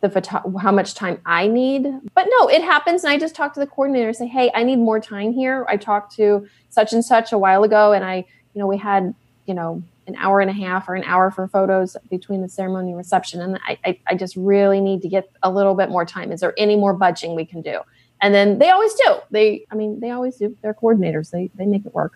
the 0.00 0.08
photo- 0.08 0.56
how 0.56 0.70
much 0.70 0.94
time 0.94 1.20
I 1.26 1.48
need. 1.48 1.82
But 2.14 2.28
no, 2.30 2.48
it 2.48 2.62
happens. 2.62 3.02
And 3.02 3.12
I 3.12 3.18
just 3.18 3.34
talk 3.34 3.54
to 3.54 3.60
the 3.60 3.66
coordinator, 3.66 4.06
and 4.06 4.16
say, 4.16 4.28
hey, 4.28 4.52
I 4.54 4.62
need 4.62 4.76
more 4.76 5.00
time 5.00 5.32
here. 5.32 5.66
I 5.68 5.76
talked 5.76 6.14
to 6.14 6.46
such 6.68 6.92
and 6.92 7.04
such 7.04 7.32
a 7.32 7.38
while 7.38 7.64
ago, 7.64 7.92
and 7.92 8.04
I, 8.04 8.24
you 8.54 8.60
know, 8.60 8.68
we 8.68 8.78
had, 8.78 9.16
you 9.46 9.54
know, 9.54 9.82
an 10.06 10.14
hour 10.14 10.40
and 10.40 10.48
a 10.48 10.52
half 10.52 10.88
or 10.88 10.94
an 10.94 11.02
hour 11.02 11.32
for 11.32 11.48
photos 11.48 11.96
between 12.08 12.40
the 12.40 12.48
ceremony 12.48 12.90
and 12.90 12.96
reception. 12.96 13.40
And 13.40 13.58
I, 13.66 13.76
I, 13.84 13.98
I 14.06 14.14
just 14.14 14.36
really 14.36 14.80
need 14.80 15.02
to 15.02 15.08
get 15.08 15.28
a 15.42 15.50
little 15.50 15.74
bit 15.74 15.88
more 15.90 16.04
time. 16.04 16.30
Is 16.30 16.38
there 16.38 16.54
any 16.56 16.76
more 16.76 16.92
budging 16.92 17.34
we 17.34 17.44
can 17.44 17.62
do? 17.62 17.80
And 18.22 18.32
then 18.32 18.60
they 18.60 18.70
always 18.70 18.94
do. 18.94 19.16
They, 19.32 19.66
I 19.72 19.74
mean, 19.74 19.98
they 19.98 20.10
always 20.10 20.36
do. 20.36 20.56
They're 20.62 20.74
coordinators. 20.74 21.30
They, 21.30 21.50
they 21.56 21.66
make 21.66 21.84
it 21.84 21.92
work. 21.92 22.12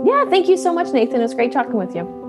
Yeah, 0.06 0.26
thank 0.30 0.48
you 0.48 0.58
so 0.58 0.74
much, 0.74 0.94
Nathan. 0.94 1.20
It 1.20 1.24
was 1.24 1.34
great 1.34 1.52
talking 1.52 1.74
with 1.74 1.96
you. 1.96 2.29